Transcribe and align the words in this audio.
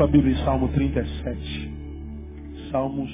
sua 0.00 0.08
Bíblia 0.08 0.32
em 0.32 0.44
Salmo 0.46 0.72
37. 0.72 2.70
Salmos 2.70 3.10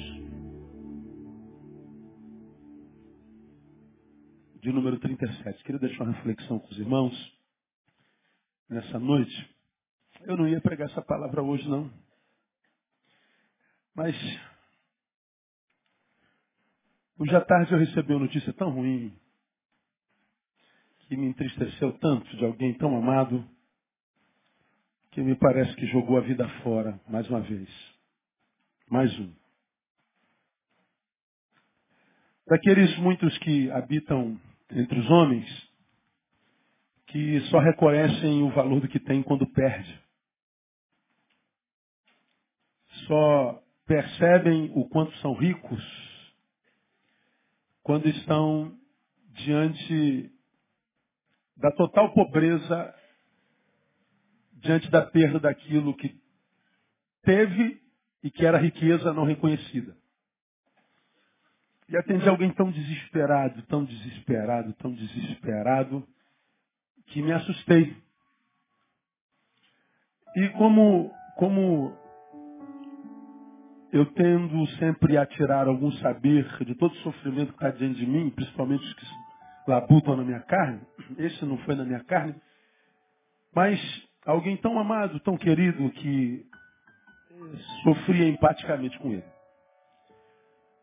de 4.61 4.71
número 4.71 4.97
37. 4.97 5.63
Queria 5.65 5.81
deixar 5.81 6.05
uma 6.05 6.13
reflexão 6.13 6.59
com 6.59 6.67
os 6.69 6.79
irmãos 6.79 7.37
nessa 8.69 8.97
noite. 8.99 9.53
Eu 10.21 10.37
não 10.37 10.47
ia 10.47 10.61
pregar 10.61 10.89
essa 10.89 11.01
palavra 11.01 11.43
hoje, 11.43 11.67
não. 11.67 11.91
Mas 13.93 14.15
hoje 17.19 17.35
à 17.35 17.41
tarde 17.41 17.73
eu 17.73 17.79
recebi 17.79 18.13
uma 18.13 18.21
notícia 18.21 18.53
tão 18.53 18.69
ruim 18.69 19.13
que 20.99 21.17
me 21.17 21.27
entristeceu 21.27 21.91
tanto 21.99 22.33
de 22.37 22.45
alguém 22.45 22.73
tão 22.75 22.95
amado 22.95 23.45
que 25.17 25.23
me 25.23 25.33
parece 25.33 25.75
que 25.77 25.87
jogou 25.87 26.15
a 26.19 26.21
vida 26.21 26.47
fora 26.61 27.01
mais 27.09 27.27
uma 27.27 27.41
vez. 27.41 27.67
Mais 28.87 29.11
um. 29.19 29.33
Daqueles 32.45 32.95
muitos 32.99 33.35
que 33.39 33.71
habitam 33.71 34.39
entre 34.69 34.99
os 34.99 35.09
homens, 35.09 35.71
que 37.07 37.41
só 37.49 37.57
reconhecem 37.57 38.43
o 38.43 38.51
valor 38.51 38.79
do 38.79 38.87
que 38.87 38.99
tem 38.99 39.23
quando 39.23 39.51
perde. 39.53 39.99
Só 43.07 43.63
percebem 43.87 44.71
o 44.75 44.87
quanto 44.87 45.17
são 45.17 45.33
ricos 45.33 45.83
quando 47.81 48.07
estão 48.07 48.71
diante 49.29 50.31
da 51.55 51.71
total 51.71 52.13
pobreza 52.13 52.93
diante 54.67 54.91
da 54.91 55.01
perda 55.01 55.39
daquilo 55.39 55.95
que 55.95 56.13
teve 57.23 57.81
e 58.21 58.29
que 58.29 58.45
era 58.45 58.57
riqueza 58.57 59.13
não 59.13 59.23
reconhecida. 59.23 59.95
E 61.89 61.95
atendi 61.95 62.27
alguém 62.27 62.51
tão 62.51 62.69
desesperado, 62.69 63.61
tão 63.63 63.85
desesperado, 63.85 64.73
tão 64.73 64.93
desesperado, 64.93 66.05
que 67.07 67.21
me 67.21 67.31
assustei. 67.31 67.95
E 70.35 70.49
como, 70.49 71.09
como 71.37 71.97
eu 73.93 74.05
tendo 74.07 74.67
sempre 74.71 75.17
a 75.17 75.25
tirar 75.25 75.65
algum 75.67 75.91
saber 75.93 76.45
de 76.65 76.75
todo 76.75 76.91
o 76.91 77.03
sofrimento 77.03 77.53
que 77.53 77.65
está 77.65 77.71
diante 77.71 77.99
de 77.99 78.05
mim, 78.05 78.29
principalmente 78.31 78.83
os 78.83 78.93
que 78.95 79.05
labutam 79.65 80.17
na 80.17 80.25
minha 80.25 80.41
carne, 80.41 80.81
esse 81.17 81.45
não 81.45 81.57
foi 81.59 81.75
na 81.75 81.85
minha 81.85 82.03
carne, 82.03 82.35
mas 83.55 84.06
Alguém 84.27 84.57
tão 84.57 84.77
amado, 84.77 85.21
tão 85.21 85.37
querido, 85.37 85.89
que 85.91 86.45
sofria 87.81 88.27
empaticamente 88.27 88.99
com 88.99 89.13
ele. 89.13 89.23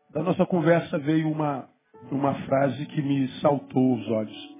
Da 0.09 0.23
nossa 0.23 0.47
conversa 0.47 0.97
veio 0.97 1.29
uma, 1.29 1.69
uma 2.09 2.33
frase 2.47 2.87
que 2.87 3.03
me 3.03 3.27
saltou 3.41 3.97
os 3.97 4.07
olhos. 4.09 4.55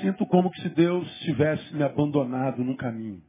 Sinto 0.00 0.24
como 0.26 0.50
que 0.50 0.62
se 0.62 0.70
Deus 0.70 1.06
tivesse 1.20 1.74
me 1.74 1.82
abandonado 1.82 2.64
no 2.64 2.78
caminho. 2.78 3.22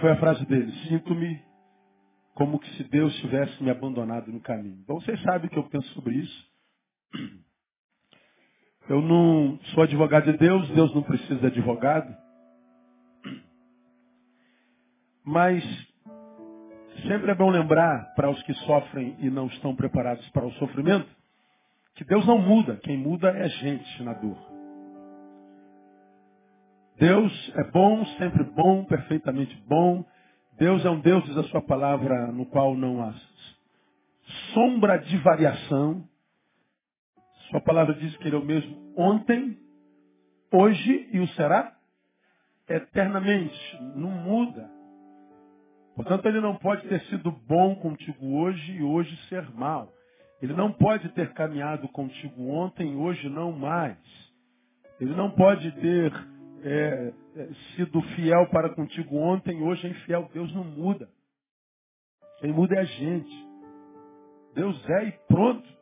Foi 0.00 0.12
a 0.12 0.16
frase 0.16 0.46
dele. 0.46 0.72
Sinto-me 0.88 1.44
como 2.34 2.58
que 2.58 2.74
se 2.78 2.84
Deus 2.84 3.14
tivesse 3.16 3.62
me 3.62 3.68
abandonado 3.68 4.32
no 4.32 4.40
caminho. 4.40 4.78
Então 4.82 4.98
vocês 4.98 5.20
sabem 5.24 5.50
que 5.50 5.58
eu 5.58 5.68
penso 5.68 5.88
sobre 5.88 6.14
isso. 6.14 6.50
Eu 8.90 9.00
não 9.00 9.56
sou 9.66 9.84
advogado 9.84 10.32
de 10.32 10.36
Deus, 10.36 10.68
Deus 10.70 10.92
não 10.92 11.02
precisa 11.04 11.36
de 11.36 11.46
advogado. 11.46 12.12
Mas 15.24 15.62
sempre 17.06 17.30
é 17.30 17.34
bom 17.36 17.50
lembrar 17.50 18.12
para 18.16 18.28
os 18.28 18.42
que 18.42 18.52
sofrem 18.52 19.14
e 19.20 19.30
não 19.30 19.46
estão 19.46 19.76
preparados 19.76 20.28
para 20.30 20.44
o 20.44 20.50
sofrimento, 20.54 21.08
que 21.94 22.04
Deus 22.04 22.26
não 22.26 22.38
muda, 22.38 22.80
quem 22.82 22.98
muda 22.98 23.28
é 23.28 23.44
a 23.44 23.48
gente 23.48 24.02
na 24.02 24.12
dor. 24.12 24.36
Deus 26.98 27.52
é 27.58 27.70
bom, 27.70 28.04
sempre 28.18 28.42
bom, 28.42 28.84
perfeitamente 28.86 29.54
bom. 29.68 30.04
Deus 30.58 30.84
é 30.84 30.90
um 30.90 30.98
Deus, 30.98 31.24
diz 31.26 31.36
a 31.36 31.44
sua 31.44 31.62
palavra, 31.62 32.32
no 32.32 32.44
qual 32.44 32.74
não 32.74 33.00
há 33.00 33.14
sombra 34.52 34.98
de 34.98 35.16
variação. 35.18 36.09
Sua 37.50 37.60
palavra 37.60 37.94
diz 37.94 38.16
que 38.18 38.28
ele 38.28 38.36
é 38.36 38.38
o 38.38 38.44
mesmo 38.44 38.94
ontem, 38.96 39.58
hoje 40.52 41.08
e 41.12 41.18
o 41.18 41.26
será 41.28 41.76
eternamente. 42.68 43.78
Não 43.96 44.10
muda. 44.10 44.70
Portanto, 45.96 46.26
ele 46.26 46.40
não 46.40 46.54
pode 46.56 46.86
ter 46.88 47.00
sido 47.06 47.32
bom 47.32 47.74
contigo 47.74 48.38
hoje 48.38 48.72
e 48.72 48.82
hoje 48.82 49.14
ser 49.28 49.50
mal. 49.50 49.92
Ele 50.40 50.54
não 50.54 50.72
pode 50.72 51.08
ter 51.10 51.32
caminhado 51.34 51.88
contigo 51.88 52.48
ontem 52.48 52.92
e 52.92 52.96
hoje 52.96 53.28
não 53.28 53.52
mais. 53.52 53.98
Ele 55.00 55.14
não 55.14 55.30
pode 55.32 55.70
ter 55.72 56.12
é, 56.62 57.12
é 57.36 57.48
sido 57.74 58.00
fiel 58.14 58.48
para 58.50 58.70
contigo 58.70 59.16
ontem 59.16 59.58
e 59.58 59.62
hoje 59.62 59.86
é 59.86 59.90
infiel. 59.90 60.30
Deus 60.32 60.54
não 60.54 60.64
muda. 60.64 61.08
Quem 62.38 62.52
muda 62.52 62.76
é 62.76 62.80
a 62.80 62.84
gente. 62.84 63.48
Deus 64.54 64.88
é 64.88 65.08
e 65.08 65.12
pronto. 65.26 65.79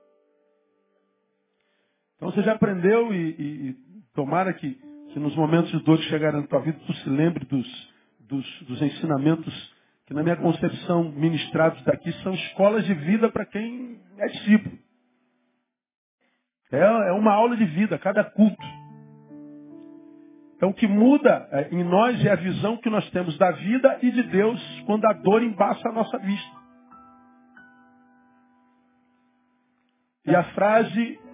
Então 2.19 2.33
você 2.33 2.43
já 2.43 2.53
aprendeu 2.53 3.15
e, 3.15 3.31
e, 3.31 3.69
e 3.69 3.77
tomara 4.13 4.53
que, 4.53 4.77
que, 5.13 5.21
nos 5.21 5.37
momentos 5.37 5.71
de 5.71 5.79
dor 5.85 5.99
que 5.99 6.05
chegarem 6.05 6.41
na 6.41 6.47
tua 6.49 6.61
vida, 6.61 6.79
tu 6.85 6.93
se 6.93 7.09
lembre 7.09 7.45
dos, 7.47 7.93
dos, 8.19 8.63
dos 8.63 8.83
ensinamentos 8.83 9.75
que 10.05 10.13
na 10.13 10.23
minha 10.23 10.37
concepção 10.37 11.13
ministrados 11.13 11.81
daqui 11.85 12.11
são 12.23 12.35
escolas 12.35 12.85
de 12.85 12.95
vida 12.95 13.31
para 13.31 13.47
quem 13.47 14.01
é 14.19 14.27
discípulo. 14.27 14.77
É, 16.73 16.79
é 16.79 17.13
uma 17.13 17.33
aula 17.33 17.57
de 17.57 17.65
vida, 17.65 17.99
cada 17.99 18.25
culto. 18.25 18.67
Então 20.57 20.71
o 20.71 20.75
que 20.75 20.89
muda 20.89 21.49
é, 21.53 21.69
em 21.71 21.85
nós 21.85 22.23
é 22.25 22.33
a 22.33 22.37
visão 22.37 22.77
que 22.79 22.91
nós 22.91 23.09
temos 23.11 23.39
da 23.39 23.53
vida 23.53 24.01
e 24.03 24.11
de 24.11 24.25
Deus 24.25 24.61
quando 24.87 25.05
a 25.05 25.13
dor 25.13 25.41
embaça 25.41 25.89
a 25.89 25.93
nossa 25.93 26.19
vista. 26.19 26.59
E 30.27 30.35
a 30.35 30.43
frase 30.53 31.28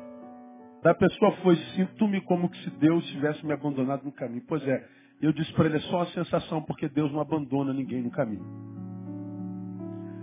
da 0.85 0.95
pessoa 0.95 1.33
foi, 1.39 1.57
sinto-me 1.75 2.21
como 2.21 2.51
que 2.51 2.63
se 2.63 2.71
Deus 2.73 3.03
tivesse 3.07 3.45
me 3.47 3.55
abandonado 3.55 4.05
no 4.05 4.13
caminho. 4.13 4.45
Pois 4.47 4.63
é, 4.69 4.87
eu 5.23 5.33
disse 5.33 5.51
para 5.55 5.65
ele, 5.65 5.79
é 5.79 5.81
só 5.81 5.97
uma 5.97 6.07
sensação, 6.09 6.63
porque 6.63 6.91
Deus 6.91 7.11
não 7.11 7.21
abandona 7.21 7.73
ninguém 7.73 8.03
no 8.03 8.11
caminho. 8.11 8.45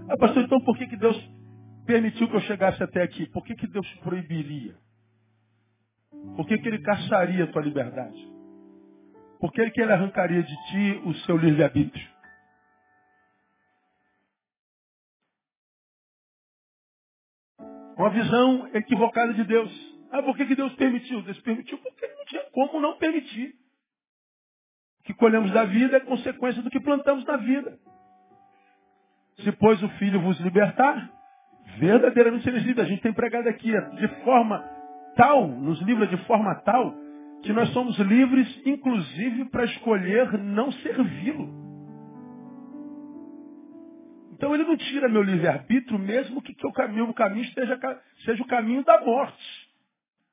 Ah, 0.08 0.16
pastor, 0.20 0.44
então 0.44 0.62
por 0.62 0.78
que, 0.78 0.86
que 0.86 0.98
Deus 0.98 1.18
permitiu 1.88 2.30
que 2.30 2.36
eu 2.36 2.42
chegasse 2.42 2.84
até 2.84 3.02
aqui? 3.02 3.26
Por 3.32 3.44
que, 3.44 3.56
que 3.56 3.66
Deus 3.66 3.92
proibiria? 4.04 4.76
Por 6.36 6.46
que, 6.46 6.56
que 6.60 6.68
ele 6.68 6.84
caçaria 6.84 7.46
a 7.46 7.48
tua 7.48 7.64
liberdade? 7.64 8.32
Por 9.40 9.52
que, 9.52 9.68
que 9.72 9.82
ele 9.82 9.92
arrancaria 9.92 10.44
de 10.44 10.56
ti 10.68 11.02
o 11.06 11.14
seu 11.26 11.38
livre-arbítrio? 11.38 12.08
Uma 17.98 18.12
visão 18.12 18.70
equivocada 18.76 19.34
de 19.34 19.44
Deus. 19.44 19.91
Ah, 20.12 20.22
por 20.22 20.36
que, 20.36 20.46
que 20.46 20.56
Deus 20.56 20.74
permitiu? 20.74 21.22
Deus 21.22 21.40
permitiu 21.40 21.78
porque 21.78 22.08
não 22.08 22.26
tinha 22.26 22.44
como 22.52 22.82
não 22.82 22.98
permitir. 22.98 23.56
O 25.00 25.04
que 25.04 25.14
colhemos 25.14 25.52
da 25.52 25.64
vida 25.64 25.98
é 25.98 26.00
consequência 26.02 26.62
do 26.62 26.70
que 26.70 26.80
plantamos 26.80 27.26
na 27.26 27.38
vida. 27.38 27.80
Se 29.40 29.52
pois 29.54 29.82
o 29.82 29.90
Filho 29.92 30.22
vos 30.22 30.40
libertar, 30.42 31.10
verdadeiramente 31.80 32.44
sereis 32.44 32.64
livres. 32.64 32.86
A 32.86 32.90
gente 32.90 33.02
tem 33.02 33.14
pregado 33.14 33.48
aqui 33.48 33.72
de 33.72 34.08
forma 34.24 34.64
tal, 35.16 35.48
nos 35.48 35.82
livra 35.82 36.08
de 36.08 36.18
forma 36.26 36.54
tal, 36.62 36.94
que 37.44 37.54
nós 37.54 37.70
somos 37.70 37.98
livres, 38.00 38.62
inclusive, 38.66 39.46
para 39.46 39.66
escolher 39.66 40.38
não 40.38 40.72
servi-lo. 40.72 41.62
Então 44.34 44.54
ele 44.54 44.64
não 44.64 44.76
tira 44.76 45.08
meu 45.08 45.22
livre-arbítrio, 45.22 46.00
mesmo 46.00 46.42
que, 46.42 46.54
que 46.54 46.68
o 46.68 46.72
caminho, 46.72 47.10
o 47.10 47.14
caminho 47.14 47.46
esteja, 47.46 47.80
seja 48.26 48.42
o 48.44 48.48
caminho 48.48 48.84
da 48.84 49.00
morte. 49.02 49.71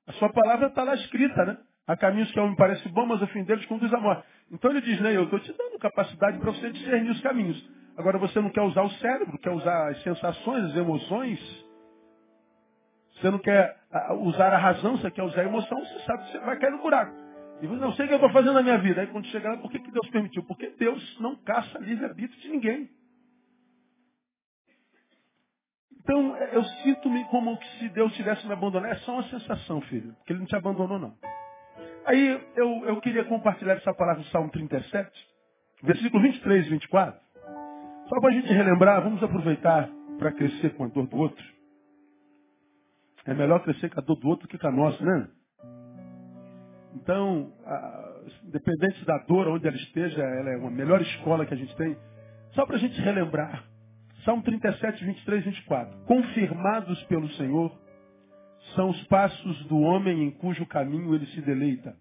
A 0.09 0.13
sua 0.15 0.31
palavra 0.31 0.69
está 0.69 0.83
lá 0.83 0.95
escrita, 0.95 1.45
né? 1.45 1.59
Há 1.87 1.97
caminhos 1.97 2.31
que 2.33 2.39
ao 2.39 2.49
me 2.49 2.57
parece 2.57 2.89
bom, 2.89 3.07
mas 3.07 3.21
o 3.21 3.27
fim 3.29 3.45
deles 3.45 3.65
conduz 3.67 3.93
à 3.93 4.01
morte. 4.01 4.23
Então 4.51 4.71
ele 4.71 4.81
diz, 4.81 4.99
né, 5.01 5.15
eu 5.15 5.25
estou 5.25 5.39
te 5.39 5.53
dando 5.53 5.79
capacidade 5.79 6.39
para 6.39 6.51
você 6.51 6.71
discernir 6.71 7.11
os 7.11 7.21
caminhos. 7.21 7.71
Agora 7.97 8.19
você 8.19 8.41
não 8.41 8.51
quer 8.51 8.63
usar 8.63 8.83
o 8.83 8.91
cérebro, 8.93 9.39
quer 9.39 9.51
usar 9.51 9.89
as 9.89 10.03
sensações, 10.03 10.65
as 10.65 10.77
emoções. 10.77 11.67
Você 13.15 13.31
não 13.31 13.39
quer 13.39 13.77
usar 14.21 14.53
a 14.53 14.59
razão, 14.59 14.97
você 14.97 15.11
quer 15.11 15.23
usar 15.23 15.43
a 15.43 15.45
emoção, 15.45 15.79
você 15.79 15.99
sabe 16.01 16.25
que 16.25 16.33
você 16.33 16.39
vai 16.41 16.59
cair 16.59 16.71
no 16.71 16.79
buraco. 16.79 17.13
E 17.61 17.67
você 17.67 17.81
não 17.81 17.93
sei 17.93 18.05
o 18.05 18.09
que 18.09 18.15
eu 18.15 18.19
estou 18.19 18.33
fazendo 18.33 18.55
na 18.55 18.63
minha 18.63 18.79
vida. 18.79 19.01
Aí 19.01 19.07
quando 19.09 19.27
chegar 19.27 19.51
lá, 19.51 19.57
por 19.59 19.71
que, 19.71 19.79
que 19.79 19.91
Deus 19.91 20.09
permitiu? 20.11 20.43
Porque 20.45 20.71
Deus 20.79 21.21
não 21.21 21.37
caça 21.37 21.79
livre-arbítrio 21.81 22.41
de 22.41 22.49
ninguém. 22.49 22.89
Então, 26.09 26.35
eu 26.39 26.65
sinto-me 26.65 27.23
como 27.27 27.59
se 27.79 27.89
Deus 27.91 28.11
tivesse 28.15 28.47
me 28.47 28.55
abandonado. 28.55 28.91
É 28.91 28.97
só 29.01 29.13
uma 29.13 29.25
sensação, 29.25 29.79
filho. 29.83 30.15
Porque 30.15 30.33
Ele 30.33 30.41
não 30.41 30.47
te 30.47 30.57
abandonou, 30.57 30.99
não. 30.99 31.15
Aí 32.07 32.41
eu, 32.57 32.87
eu 32.87 32.99
queria 33.03 33.27
compartilhar 33.27 33.75
essa 33.75 33.93
palavra 33.93 34.23
do 34.23 34.29
Salmo 34.31 34.51
37, 34.51 35.11
versículo 35.83 36.23
23 36.23 36.67
e 36.67 36.71
24. 36.71 37.21
Só 38.09 38.21
para 38.23 38.31
a 38.31 38.33
gente 38.33 38.51
relembrar, 38.51 39.03
vamos 39.03 39.23
aproveitar 39.23 39.91
para 40.19 40.33
crescer 40.33 40.75
com 40.77 40.85
a 40.85 40.89
dor 40.89 41.07
do 41.07 41.17
outro. 41.19 41.45
É 43.27 43.35
melhor 43.35 43.63
crescer 43.63 43.91
com 43.91 44.01
a 44.01 44.03
dor 44.03 44.17
do 44.17 44.29
outro 44.29 44.49
que 44.49 44.57
com 44.57 44.67
a 44.67 44.73
nossa, 44.73 45.05
né? 45.05 45.29
Então, 46.95 47.53
a, 47.67 48.23
independente 48.45 49.05
da 49.05 49.19
dor, 49.19 49.47
onde 49.47 49.69
ela 49.69 49.77
esteja, 49.77 50.23
ela 50.23 50.51
é 50.53 50.57
uma 50.57 50.71
melhor 50.71 51.03
escola 51.03 51.45
que 51.45 51.53
a 51.53 51.59
gente 51.59 51.77
tem. 51.77 51.95
Só 52.53 52.65
para 52.65 52.77
a 52.77 52.79
gente 52.79 52.99
relembrar. 52.99 53.68
Salmo 54.29 54.43
37, 54.43 55.07
23 55.07 55.41
e 55.41 55.49
24. 55.49 55.99
Confirmados 56.05 57.03
pelo 57.05 57.31
Senhor 57.31 57.73
são 58.75 58.91
os 58.91 59.03
passos 59.05 59.65
do 59.69 59.79
homem 59.79 60.23
em 60.23 60.31
cujo 60.33 60.67
caminho 60.67 61.15
ele 61.15 61.25
se 61.29 61.41
deleita. 61.41 61.97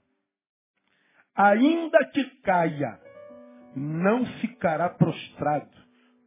Ainda 1.34 2.04
que 2.08 2.26
caia, 2.42 3.00
não 3.74 4.26
ficará 4.42 4.90
prostrado, 4.90 5.72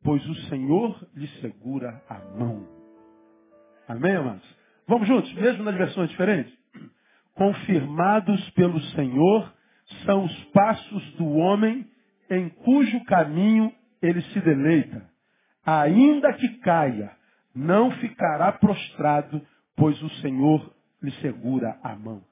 pois 0.02 0.26
o 0.26 0.34
Senhor 0.48 1.06
lhe 1.14 1.28
segura 1.42 2.02
a 2.08 2.18
mão. 2.34 2.66
Amém, 3.86 4.16
amados? 4.16 4.56
Vamos 4.88 5.06
juntos, 5.06 5.30
mesmo 5.34 5.64
nas 5.64 5.76
versões 5.76 6.08
diferentes? 6.08 6.58
Confirmados 7.34 8.48
pelo 8.52 8.80
Senhor 8.94 9.52
são 10.06 10.24
os 10.24 10.44
passos 10.44 11.12
do 11.16 11.28
homem 11.28 11.86
em 12.30 12.48
cujo 12.48 13.04
caminho 13.04 13.70
ele 14.00 14.22
se 14.22 14.40
deleita. 14.40 15.09
Ainda 15.64 16.32
que 16.34 16.48
caia, 16.60 17.10
não 17.54 17.90
ficará 17.92 18.52
prostrado, 18.52 19.40
pois 19.76 20.00
o 20.02 20.10
Senhor 20.20 20.74
lhe 21.02 21.12
segura 21.20 21.78
a 21.82 21.94
mão. 21.94 22.22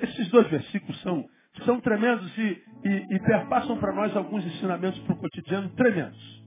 Esses 0.00 0.28
dois 0.28 0.48
versículos 0.48 1.00
são, 1.02 1.28
são 1.64 1.80
tremendos 1.80 2.36
e, 2.36 2.62
e, 2.84 3.14
e 3.14 3.20
perpassam 3.20 3.78
para 3.78 3.92
nós 3.92 4.16
alguns 4.16 4.44
ensinamentos 4.44 4.98
para 5.00 5.14
o 5.14 5.18
cotidiano 5.18 5.68
tremendos. 5.70 6.42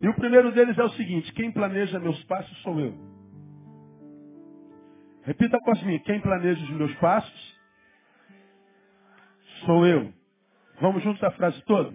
E 0.00 0.08
o 0.08 0.14
primeiro 0.14 0.50
deles 0.52 0.76
é 0.78 0.82
o 0.82 0.90
seguinte: 0.90 1.32
quem 1.34 1.52
planeja 1.52 1.98
meus 2.00 2.22
passos 2.24 2.56
sou 2.62 2.80
eu. 2.80 2.94
Repita 5.24 5.58
com 5.60 5.72
mim: 5.86 5.98
quem 6.00 6.20
planeja 6.20 6.62
os 6.62 6.70
meus 6.70 6.94
passos 6.96 7.60
sou 9.66 9.86
eu. 9.86 10.12
Vamos 10.80 11.02
juntos 11.02 11.22
a 11.22 11.30
frase 11.32 11.60
toda? 11.66 11.94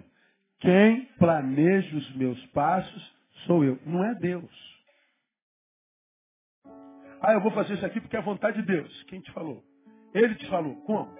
Quem 0.60 1.04
planeja 1.18 1.96
os 1.96 2.16
meus 2.16 2.44
passos 2.46 3.16
sou 3.46 3.64
eu. 3.64 3.78
Não 3.84 4.04
é 4.04 4.14
Deus. 4.14 4.76
Ah, 7.20 7.32
eu 7.32 7.40
vou 7.40 7.50
fazer 7.52 7.74
isso 7.74 7.86
aqui 7.86 8.00
porque 8.00 8.16
é 8.16 8.18
a 8.18 8.22
vontade 8.22 8.60
de 8.60 8.66
Deus. 8.66 9.02
Quem 9.04 9.20
te 9.20 9.30
falou? 9.32 9.62
Ele 10.14 10.34
te 10.34 10.48
falou. 10.48 10.76
Como? 10.82 11.14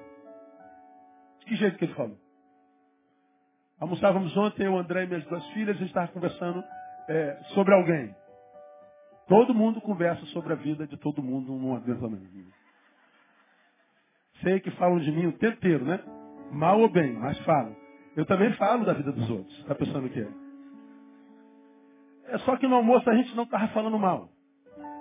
De 1.41 1.47
que 1.47 1.57
jeito 1.57 1.79
que 1.79 1.85
ele 1.85 1.95
falou? 1.95 2.19
Almoçávamos 3.79 4.35
ontem, 4.37 4.65
eu, 4.65 4.77
André 4.77 5.05
e 5.05 5.07
minhas 5.07 5.25
duas 5.27 5.47
filhas, 5.49 5.77
a 5.77 5.79
gente 5.79 5.89
estava 5.89 6.09
conversando 6.09 6.65
é, 7.09 7.43
sobre 7.55 7.75
alguém. 7.75 8.15
Todo 9.29 9.55
mundo 9.55 9.81
conversa 9.81 10.25
sobre 10.27 10.53
a 10.53 10.57
vida 10.57 10.87
de 10.87 10.97
todo 10.97 11.23
mundo 11.23 11.53
num 11.53 11.79
também. 11.81 12.47
Sei 14.43 14.61
que 14.61 14.71
falam 14.73 14.99
de 14.99 15.11
mim 15.11 15.27
o 15.27 15.39
tempo 15.39 15.57
inteiro, 15.57 15.85
né? 15.85 16.01
Mal 16.53 16.81
ou 16.81 16.89
bem, 16.89 17.13
mas 17.15 17.39
falam. 17.41 17.86
Eu 18.17 18.25
também 18.25 18.51
falo 18.55 18.85
da 18.85 18.95
vida 18.95 19.13
dos 19.13 19.29
outros. 19.29 19.59
Está 19.59 19.75
pensando 19.75 20.07
o 20.07 20.11
quê? 20.11 20.27
É 22.29 22.39
só 22.39 22.57
que 22.57 22.67
no 22.67 22.77
almoço 22.77 23.09
a 23.09 23.15
gente 23.15 23.37
não 23.37 23.45
estava 23.45 23.69
falando 23.69 23.99
mal. 23.99 24.31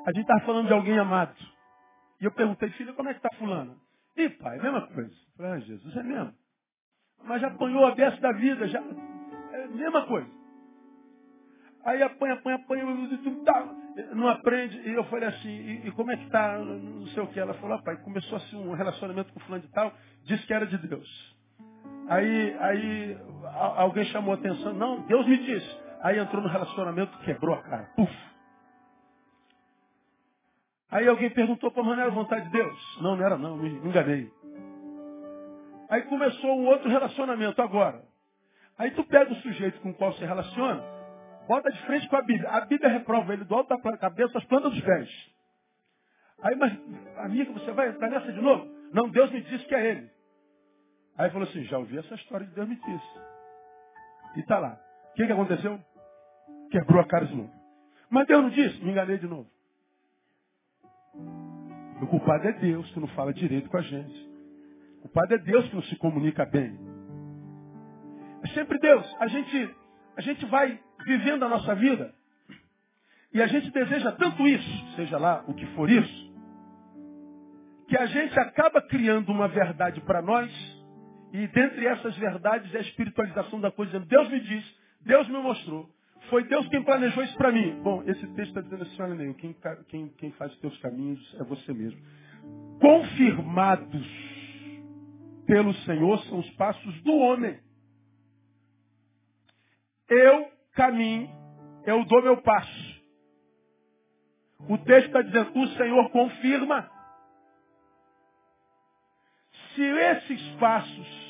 A 0.06 0.12
gente 0.12 0.21
estava 0.21 0.41
falando 0.41 0.67
de 0.67 0.73
alguém 0.73 1.00
amado. 1.00 1.33
E 2.19 2.25
eu 2.25 2.31
perguntei, 2.31 2.69
filha, 2.71 2.94
como 2.94 3.09
é 3.09 3.13
que 3.13 3.25
está 3.25 3.35
fulano? 3.38 3.77
Ih, 4.17 4.29
pai, 4.29 4.59
mesma 4.59 4.85
coisa. 4.88 5.15
Falei, 5.35 5.51
ah, 5.53 5.59
Jesus, 5.59 5.95
é 5.95 6.03
mesmo. 6.03 6.33
Mas 7.23 7.41
já 7.41 7.47
apanhou 7.47 7.85
a 7.85 7.95
beça 7.95 8.19
da 8.19 8.33
vida, 8.33 8.67
já. 8.67 8.79
É 8.79 9.68
mesma 9.68 10.06
coisa. 10.06 10.29
Aí 11.85 12.01
apanha, 12.03 12.33
apanha, 12.33 12.56
apanha, 12.57 12.85
não 14.13 14.27
aprende. 14.27 14.77
E 14.89 14.94
eu 14.94 15.03
falei 15.06 15.29
assim, 15.29 15.50
e, 15.50 15.88
e 15.88 15.91
como 15.91 16.11
é 16.11 16.18
que 16.18 16.25
está? 16.25 16.57
Não 16.59 17.07
sei 17.07 17.23
o 17.23 17.27
que. 17.27 17.39
Ela 17.39 17.53
falou, 17.56 17.81
pai, 17.81 17.95
começou 17.97 18.38
assim 18.38 18.57
um 18.57 18.73
relacionamento 18.73 19.31
com 19.33 19.39
fulano 19.39 19.63
de 19.63 19.71
tal, 19.71 19.94
disse 20.23 20.45
que 20.45 20.53
era 20.53 20.68
de 20.68 20.77
Deus. 20.77 21.34
Aí, 22.07 22.57
aí 22.60 23.18
alguém 23.78 24.06
chamou 24.06 24.34
a 24.34 24.38
atenção. 24.38 24.74
Não, 24.74 25.02
Deus 25.02 25.25
me 25.28 25.38
disse. 25.38 25.80
Aí 26.02 26.19
entrou 26.19 26.42
no 26.42 26.50
relacionamento, 26.50 27.18
quebrou 27.19 27.56
a 27.56 27.62
cara. 27.62 27.90
Puf. 27.96 28.13
Aí 30.92 31.07
alguém 31.07 31.30
perguntou, 31.31 31.72
pô, 31.72 31.84
mas 31.84 31.98
não 31.98 32.04
era 32.04 32.12
vontade 32.12 32.46
de 32.46 32.52
Deus? 32.52 33.02
Não, 33.02 33.16
não 33.16 33.25
era 33.25 33.38
não, 33.38 33.57
me 33.57 33.69
enganei. 33.69 34.31
Aí 35.90 36.04
começou 36.04 36.57
um 36.57 36.68
outro 36.68 36.90
relacionamento 36.90 37.62
agora. 37.62 38.04
Aí 38.78 38.92
tu 38.92 39.04
pega 39.04 39.31
o 39.31 39.36
sujeito 39.38 39.80
com 39.81 39.90
o 39.90 39.94
qual 39.94 40.13
se 40.13 40.24
relaciona, 40.24 40.84
bota 41.48 41.72
de 41.72 41.81
frente 41.86 42.07
com 42.07 42.18
a 42.18 42.22
Bíblia. 42.22 42.50
A 42.50 42.62
Bíblia 42.62 42.90
reprova 42.90 43.34
ele 43.34 43.44
do 43.46 43.56
alto 43.56 43.69
da 43.69 43.98
cabeça 43.98 44.38
às 44.38 44.44
plantas 44.46 44.72
dos 44.72 44.81
pés. 44.81 45.10
Aí, 46.44 46.56
mas, 46.56 46.78
amigo, 47.18 47.54
você 47.54 47.72
vai 47.72 47.90
entrar 47.90 48.10
nessa 48.10 48.31
de 48.31 48.42
novo? 48.42 48.68
Não, 48.94 49.10
Deus 49.10 49.31
me 49.31 49.42
disse 49.42 49.66
que 49.66 49.75
é 49.75 49.92
ele. 49.92 50.14
Aí 51.17 51.29
falou 51.29 51.47
assim, 51.47 51.63
já 51.63 51.77
ouvi 51.77 51.97
essa 51.97 52.15
história 52.15 52.45
de 52.45 52.53
Deus 52.53 52.67
me 52.67 52.75
disse. 52.75 53.19
E 54.35 54.44
tá 54.44 54.59
lá. 54.59 54.79
O 55.12 55.13
que, 55.15 55.25
que 55.25 55.31
aconteceu? 55.31 55.79
Quebrou 56.69 57.01
a 57.01 57.07
cara 57.07 57.25
de 57.25 57.35
novo. 57.35 57.51
Mas 58.09 58.27
Deus 58.27 58.44
não 58.44 58.50
disse, 58.50 58.83
me 58.83 58.91
enganei 58.91 59.17
de 59.17 59.27
novo. 59.27 59.50
O 62.01 62.07
culpado 62.07 62.47
é 62.47 62.51
Deus 62.53 62.89
que 62.91 63.00
não 63.00 63.07
fala 63.09 63.33
direito 63.33 63.69
com 63.69 63.77
a 63.77 63.81
gente. 63.81 64.29
O 64.97 65.01
culpado 65.03 65.33
é 65.33 65.38
Deus 65.38 65.67
que 65.69 65.75
não 65.75 65.83
se 65.83 65.95
comunica 65.95 66.45
bem. 66.45 66.77
É 68.44 68.47
sempre 68.50 68.77
Deus. 68.79 69.15
A 69.19 69.27
gente, 69.27 69.75
a 70.18 70.21
gente 70.21 70.45
vai 70.47 70.79
vivendo 71.06 71.44
a 71.44 71.50
nossa 71.50 71.73
vida 71.75 72.13
e 73.33 73.41
a 73.41 73.47
gente 73.47 73.69
deseja 73.71 74.11
tanto 74.13 74.47
isso, 74.47 74.95
seja 74.95 75.18
lá 75.18 75.44
o 75.47 75.53
que 75.53 75.65
for 75.75 75.89
isso, 75.89 76.33
que 77.88 77.97
a 77.97 78.06
gente 78.06 78.39
acaba 78.39 78.81
criando 78.81 79.29
uma 79.29 79.47
verdade 79.47 80.00
para 80.01 80.21
nós 80.21 80.50
e 81.43 81.47
dentre 81.47 81.85
essas 81.85 82.15
verdades 82.15 82.73
é 82.73 82.77
a 82.77 82.81
espiritualização 82.81 83.59
da 83.59 83.69
coisa. 83.69 83.99
Deus 83.99 84.29
me 84.29 84.39
disse, 84.39 84.75
Deus 85.01 85.27
me 85.27 85.37
mostrou. 85.37 85.89
Foi 86.29 86.45
Deus 86.45 86.65
quem 86.69 86.81
planejou 86.81 87.23
isso 87.23 87.35
para 87.35 87.51
mim. 87.51 87.81
Bom, 87.81 88.01
esse 88.03 88.25
texto 88.35 88.57
está 88.57 88.61
dizendo 88.61 88.83
assim, 88.83 89.01
olha 89.01 89.15
nem, 89.15 89.33
quem, 89.33 89.56
quem, 89.89 90.07
quem 90.09 90.31
faz 90.31 90.54
os 90.54 90.59
teus 90.59 90.77
caminhos 90.80 91.35
é 91.39 91.44
você 91.44 91.73
mesmo. 91.73 91.99
Confirmados 92.80 94.07
pelo 95.45 95.73
Senhor 95.73 96.23
são 96.23 96.39
os 96.39 96.49
passos 96.51 97.01
do 97.01 97.13
homem. 97.13 97.59
Eu 100.07 100.49
caminho, 100.73 101.30
eu 101.85 102.06
dou 102.06 102.23
meu 102.23 102.37
passo. 102.37 102.95
O 104.69 104.77
texto 104.77 105.07
está 105.07 105.21
dizendo, 105.21 105.51
o 105.59 105.68
Senhor 105.75 106.09
confirma. 106.11 106.89
Se 109.75 109.83
esses 109.83 110.42
passos 110.56 111.24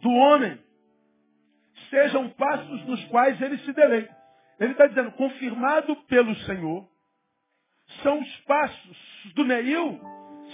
do 0.00 0.10
homem 0.10 0.58
sejam 1.90 2.28
passos 2.30 2.84
nos 2.86 3.04
quais 3.06 3.40
ele 3.40 3.58
se 3.58 3.72
deleita. 3.72 4.16
Ele 4.58 4.72
está 4.72 4.86
dizendo, 4.86 5.12
confirmado 5.12 5.94
pelo 6.04 6.34
Senhor, 6.40 6.88
são 8.02 8.20
os 8.20 8.36
passos 8.40 9.32
do 9.34 9.44
Neil, 9.44 10.00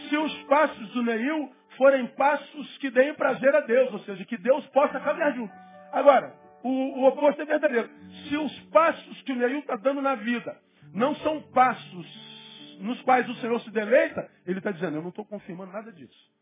se 0.09 0.17
os 0.17 0.43
passos 0.45 0.91
do 0.91 1.03
Neil 1.03 1.53
forem 1.77 2.07
passos 2.09 2.79
que 2.79 2.91
deem 2.91 3.15
prazer 3.15 3.55
a 3.55 3.61
Deus, 3.61 3.93
ou 3.93 4.01
seja, 4.01 4.25
que 4.25 4.37
Deus 4.37 4.65
possa 4.69 5.01
caminhar 5.01 5.35
junto. 5.35 5.53
Agora, 5.93 6.35
o, 6.63 6.69
o 6.69 7.07
oposto 7.07 7.43
é 7.43 7.45
verdadeiro. 7.45 7.91
Se 8.29 8.37
os 8.37 8.61
passos 8.67 9.23
que 9.23 9.33
o 9.33 9.37
Neil 9.37 9.59
está 9.59 9.77
dando 9.77 10.01
na 10.01 10.15
vida 10.15 10.57
não 10.93 11.15
são 11.17 11.41
passos 11.53 12.79
nos 12.81 13.01
quais 13.03 13.29
o 13.29 13.35
Senhor 13.37 13.61
se 13.61 13.71
deleita, 13.71 14.29
ele 14.47 14.59
está 14.59 14.71
dizendo, 14.71 14.97
eu 14.97 15.03
não 15.03 15.09
estou 15.09 15.25
confirmando 15.25 15.73
nada 15.73 15.93
disso. 15.93 16.34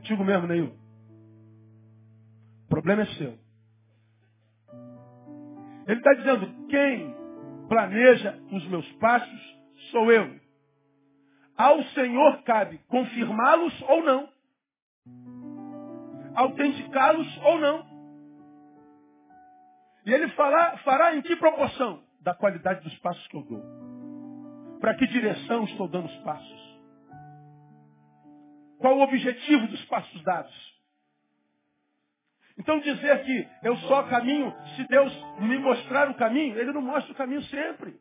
Contigo 0.00 0.24
mesmo, 0.24 0.46
Neil. 0.46 0.74
O 2.64 2.68
problema 2.68 3.02
é 3.02 3.06
seu. 3.06 3.38
Ele 5.86 5.98
está 5.98 6.14
dizendo, 6.14 6.66
quem 6.68 7.14
planeja 7.68 8.38
os 8.50 8.66
meus 8.68 8.90
passos 8.92 9.60
sou 9.90 10.10
eu. 10.10 10.40
Ao 11.54 11.82
Senhor 11.88 12.42
cabe 12.44 12.78
confirmá-los 12.88 13.82
ou 13.82 14.02
não. 14.02 14.28
Autenticá-los 16.34 17.36
ou 17.44 17.60
não. 17.60 17.86
E 20.06 20.14
ele 20.14 20.28
fará, 20.30 20.78
fará 20.78 21.14
em 21.14 21.20
que 21.20 21.36
proporção? 21.36 22.02
Da 22.22 22.34
qualidade 22.34 22.82
dos 22.82 22.98
passos 23.00 23.26
que 23.28 23.36
eu 23.36 23.42
dou. 23.42 23.62
Para 24.80 24.94
que 24.94 25.06
direção 25.08 25.64
estou 25.64 25.88
dando 25.88 26.06
os 26.06 26.16
passos? 26.18 26.69
Qual 28.80 28.96
o 28.96 29.02
objetivo 29.02 29.66
dos 29.68 29.84
passos 29.84 30.22
dados? 30.22 30.80
Então 32.58 32.80
dizer 32.80 33.22
que 33.24 33.48
eu 33.62 33.76
só 33.76 34.02
caminho, 34.04 34.52
se 34.74 34.86
Deus 34.88 35.12
me 35.40 35.58
mostrar 35.58 36.10
o 36.10 36.14
caminho, 36.14 36.58
Ele 36.58 36.72
não 36.72 36.82
mostra 36.82 37.12
o 37.12 37.14
caminho 37.14 37.42
sempre. 37.44 37.94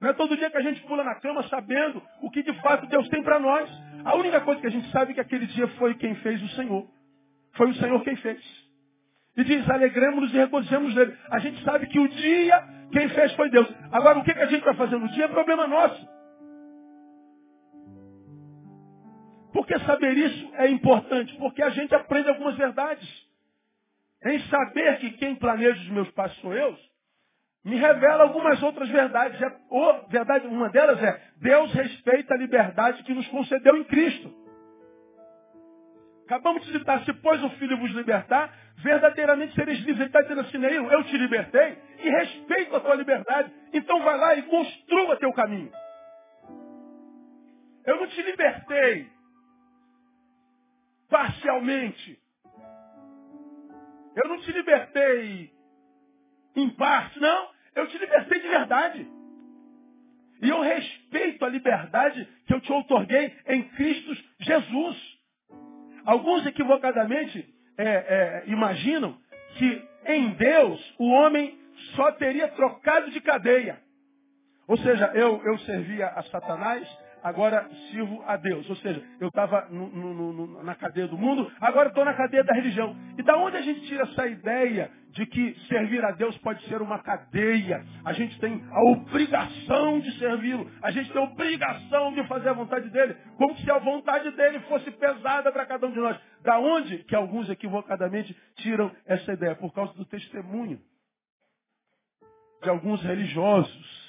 Não 0.00 0.10
é 0.10 0.12
todo 0.12 0.36
dia 0.36 0.50
que 0.50 0.56
a 0.56 0.62
gente 0.62 0.80
pula 0.82 1.04
na 1.04 1.14
cama 1.14 1.42
sabendo 1.44 2.02
o 2.20 2.30
que 2.30 2.42
de 2.42 2.52
fato 2.60 2.86
Deus 2.88 3.08
tem 3.08 3.22
para 3.22 3.38
nós. 3.38 3.70
A 4.04 4.16
única 4.16 4.40
coisa 4.40 4.60
que 4.60 4.66
a 4.66 4.70
gente 4.70 4.90
sabe 4.90 5.12
é 5.12 5.14
que 5.14 5.20
aquele 5.20 5.46
dia 5.46 5.68
foi 5.78 5.94
quem 5.94 6.16
fez 6.16 6.42
o 6.42 6.48
Senhor. 6.56 6.88
Foi 7.52 7.70
o 7.70 7.74
Senhor 7.74 8.02
quem 8.02 8.16
fez. 8.16 8.40
E 9.36 9.44
diz, 9.44 9.68
alegremos-nos 9.70 10.34
e 10.34 10.36
regozijemos 10.36 10.94
nele. 10.94 11.16
A 11.30 11.38
gente 11.38 11.62
sabe 11.64 11.86
que 11.86 11.98
o 11.98 12.08
dia 12.08 12.60
quem 12.90 13.08
fez 13.10 13.32
foi 13.34 13.50
Deus. 13.50 13.68
Agora, 13.92 14.18
o 14.18 14.24
que, 14.24 14.34
que 14.34 14.40
a 14.40 14.46
gente 14.46 14.64
vai 14.64 14.74
fazer 14.74 14.96
no 14.96 15.08
dia 15.08 15.26
é 15.26 15.28
problema 15.28 15.66
nosso. 15.68 16.21
Por 19.52 19.66
que 19.66 19.78
saber 19.80 20.16
isso 20.16 20.50
é 20.54 20.68
importante? 20.68 21.34
Porque 21.36 21.62
a 21.62 21.70
gente 21.70 21.94
aprende 21.94 22.28
algumas 22.28 22.56
verdades. 22.56 23.08
Em 24.24 24.38
saber 24.48 24.98
que 24.98 25.10
quem 25.12 25.34
planeja 25.34 25.80
os 25.80 25.88
meus 25.88 26.10
passos 26.12 26.38
sou 26.40 26.54
eu, 26.54 26.76
me 27.64 27.76
revela 27.76 28.24
algumas 28.24 28.62
outras 28.62 28.88
verdades. 28.88 29.40
É, 29.40 29.52
verdade, 30.08 30.46
uma 30.46 30.68
delas 30.70 31.02
é, 31.02 31.20
Deus 31.36 31.72
respeita 31.72 32.34
a 32.34 32.38
liberdade 32.38 33.02
que 33.02 33.12
nos 33.12 33.26
concedeu 33.28 33.76
em 33.76 33.84
Cristo. 33.84 34.32
Acabamos 36.24 36.64
de 36.64 36.72
citar, 36.72 37.04
se 37.04 37.12
pois 37.14 37.42
o 37.42 37.50
Filho 37.50 37.76
vos 37.76 37.90
libertar, 37.90 38.50
verdadeiramente 38.76 39.54
sereis 39.54 39.78
livres. 39.80 39.98
Ele 39.98 40.06
está 40.06 40.22
dizendo 40.22 40.40
assim, 40.40 40.56
Neil, 40.56 40.90
eu 40.90 41.04
te 41.04 41.18
libertei 41.18 41.76
e 41.98 42.08
respeito 42.08 42.74
a 42.74 42.80
tua 42.80 42.94
liberdade. 42.94 43.52
Então 43.72 44.00
vai 44.02 44.16
lá 44.16 44.34
e 44.34 44.42
construa 44.42 45.16
teu 45.16 45.32
caminho. 45.32 45.70
Eu 47.84 47.96
não 47.96 48.06
te 48.06 48.22
libertei 48.22 49.10
parcialmente. 51.12 52.18
Eu 54.16 54.28
não 54.30 54.38
te 54.40 54.50
libertei 54.50 55.52
em 56.56 56.70
parte, 56.70 57.20
não. 57.20 57.50
Eu 57.74 57.86
te 57.86 57.98
libertei 57.98 58.40
de 58.40 58.48
verdade. 58.48 59.08
E 60.40 60.48
eu 60.48 60.60
respeito 60.62 61.44
a 61.44 61.48
liberdade 61.50 62.26
que 62.46 62.54
eu 62.54 62.60
te 62.60 62.72
outorguei 62.72 63.32
em 63.46 63.62
Cristo 63.70 64.16
Jesus. 64.40 65.18
Alguns 66.06 66.46
equivocadamente 66.46 67.54
é, 67.76 67.84
é, 67.84 68.44
imaginam 68.46 69.16
que 69.58 69.88
em 70.06 70.30
Deus 70.30 70.94
o 70.98 71.08
homem 71.10 71.58
só 71.94 72.10
teria 72.12 72.48
trocado 72.48 73.10
de 73.10 73.20
cadeia. 73.20 73.78
Ou 74.66 74.78
seja, 74.78 75.12
eu, 75.14 75.42
eu 75.44 75.58
servia 75.58 76.06
a 76.08 76.22
Satanás, 76.24 76.88
agora 77.22 77.68
sirvo 77.90 78.22
a 78.26 78.36
Deus. 78.36 78.68
Ou 78.68 78.76
seja, 78.76 79.02
eu 79.20 79.28
estava 79.28 79.68
na 80.62 80.74
cadeia 80.74 81.06
do 81.06 81.16
mundo, 81.16 81.50
agora 81.60 81.88
estou 81.88 82.04
na 82.04 82.14
cadeia 82.14 82.44
da 82.44 82.54
religião. 82.54 82.96
E 83.18 83.22
da 83.22 83.36
onde 83.36 83.56
a 83.56 83.62
gente 83.62 83.82
tira 83.82 84.02
essa 84.02 84.26
ideia 84.26 84.90
de 85.10 85.26
que 85.26 85.54
servir 85.68 86.04
a 86.04 86.10
Deus 86.12 86.36
pode 86.38 86.64
ser 86.66 86.80
uma 86.80 86.98
cadeia? 86.98 87.84
A 88.04 88.12
gente 88.12 88.38
tem 88.40 88.64
a 88.70 88.82
obrigação 88.90 90.00
de 90.00 90.18
servi-lo. 90.18 90.70
A 90.82 90.90
gente 90.90 91.12
tem 91.12 91.20
a 91.22 91.24
obrigação 91.24 92.12
de 92.12 92.26
fazer 92.26 92.48
a 92.48 92.54
vontade 92.54 92.90
dele, 92.90 93.16
como 93.36 93.56
se 93.58 93.70
a 93.70 93.78
vontade 93.78 94.30
dele 94.32 94.60
fosse 94.60 94.90
pesada 94.90 95.52
para 95.52 95.66
cada 95.66 95.86
um 95.86 95.92
de 95.92 96.00
nós. 96.00 96.18
Da 96.42 96.58
onde 96.58 96.98
que 97.04 97.14
alguns 97.14 97.48
equivocadamente 97.48 98.36
tiram 98.56 98.90
essa 99.06 99.32
ideia? 99.32 99.54
Por 99.54 99.72
causa 99.72 99.92
do 99.94 100.04
testemunho 100.04 100.80
de 102.62 102.70
alguns 102.70 103.02
religiosos 103.02 104.01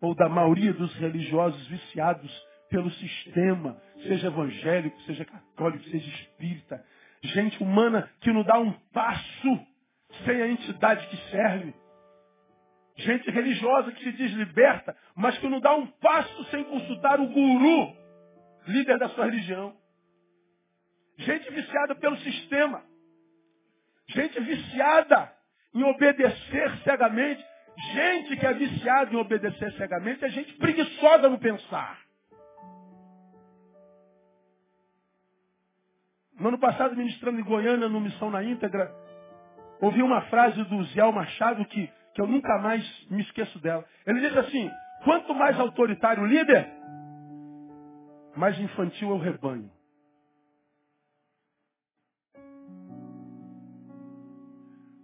ou 0.00 0.14
da 0.14 0.28
maioria 0.28 0.72
dos 0.72 0.94
religiosos 0.96 1.66
viciados 1.66 2.30
pelo 2.68 2.90
sistema, 2.90 3.80
seja 4.02 4.26
evangélico, 4.26 5.00
seja 5.02 5.24
católico, 5.24 5.84
seja 5.84 6.08
espírita. 6.08 6.84
Gente 7.22 7.62
humana 7.62 8.10
que 8.20 8.32
não 8.32 8.42
dá 8.42 8.58
um 8.58 8.72
passo 8.92 9.66
sem 10.24 10.42
a 10.42 10.48
entidade 10.48 11.06
que 11.06 11.16
serve. 11.30 11.74
Gente 12.96 13.30
religiosa 13.30 13.92
que 13.92 14.04
se 14.04 14.12
diz 14.12 14.32
liberta, 14.32 14.96
mas 15.16 15.36
que 15.38 15.48
não 15.48 15.60
dá 15.60 15.74
um 15.74 15.86
passo 15.86 16.44
sem 16.50 16.62
consultar 16.64 17.20
o 17.20 17.26
guru, 17.26 17.96
líder 18.68 18.98
da 18.98 19.08
sua 19.10 19.24
religião. 19.24 19.74
Gente 21.18 21.50
viciada 21.50 21.94
pelo 21.94 22.16
sistema. 22.18 22.82
Gente 24.08 24.38
viciada 24.40 25.32
em 25.74 25.82
obedecer 25.82 26.76
cegamente 26.84 27.44
Gente 27.76 28.36
que 28.36 28.46
é 28.46 28.52
viciada 28.54 29.12
em 29.12 29.16
obedecer 29.16 29.72
cegamente 29.72 30.24
é 30.24 30.28
gente 30.28 30.52
preguiçosa 30.54 31.28
no 31.28 31.38
pensar. 31.38 31.98
No 36.38 36.48
ano 36.48 36.58
passado, 36.58 36.96
ministrando 36.96 37.40
em 37.40 37.44
Goiânia, 37.44 37.88
no 37.88 38.00
Missão 38.00 38.30
na 38.30 38.42
íntegra, 38.42 38.92
ouvi 39.80 40.02
uma 40.02 40.22
frase 40.22 40.62
do 40.64 40.84
Zé 40.86 41.02
Machado 41.10 41.64
que, 41.64 41.90
que 42.14 42.20
eu 42.20 42.26
nunca 42.26 42.58
mais 42.58 42.84
me 43.10 43.22
esqueço 43.22 43.58
dela. 43.60 43.84
Ele 44.06 44.20
diz 44.20 44.36
assim, 44.36 44.70
quanto 45.04 45.34
mais 45.34 45.58
autoritário 45.58 46.22
o 46.22 46.26
líder, 46.26 46.68
mais 48.36 48.58
infantil 48.58 49.10
é 49.10 49.14
o 49.14 49.18
rebanho. 49.18 49.70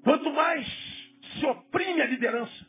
Quanto 0.03 0.33
mais 0.33 1.00
se 1.39 1.47
oprime 1.47 2.01
a 2.03 2.07
liderança. 2.07 2.67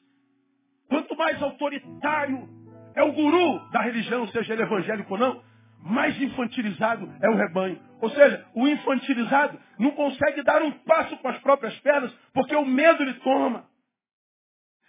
Quanto 0.90 1.16
mais 1.16 1.42
autoritário 1.42 2.50
é 2.96 3.04
o 3.04 3.14
guru 3.14 3.60
da 3.72 3.82
religião, 3.82 4.28
seja 4.28 4.54
ele 4.54 4.64
evangélico 4.64 5.14
ou 5.14 5.20
não, 5.20 5.44
mais 5.84 6.20
infantilizado 6.22 7.12
é 7.22 7.30
o 7.30 7.36
rebanho. 7.36 7.80
Ou 8.02 8.10
seja, 8.10 8.46
o 8.54 8.68
infantilizado 8.68 9.60
não 9.80 9.92
consegue 9.92 10.44
dar 10.44 10.62
um 10.62 10.72
passo 10.72 11.18
com 11.18 11.28
as 11.28 11.38
próprias 11.40 11.78
pernas, 11.80 12.12
porque 12.34 12.56
o 12.56 12.66
medo 12.66 13.04
lhe 13.04 13.14
toma. 13.16 13.66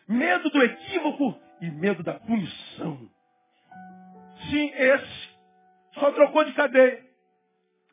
Medo 0.09 0.51
do 0.51 0.63
equívoco 0.63 1.39
e 1.61 1.71
medo 1.71 2.03
da 2.03 2.15
punição. 2.15 3.09
Sim, 4.51 4.71
esse 4.75 5.31
só 5.95 6.11
trocou 6.13 6.45
de 6.45 6.53
cadeia. 6.53 7.01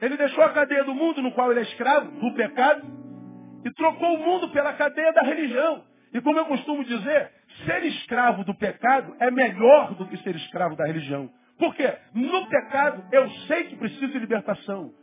Ele 0.01 0.17
deixou 0.17 0.43
a 0.43 0.53
cadeia 0.53 0.83
do 0.83 0.95
mundo 0.95 1.21
no 1.21 1.31
qual 1.33 1.51
ele 1.51 1.59
é 1.59 1.63
escravo, 1.63 2.09
do 2.19 2.33
pecado, 2.33 2.98
e 3.65 3.71
trocou 3.73 4.15
o 4.15 4.19
mundo 4.19 4.49
pela 4.51 4.73
cadeia 4.73 5.11
da 5.13 5.21
religião. 5.21 5.83
E 6.13 6.21
como 6.21 6.39
eu 6.39 6.45
costumo 6.45 6.83
dizer, 6.83 7.31
ser 7.65 7.83
escravo 7.85 8.43
do 8.43 8.53
pecado 8.55 9.15
é 9.19 9.29
melhor 9.29 9.93
do 9.95 10.07
que 10.07 10.17
ser 10.17 10.35
escravo 10.35 10.75
da 10.75 10.85
religião. 10.85 11.29
Por 11.57 11.75
quê? 11.75 11.93
No 12.13 12.47
pecado 12.47 13.03
eu 13.11 13.29
sei 13.47 13.65
que 13.65 13.75
preciso 13.75 14.07
de 14.07 14.19
libertação. 14.19 14.93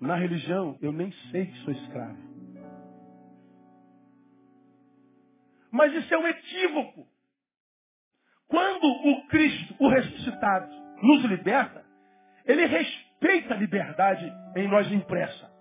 Na 0.00 0.16
religião 0.16 0.78
eu 0.80 0.92
nem 0.92 1.12
sei 1.30 1.46
que 1.46 1.58
sou 1.58 1.72
escravo. 1.72 2.34
Mas 5.70 5.92
isso 5.92 6.14
é 6.14 6.18
um 6.18 6.26
equívoco. 6.28 7.06
Quando 8.46 8.86
o 8.86 9.26
Cristo, 9.26 9.74
o 9.80 9.88
ressuscitado, 9.88 10.72
nos 11.02 11.24
liberta, 11.24 11.84
ele 12.46 12.64
respeita 12.66 13.54
a 13.54 13.56
liberdade 13.56 14.32
em 14.56 14.68
nós 14.68 14.90
impressa. 14.92 15.53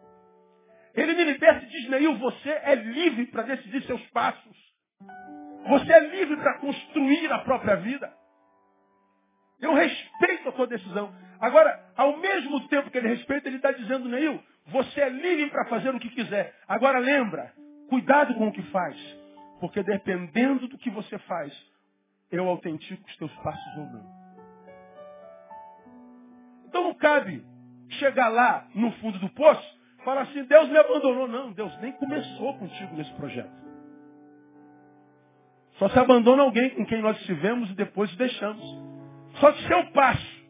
Ele 0.94 1.14
me 1.14 1.24
liberta 1.24 1.66
e 1.66 1.70
diz, 1.70 1.90
Neil, 1.90 2.18
você 2.18 2.50
é 2.50 2.76
livre 2.76 3.26
para 3.28 3.44
decidir 3.44 3.84
seus 3.84 4.02
passos. 4.08 4.58
Você 5.68 5.92
é 5.92 6.00
livre 6.00 6.38
para 6.38 6.60
construir 6.60 7.32
a 7.32 7.40
própria 7.40 7.76
vida. 7.78 8.14
Eu 9.60 9.74
respeito 9.74 10.50
a 10.50 10.52
sua 10.52 10.68
decisão. 10.68 11.14
Agora, 11.40 11.92
ao 11.96 12.18
mesmo 12.18 12.68
tempo 12.68 12.92
que 12.92 12.98
ele 12.98 13.08
respeita, 13.08 13.48
ele 13.48 13.58
está 13.58 13.72
dizendo, 13.72 14.08
Neil, 14.08 14.42
você 14.68 15.02
é 15.02 15.10
livre 15.10 15.50
para 15.50 15.66
fazer 15.66 15.94
o 15.96 16.00
que 16.00 16.10
quiser. 16.10 16.54
Agora 16.68 17.00
lembra, 17.00 17.54
cuidado 17.90 18.36
com 18.36 18.48
o 18.48 18.52
que 18.52 18.62
faz. 18.64 18.96
Porque 19.60 19.82
dependendo 19.82 20.68
do 20.68 20.78
que 20.78 20.90
você 20.90 21.18
faz, 21.20 21.54
eu 22.32 22.48
autentico 22.48 23.08
os 23.08 23.18
teus 23.18 23.34
passos 23.38 23.78
ou 23.78 23.86
não. 23.86 24.24
Então 26.68 26.84
não 26.84 26.94
cabe 26.96 27.46
chegar 28.00 28.30
lá 28.30 28.68
no 28.76 28.92
fundo 28.94 29.18
do 29.20 29.30
poço 29.30 29.83
Fala 30.04 30.22
assim, 30.22 30.44
Deus 30.46 30.70
me 30.70 30.78
abandonou. 30.78 31.28
Não, 31.28 31.52
Deus 31.52 31.76
nem 31.80 31.92
começou 31.94 32.58
contigo 32.58 32.96
nesse 32.96 33.12
projeto. 33.14 33.52
Só 35.78 35.90
se 35.90 36.00
abandona 36.00 36.44
alguém 36.44 36.70
com 36.72 36.86
quem 36.86 37.02
nós 37.02 37.18
estivemos 37.20 37.70
e 37.72 37.74
depois 37.74 38.14
deixamos. 38.16 38.64
Só 39.40 39.52
que 39.52 39.68
seu 39.68 39.92
passo 39.92 40.44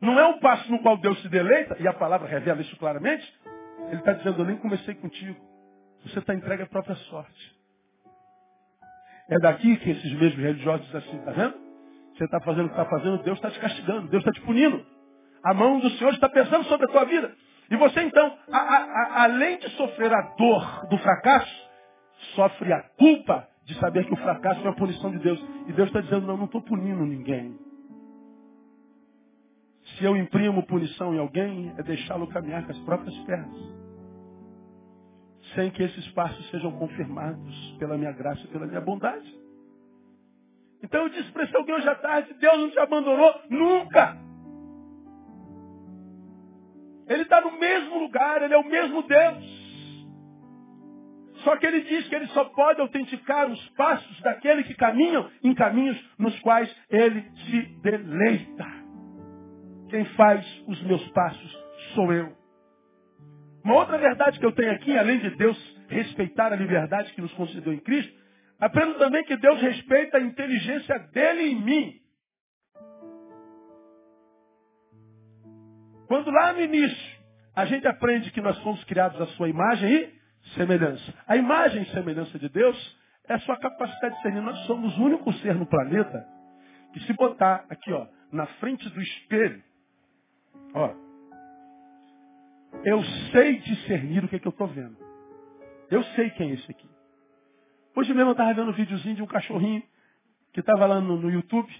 não 0.00 0.18
é 0.18 0.26
um 0.26 0.38
passo 0.40 0.70
no 0.70 0.80
qual 0.80 0.96
Deus 0.96 1.20
se 1.22 1.28
deleita, 1.28 1.76
e 1.78 1.86
a 1.86 1.92
palavra 1.92 2.28
revela 2.28 2.60
isso 2.60 2.76
claramente, 2.76 3.24
ele 3.86 3.98
está 3.98 4.12
dizendo, 4.12 4.40
eu 4.40 4.44
nem 4.44 4.56
comecei 4.56 4.94
contigo. 4.96 5.40
Você 6.04 6.18
está 6.18 6.34
entregue 6.34 6.64
à 6.64 6.66
própria 6.66 6.96
sorte. 6.96 7.56
É 9.30 9.38
daqui 9.38 9.76
que 9.76 9.90
esses 9.90 10.12
mesmos 10.14 10.42
religiosos 10.42 10.84
dizem 10.86 11.00
assim, 11.00 11.18
está 11.18 11.30
vendo? 11.30 11.54
Você 12.14 12.24
está 12.24 12.40
fazendo 12.40 12.66
o 12.66 12.68
que 12.68 12.80
está 12.80 12.90
fazendo, 12.90 13.22
Deus 13.22 13.38
está 13.38 13.50
te 13.50 13.60
castigando, 13.60 14.08
Deus 14.08 14.22
está 14.26 14.32
te 14.32 14.44
punindo. 14.44 14.84
A 15.44 15.54
mão 15.54 15.78
do 15.78 15.88
Senhor 15.90 16.12
está 16.12 16.28
pesando 16.28 16.64
sobre 16.64 16.86
a 16.86 16.88
tua 16.88 17.04
vida. 17.04 17.32
E 17.72 17.76
você 17.78 18.02
então, 18.02 18.36
a, 18.52 18.58
a, 18.58 18.76
a, 18.76 19.22
além 19.24 19.58
de 19.58 19.66
sofrer 19.70 20.12
a 20.12 20.20
dor 20.36 20.86
do 20.90 20.98
fracasso, 20.98 21.70
sofre 22.34 22.70
a 22.70 22.82
culpa 22.98 23.48
de 23.64 23.74
saber 23.78 24.04
que 24.04 24.12
o 24.12 24.16
fracasso 24.18 24.60
é 24.60 24.64
uma 24.64 24.76
punição 24.76 25.10
de 25.10 25.18
Deus. 25.18 25.42
E 25.66 25.72
Deus 25.72 25.88
está 25.88 26.02
dizendo, 26.02 26.26
não, 26.26 26.36
não 26.36 26.44
estou 26.44 26.60
punindo 26.60 27.02
ninguém. 27.02 27.58
Se 29.96 30.04
eu 30.04 30.14
imprimo 30.18 30.66
punição 30.66 31.14
em 31.14 31.18
alguém, 31.18 31.72
é 31.78 31.82
deixá-lo 31.82 32.26
caminhar 32.26 32.62
com 32.66 32.72
as 32.72 32.78
próprias 32.80 33.16
pernas. 33.20 33.58
Sem 35.54 35.70
que 35.70 35.82
esses 35.82 36.08
passos 36.08 36.50
sejam 36.50 36.72
confirmados 36.72 37.76
pela 37.78 37.96
minha 37.96 38.12
graça 38.12 38.42
e 38.44 38.48
pela 38.48 38.66
minha 38.66 38.82
bondade. 38.82 39.34
Então 40.82 41.04
eu 41.04 41.08
disse 41.08 41.32
para 41.32 41.44
esse 41.44 41.56
alguém 41.56 41.74
hoje 41.74 41.88
à 41.88 41.94
tarde, 41.94 42.34
Deus 42.34 42.58
não 42.58 42.70
te 42.70 42.78
abandonou 42.78 43.34
nunca. 43.48 44.31
Ele 47.12 47.22
está 47.22 47.40
no 47.42 47.58
mesmo 47.58 47.98
lugar, 47.98 48.42
ele 48.42 48.54
é 48.54 48.58
o 48.58 48.66
mesmo 48.66 49.02
Deus. 49.02 49.62
Só 51.44 51.56
que 51.56 51.66
ele 51.66 51.82
diz 51.82 52.08
que 52.08 52.14
ele 52.14 52.26
só 52.28 52.44
pode 52.44 52.80
autenticar 52.80 53.50
os 53.50 53.68
passos 53.70 54.20
daquele 54.20 54.62
que 54.62 54.74
caminham 54.74 55.28
em 55.42 55.54
caminhos 55.54 55.98
nos 56.18 56.38
quais 56.40 56.74
ele 56.88 57.22
se 57.44 57.62
deleita. 57.82 58.66
Quem 59.90 60.04
faz 60.16 60.46
os 60.66 60.82
meus 60.84 61.06
passos 61.10 61.64
sou 61.94 62.12
eu. 62.12 62.32
Uma 63.62 63.74
outra 63.74 63.98
verdade 63.98 64.38
que 64.38 64.46
eu 64.46 64.52
tenho 64.52 64.72
aqui, 64.72 64.96
além 64.96 65.18
de 65.18 65.30
Deus 65.36 65.76
respeitar 65.88 66.52
a 66.52 66.56
liberdade 66.56 67.12
que 67.12 67.20
nos 67.20 67.32
concedeu 67.34 67.72
em 67.72 67.80
Cristo, 67.80 68.12
aprendo 68.58 68.94
também 68.94 69.22
que 69.24 69.36
Deus 69.36 69.60
respeita 69.60 70.16
a 70.16 70.22
inteligência 70.22 70.98
dele 71.12 71.48
em 71.48 71.60
mim. 71.60 72.01
Quando 76.12 76.30
lá 76.30 76.52
no 76.52 76.60
início 76.60 77.22
a 77.56 77.64
gente 77.64 77.88
aprende 77.88 78.30
que 78.32 78.42
nós 78.42 78.58
fomos 78.58 78.84
criados 78.84 79.18
à 79.18 79.26
sua 79.28 79.48
imagem 79.48 79.90
e 79.90 80.48
semelhança. 80.54 81.14
A 81.26 81.38
imagem 81.38 81.84
e 81.84 81.90
semelhança 81.90 82.38
de 82.38 82.50
Deus 82.50 82.98
é 83.26 83.32
a 83.32 83.38
sua 83.38 83.56
capacidade 83.56 84.16
de 84.16 84.20
ser. 84.20 84.32
Nós 84.34 84.58
somos 84.66 84.94
o 84.98 85.04
único 85.04 85.32
ser 85.32 85.54
no 85.54 85.64
planeta 85.64 86.22
que 86.92 87.00
se 87.00 87.14
botar 87.14 87.64
aqui, 87.70 87.90
ó, 87.94 88.06
na 88.30 88.44
frente 88.44 88.86
do 88.90 89.00
espelho, 89.00 89.62
ó, 90.74 90.92
eu 92.84 93.02
sei 93.32 93.60
discernir 93.60 94.22
o 94.22 94.28
que, 94.28 94.36
é 94.36 94.38
que 94.38 94.46
eu 94.46 94.52
estou 94.52 94.66
vendo. 94.66 94.98
Eu 95.90 96.04
sei 96.14 96.28
quem 96.28 96.50
é 96.50 96.54
esse 96.56 96.70
aqui. 96.70 96.90
Hoje 97.96 98.12
mesmo 98.12 98.28
eu 98.28 98.32
estava 98.32 98.52
vendo 98.52 98.68
um 98.68 98.74
videozinho 98.74 99.14
de 99.14 99.22
um 99.22 99.26
cachorrinho 99.26 99.82
que 100.52 100.60
estava 100.60 100.84
lá 100.84 101.00
no, 101.00 101.16
no, 101.16 101.30
YouTube, 101.30 101.72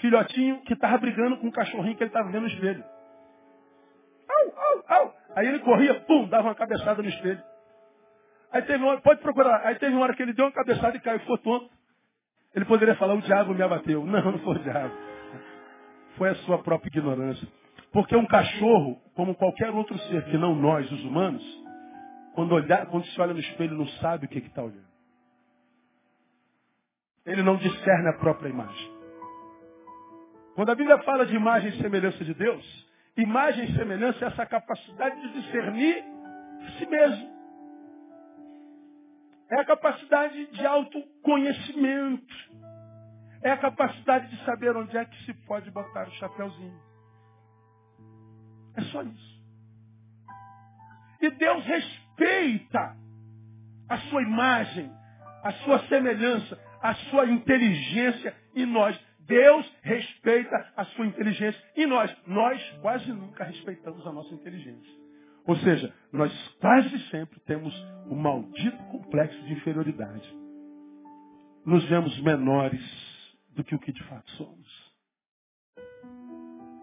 filhotinho, 0.00 0.60
que 0.62 0.74
estava 0.74 0.98
brigando 0.98 1.36
com 1.38 1.46
um 1.46 1.50
cachorrinho 1.50 1.96
que 1.96 2.02
ele 2.02 2.10
estava 2.10 2.30
vendo 2.30 2.42
no 2.42 2.48
espelho. 2.48 2.84
Au, 4.28 4.64
au, 4.64 4.84
au. 4.88 5.16
Aí 5.36 5.46
ele 5.46 5.58
corria, 5.60 5.94
pum, 6.00 6.28
dava 6.28 6.48
uma 6.48 6.54
cabeçada 6.54 7.02
no 7.02 7.08
espelho. 7.08 7.42
Aí 8.52 8.62
teve 8.62 8.82
uma 8.82 8.92
hora, 8.92 9.00
pode 9.00 9.20
procurar, 9.20 9.66
aí 9.66 9.74
teve 9.76 9.94
uma 9.94 10.04
hora 10.04 10.14
que 10.14 10.22
ele 10.22 10.32
deu 10.32 10.46
uma 10.46 10.52
cabeçada 10.52 10.96
e 10.96 11.00
caiu, 11.00 11.20
ficou 11.20 11.38
tonto. 11.38 11.70
Ele 12.54 12.64
poderia 12.64 12.94
falar, 12.96 13.14
o 13.14 13.20
diabo 13.20 13.54
me 13.54 13.62
abateu. 13.62 14.04
Não, 14.06 14.32
não 14.32 14.38
foi 14.38 14.56
o 14.56 14.58
diabo. 14.60 14.94
Foi 16.16 16.30
a 16.30 16.34
sua 16.36 16.58
própria 16.62 16.88
ignorância. 16.88 17.46
Porque 17.92 18.16
um 18.16 18.26
cachorro, 18.26 18.98
como 19.14 19.34
qualquer 19.34 19.70
outro 19.70 19.98
ser 19.98 20.24
que 20.24 20.38
não 20.38 20.54
nós, 20.54 20.90
os 20.90 21.04
humanos, 21.04 21.42
quando, 22.34 22.52
olhar, 22.52 22.86
quando 22.86 23.06
se 23.06 23.20
olha 23.20 23.34
no 23.34 23.40
espelho, 23.40 23.76
não 23.76 23.86
sabe 24.00 24.26
o 24.26 24.28
que 24.28 24.38
está 24.38 24.62
olhando. 24.62 24.86
Ele 27.26 27.42
não 27.42 27.56
discerne 27.56 28.08
a 28.08 28.14
própria 28.14 28.48
imagem. 28.48 28.95
Quando 30.56 30.70
a 30.70 30.74
Bíblia 30.74 30.96
fala 31.02 31.26
de 31.26 31.36
imagem 31.36 31.68
e 31.68 31.82
semelhança 31.82 32.24
de 32.24 32.32
Deus, 32.32 32.64
imagem 33.14 33.66
e 33.66 33.76
semelhança 33.76 34.24
é 34.24 34.28
essa 34.28 34.46
capacidade 34.46 35.20
de 35.20 35.42
discernir 35.42 36.02
si 36.78 36.86
mesmo. 36.86 37.36
É 39.50 39.60
a 39.60 39.64
capacidade 39.66 40.46
de 40.46 40.66
autoconhecimento. 40.66 42.34
É 43.42 43.50
a 43.50 43.58
capacidade 43.58 44.28
de 44.28 44.44
saber 44.46 44.74
onde 44.74 44.96
é 44.96 45.04
que 45.04 45.24
se 45.26 45.34
pode 45.46 45.70
botar 45.70 46.08
o 46.08 46.12
chapéuzinho. 46.12 46.80
É 48.76 48.80
só 48.84 49.02
isso. 49.02 49.42
E 51.20 51.30
Deus 51.32 51.64
respeita 51.66 52.96
a 53.90 53.98
sua 54.08 54.22
imagem, 54.22 54.90
a 55.44 55.52
sua 55.52 55.80
semelhança, 55.86 56.58
a 56.82 56.94
sua 56.94 57.26
inteligência 57.26 58.34
em 58.54 58.64
nós. 58.64 58.98
Deus 59.26 59.70
respeita 59.82 60.72
a 60.76 60.84
sua 60.84 61.06
inteligência 61.06 61.60
em 61.76 61.86
nós. 61.86 62.14
Nós 62.26 62.62
quase 62.80 63.12
nunca 63.12 63.44
respeitamos 63.44 64.06
a 64.06 64.12
nossa 64.12 64.32
inteligência. 64.32 64.92
Ou 65.46 65.56
seja, 65.56 65.92
nós 66.12 66.32
quase 66.60 66.98
sempre 67.10 67.38
temos 67.40 67.74
o 68.08 68.14
maldito 68.14 68.76
complexo 68.84 69.40
de 69.44 69.52
inferioridade. 69.52 70.36
Nos 71.64 71.84
vemos 71.88 72.20
menores 72.22 72.82
do 73.54 73.64
que 73.64 73.74
o 73.74 73.78
que 73.78 73.92
de 73.92 74.02
fato 74.04 74.30
somos. 74.32 74.86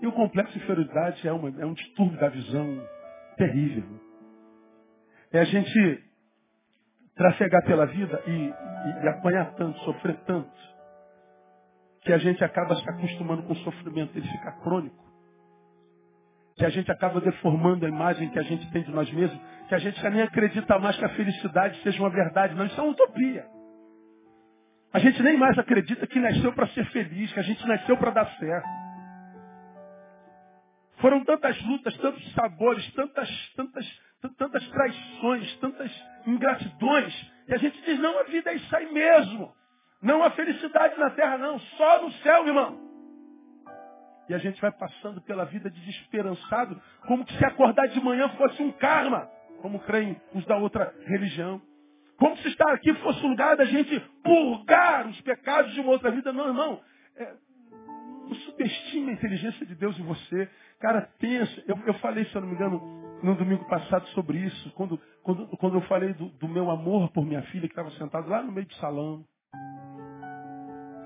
E 0.01 0.07
o 0.07 0.11
complexo 0.11 0.51
de 0.53 0.63
inferioridade 0.63 1.25
é, 1.27 1.31
uma, 1.31 1.49
é 1.61 1.65
um 1.65 1.73
distúrbio 1.73 2.19
da 2.19 2.27
visão 2.27 2.87
terrível. 3.37 3.85
É 5.31 5.39
a 5.39 5.45
gente 5.45 6.03
trafegar 7.15 7.63
pela 7.63 7.85
vida 7.85 8.21
e, 8.27 8.31
e, 8.31 9.03
e 9.03 9.07
apanhar 9.07 9.53
tanto, 9.55 9.79
sofrer 9.79 10.17
tanto, 10.25 10.51
que 12.03 12.11
a 12.11 12.17
gente 12.17 12.43
acaba 12.43 12.75
se 12.75 12.89
acostumando 12.89 13.43
com 13.43 13.53
o 13.53 13.57
sofrimento, 13.57 14.17
ele 14.17 14.27
fica 14.27 14.51
crônico. 14.61 15.03
Que 16.55 16.65
a 16.65 16.69
gente 16.69 16.91
acaba 16.91 17.21
deformando 17.21 17.85
a 17.85 17.89
imagem 17.89 18.29
que 18.29 18.39
a 18.39 18.43
gente 18.43 18.69
tem 18.71 18.83
de 18.83 18.91
nós 18.91 19.11
mesmos, 19.11 19.39
que 19.67 19.75
a 19.75 19.79
gente 19.79 19.99
já 19.99 20.09
nem 20.09 20.21
acredita 20.21 20.77
mais 20.79 20.97
que 20.97 21.05
a 21.05 21.09
felicidade 21.09 21.81
seja 21.81 21.99
uma 21.99 22.09
verdade, 22.09 22.55
não, 22.55 22.65
isso 22.65 22.79
é 22.79 22.83
uma 22.83 22.91
utopia. 22.91 23.45
A 24.93 24.99
gente 24.99 25.23
nem 25.23 25.37
mais 25.37 25.57
acredita 25.57 26.05
que 26.05 26.19
nasceu 26.19 26.53
para 26.53 26.67
ser 26.67 26.85
feliz, 26.91 27.31
que 27.33 27.39
a 27.39 27.43
gente 27.43 27.65
nasceu 27.65 27.97
para 27.97 28.11
dar 28.11 28.25
certo. 28.37 28.67
Foram 30.97 31.23
tantas 31.23 31.59
lutas, 31.63 31.97
tantos 31.97 32.33
sabores, 32.33 32.93
tantas, 32.93 33.29
tantas, 33.55 34.01
tantas 34.37 34.67
traições, 34.69 35.57
tantas 35.57 35.91
ingratidões, 36.27 37.31
que 37.47 37.53
a 37.53 37.57
gente 37.57 37.81
diz, 37.81 37.99
não, 37.99 38.19
a 38.19 38.23
vida 38.23 38.51
é 38.51 38.55
isso 38.55 38.75
aí 38.75 38.91
mesmo. 38.93 39.53
Não 40.03 40.21
há 40.21 40.29
felicidade 40.31 40.99
na 40.99 41.09
terra, 41.11 41.37
não, 41.37 41.57
só 41.59 42.03
no 42.03 42.11
céu, 42.11 42.45
irmão. 42.45 42.77
E 44.27 44.33
a 44.33 44.37
gente 44.37 44.61
vai 44.61 44.71
passando 44.71 45.21
pela 45.21 45.45
vida 45.45 45.69
desesperançado, 45.69 46.79
como 47.07 47.25
se 47.29 47.45
acordar 47.45 47.87
de 47.87 48.01
manhã 48.01 48.29
fosse 48.29 48.61
um 48.61 48.71
karma, 48.73 49.29
como 49.61 49.79
creem 49.79 50.19
os 50.33 50.45
da 50.45 50.57
outra 50.57 50.93
religião. 51.05 51.61
Como 52.17 52.37
se 52.37 52.47
estar 52.49 52.71
aqui 52.73 52.93
fosse 52.95 53.25
o 53.25 53.29
lugar 53.29 53.55
da 53.55 53.65
gente 53.65 53.99
purgar 54.23 55.07
os 55.07 55.19
pecados 55.21 55.73
de 55.73 55.81
uma 55.81 55.91
outra 55.91 56.11
vida. 56.11 56.31
Não, 56.31 56.47
irmão. 56.47 56.81
É, 57.15 57.33
não 58.27 58.35
subestime 58.35 59.11
a 59.11 59.13
inteligência 59.13 59.65
de 59.65 59.75
Deus 59.75 59.97
em 59.97 60.03
você. 60.03 60.49
Cara, 60.79 61.09
pensa. 61.19 61.63
Eu, 61.67 61.77
eu 61.85 61.93
falei, 61.95 62.25
se 62.25 62.35
eu 62.35 62.41
não 62.41 62.47
me 62.47 62.55
engano, 62.55 62.79
no 63.23 63.35
domingo 63.35 63.65
passado 63.67 64.05
sobre 64.09 64.37
isso. 64.37 64.71
Quando, 64.71 64.99
quando, 65.23 65.47
quando 65.57 65.77
eu 65.77 65.81
falei 65.81 66.13
do, 66.13 66.27
do 66.27 66.47
meu 66.47 66.69
amor 66.69 67.09
por 67.11 67.25
minha 67.25 67.41
filha, 67.43 67.67
que 67.67 67.73
estava 67.73 67.91
sentada 67.91 68.27
lá 68.27 68.43
no 68.43 68.51
meio 68.51 68.67
do 68.67 68.73
salão. 68.75 69.25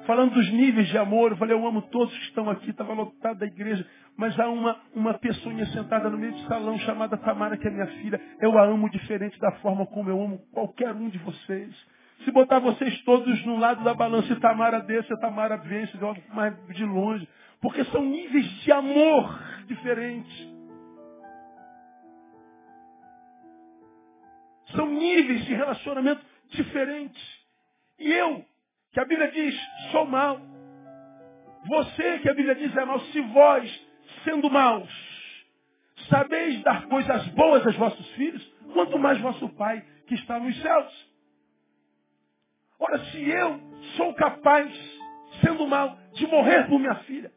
Falando 0.08 0.36
dos 0.36 0.50
níveis 0.54 0.88
de 0.88 0.98
amor, 0.98 1.32
eu 1.32 1.38
falei, 1.38 1.54
eu 1.54 1.68
amo 1.68 1.82
todos 1.82 2.18
que 2.18 2.24
estão 2.28 2.50
aqui, 2.50 2.70
estava 2.70 2.94
lotado 2.94 3.40
da 3.40 3.46
igreja, 3.46 3.86
mas 4.16 4.40
há 4.40 4.48
uma, 4.48 4.80
uma 4.96 5.14
pessoinha 5.16 5.66
sentada 5.66 6.10
no 6.10 6.18
meio 6.18 6.32
do 6.32 6.48
salão 6.48 6.80
chamada 6.80 7.18
Tamara, 7.18 7.58
que 7.58 7.68
é 7.68 7.70
minha 7.70 7.88
filha. 7.88 8.20
Eu 8.40 8.58
a 8.58 8.64
amo 8.64 8.90
diferente 8.90 9.38
da 9.38 9.52
forma 9.58 9.86
como 9.86 10.10
eu 10.10 10.22
amo 10.22 10.40
qualquer 10.54 10.96
um 10.96 11.10
de 11.10 11.18
vocês. 11.18 11.76
Se 12.24 12.32
botar 12.32 12.60
vocês 12.60 13.02
todos 13.04 13.46
no 13.46 13.60
lado 13.60 13.84
da 13.84 13.94
balança 13.94 14.32
e 14.32 14.40
Tamara 14.40 14.80
desce, 14.80 15.12
a 15.12 15.18
Tamara 15.18 15.58
vence, 15.58 15.92
mais 16.34 16.56
de 16.70 16.86
longe. 16.86 17.28
Porque 17.62 17.84
são 17.86 18.02
níveis 18.02 18.46
de 18.64 18.72
amor 18.72 19.40
diferentes. 19.68 20.56
São 24.74 24.88
níveis 24.88 25.44
de 25.44 25.54
relacionamento 25.54 26.22
diferentes. 26.50 27.22
E 28.00 28.10
eu, 28.10 28.46
que 28.98 29.02
a 29.02 29.06
Bíblia 29.06 29.30
diz, 29.30 29.56
sou 29.92 30.08
mal. 30.08 30.42
Você, 31.68 32.18
que 32.18 32.30
a 32.30 32.34
Bíblia 32.34 32.56
diz, 32.56 32.76
é 32.76 32.84
mal. 32.84 33.00
Se 33.00 33.22
vós, 33.22 33.88
sendo 34.24 34.50
maus, 34.50 34.90
sabeis 36.10 36.64
dar 36.64 36.88
coisas 36.88 37.28
boas 37.28 37.64
aos 37.64 37.76
vossos 37.76 38.10
filhos, 38.14 38.44
quanto 38.74 38.98
mais 38.98 39.20
vosso 39.22 39.50
Pai 39.50 39.86
que 40.08 40.16
está 40.16 40.40
nos 40.40 40.60
céus. 40.60 41.12
Ora, 42.80 42.98
se 43.12 43.30
eu 43.30 43.62
sou 43.98 44.16
capaz, 44.16 44.74
sendo 45.42 45.68
mal, 45.68 45.96
de 46.14 46.26
morrer 46.26 46.68
por 46.68 46.80
minha 46.80 46.96
filha, 46.96 47.32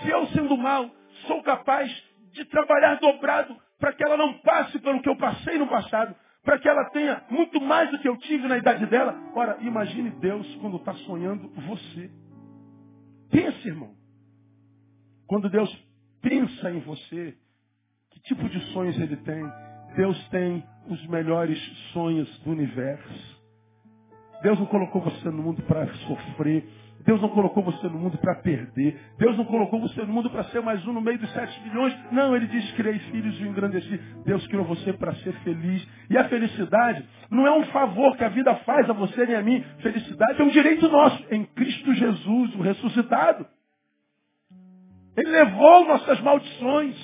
se 0.00 0.10
eu, 0.10 0.28
sendo 0.28 0.56
mal, 0.56 0.88
sou 1.26 1.42
capaz 1.42 1.90
de 2.30 2.44
trabalhar 2.44 3.00
dobrado 3.00 3.60
para 3.80 3.92
que 3.92 4.04
ela 4.04 4.16
não 4.16 4.34
passe 4.34 4.78
pelo 4.78 5.02
que 5.02 5.08
eu 5.08 5.16
passei 5.16 5.58
no 5.58 5.66
passado, 5.66 6.14
para 6.44 6.58
que 6.58 6.68
ela 6.68 6.84
tenha 6.90 7.24
muito 7.30 7.60
mais 7.60 7.90
do 7.90 7.98
que 7.98 8.08
eu 8.08 8.16
tive 8.18 8.46
na 8.46 8.58
idade 8.58 8.84
dela, 8.86 9.18
ora, 9.34 9.56
imagine 9.62 10.10
Deus 10.10 10.46
quando 10.56 10.76
está 10.76 10.92
sonhando 10.94 11.48
você. 11.48 12.10
Pense, 13.30 13.66
irmão. 13.66 13.94
Quando 15.26 15.48
Deus 15.48 15.74
pensa 16.20 16.70
em 16.70 16.80
você, 16.80 17.34
que 18.10 18.20
tipo 18.20 18.46
de 18.48 18.60
sonhos 18.72 18.98
ele 19.00 19.16
tem? 19.16 19.42
Deus 19.96 20.28
tem 20.28 20.62
os 20.88 21.06
melhores 21.06 21.58
sonhos 21.92 22.28
do 22.40 22.50
universo. 22.50 23.42
Deus 24.42 24.58
não 24.58 24.66
colocou 24.66 25.00
você 25.00 25.30
no 25.30 25.42
mundo 25.42 25.62
para 25.62 25.86
sofrer. 25.94 26.68
Deus 27.04 27.20
não 27.20 27.28
colocou 27.28 27.62
você 27.62 27.86
no 27.86 27.98
mundo 27.98 28.16
para 28.18 28.34
perder. 28.36 28.98
Deus 29.18 29.36
não 29.36 29.44
colocou 29.44 29.80
você 29.80 30.00
no 30.02 30.12
mundo 30.12 30.30
para 30.30 30.44
ser 30.44 30.62
mais 30.62 30.86
um 30.86 30.92
no 30.92 31.00
meio 31.00 31.18
dos 31.18 31.30
sete 31.32 31.60
milhões. 31.62 31.94
Não, 32.10 32.34
ele 32.34 32.46
diz, 32.46 32.72
criei 32.72 32.98
filhos 32.98 33.38
e 33.40 33.42
engrandeci. 33.42 34.00
Deus 34.24 34.46
criou 34.46 34.64
você 34.64 34.92
para 34.94 35.14
ser 35.16 35.32
feliz. 35.40 35.86
E 36.08 36.16
a 36.16 36.24
felicidade 36.24 37.04
não 37.30 37.46
é 37.46 37.52
um 37.52 37.64
favor 37.66 38.16
que 38.16 38.24
a 38.24 38.30
vida 38.30 38.54
faz 38.56 38.88
a 38.88 38.94
você 38.94 39.26
nem 39.26 39.36
a 39.36 39.42
mim. 39.42 39.62
Felicidade 39.80 40.40
é 40.40 40.44
um 40.44 40.48
direito 40.48 40.88
nosso 40.88 41.22
em 41.30 41.44
Cristo 41.44 41.92
Jesus, 41.94 42.54
o 42.54 42.62
ressuscitado. 42.62 43.46
Ele 45.16 45.30
levou 45.30 45.86
nossas 45.86 46.20
maldições. 46.20 46.96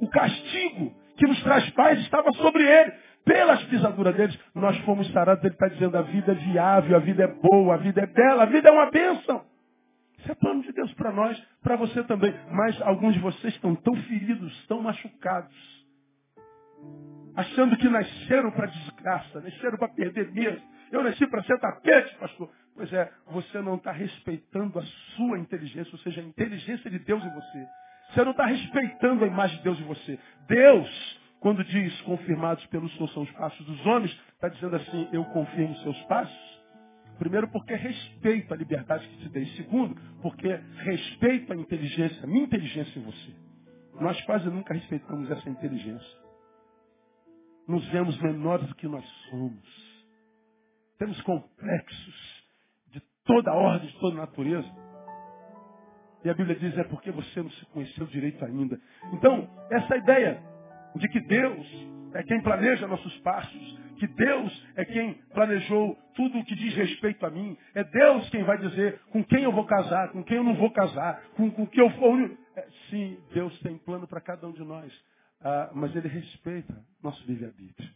O 0.00 0.08
castigo 0.08 0.94
que 1.16 1.26
nos 1.26 1.42
traz 1.42 1.68
paz 1.70 1.98
estava 2.00 2.30
sobre 2.32 2.62
ele. 2.62 2.92
Pelas 3.26 3.60
pisaduras 3.64 4.14
deles, 4.14 4.38
nós 4.54 4.78
fomos 4.84 5.10
sarados. 5.10 5.42
Ele 5.44 5.52
está 5.52 5.66
dizendo, 5.66 5.98
a 5.98 6.02
vida 6.02 6.30
é 6.30 6.34
viável, 6.36 6.96
a 6.96 7.00
vida 7.00 7.24
é 7.24 7.26
boa, 7.26 7.74
a 7.74 7.76
vida 7.76 8.02
é 8.02 8.06
bela, 8.06 8.44
a 8.44 8.46
vida 8.46 8.68
é 8.68 8.72
uma 8.72 8.88
bênção. 8.88 9.44
Isso 10.16 10.30
é 10.30 10.34
plano 10.36 10.62
de 10.62 10.72
Deus 10.72 10.94
para 10.94 11.10
nós, 11.10 11.36
para 11.60 11.74
você 11.74 12.04
também. 12.04 12.32
Mas 12.52 12.80
alguns 12.82 13.14
de 13.14 13.20
vocês 13.20 13.52
estão 13.52 13.74
tão 13.74 13.96
feridos, 13.96 14.66
tão 14.68 14.80
machucados. 14.80 15.56
Achando 17.34 17.76
que 17.76 17.88
nasceram 17.88 18.52
para 18.52 18.66
desgraça, 18.66 19.40
nasceram 19.40 19.76
para 19.76 19.88
perder 19.88 20.30
mesmo. 20.30 20.62
Eu 20.92 21.02
nasci 21.02 21.26
para 21.26 21.42
ser 21.42 21.58
tapete, 21.58 22.14
pastor. 22.18 22.48
Pois 22.76 22.92
é, 22.92 23.10
você 23.26 23.60
não 23.60 23.74
está 23.74 23.90
respeitando 23.90 24.78
a 24.78 24.82
sua 25.16 25.36
inteligência, 25.40 25.92
ou 25.92 25.98
seja, 25.98 26.20
a 26.20 26.24
inteligência 26.24 26.88
de 26.88 27.00
Deus 27.00 27.24
em 27.24 27.34
você. 27.34 27.66
Você 28.12 28.24
não 28.24 28.30
está 28.30 28.46
respeitando 28.46 29.24
a 29.24 29.26
imagem 29.26 29.56
de 29.56 29.64
Deus 29.64 29.80
em 29.80 29.84
você. 29.84 30.16
Deus 30.46 31.25
quando 31.46 31.62
diz 31.62 32.00
confirmados 32.00 32.66
pelo 32.66 32.90
Senhor 32.90 33.08
são 33.10 33.22
os 33.22 33.30
passos 33.30 33.64
dos 33.64 33.86
homens, 33.86 34.10
está 34.32 34.48
dizendo 34.48 34.74
assim, 34.74 35.08
eu 35.12 35.24
confio 35.26 35.68
nos 35.68 35.80
seus 35.80 36.02
passos. 36.06 36.60
Primeiro, 37.20 37.46
porque 37.52 37.72
respeito 37.72 38.52
a 38.52 38.56
liberdade 38.56 39.06
que 39.06 39.18
te 39.18 39.28
dei. 39.28 39.46
Segundo, 39.54 39.94
porque 40.20 40.48
respeito 40.78 41.52
a 41.52 41.56
inteligência, 41.56 42.24
a 42.24 42.26
minha 42.26 42.46
inteligência 42.46 42.98
em 42.98 43.02
você. 43.04 43.32
Nós 44.00 44.20
quase 44.22 44.50
nunca 44.50 44.74
respeitamos 44.74 45.30
essa 45.30 45.48
inteligência. 45.48 46.18
Nos 47.68 47.86
vemos 47.90 48.20
menores 48.20 48.66
do 48.66 48.74
que 48.74 48.88
nós 48.88 49.06
somos. 49.30 50.04
Temos 50.98 51.20
complexos 51.22 52.44
de 52.88 53.00
toda 53.24 53.52
ordem, 53.54 53.88
de 53.88 54.00
toda 54.00 54.16
natureza. 54.16 54.68
E 56.24 56.28
a 56.28 56.34
Bíblia 56.34 56.56
diz, 56.56 56.76
é 56.76 56.82
porque 56.82 57.12
você 57.12 57.40
não 57.40 57.50
se 57.50 57.66
conheceu 57.66 58.04
direito 58.06 58.44
ainda. 58.44 58.80
Então, 59.12 59.48
essa 59.70 59.96
ideia 59.96 60.55
de 60.96 61.08
que 61.08 61.20
Deus 61.20 61.66
é 62.14 62.22
quem 62.22 62.40
planeja 62.42 62.86
nossos 62.86 63.16
passos, 63.18 63.78
que 63.98 64.06
Deus 64.06 64.66
é 64.76 64.84
quem 64.84 65.14
planejou 65.34 65.96
tudo 66.14 66.38
o 66.38 66.44
que 66.44 66.54
diz 66.54 66.74
respeito 66.74 67.24
a 67.26 67.30
mim, 67.30 67.56
é 67.74 67.84
Deus 67.84 68.28
quem 68.30 68.42
vai 68.44 68.58
dizer 68.58 69.00
com 69.10 69.24
quem 69.24 69.42
eu 69.42 69.52
vou 69.52 69.64
casar, 69.64 70.10
com 70.10 70.22
quem 70.22 70.36
eu 70.36 70.44
não 70.44 70.54
vou 70.54 70.70
casar, 70.70 71.22
com, 71.36 71.50
com 71.50 71.66
que 71.66 71.80
eu 71.80 71.90
for. 71.90 72.38
É, 72.56 72.66
sim, 72.90 73.18
Deus 73.32 73.58
tem 73.60 73.76
plano 73.78 74.06
para 74.06 74.20
cada 74.20 74.46
um 74.46 74.52
de 74.52 74.64
nós, 74.64 74.92
ah, 75.42 75.70
mas 75.74 75.94
Ele 75.94 76.08
respeita 76.08 76.74
nosso 77.02 77.24
livre-arbítrio. 77.26 77.90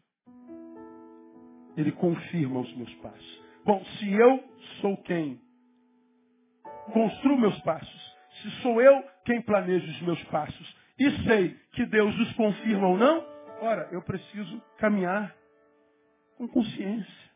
Ele 1.76 1.92
confirma 1.92 2.60
os 2.60 2.76
meus 2.76 2.92
passos. 2.96 3.42
Bom, 3.64 3.84
se 3.84 4.12
eu 4.12 4.44
sou 4.80 4.96
quem 4.98 5.40
construo 6.92 7.38
meus 7.38 7.58
passos, 7.60 8.16
se 8.42 8.50
sou 8.62 8.80
eu 8.80 9.02
quem 9.24 9.40
planeja 9.42 9.86
os 9.86 10.02
meus 10.02 10.22
passos, 10.24 10.76
e 11.00 11.24
sei 11.24 11.54
que 11.72 11.86
Deus 11.86 12.14
os 12.14 12.32
confirma 12.34 12.88
ou 12.88 12.98
não, 12.98 13.26
ora, 13.62 13.88
eu 13.90 14.02
preciso 14.02 14.60
caminhar 14.76 15.34
com 16.36 16.46
consciência. 16.46 17.30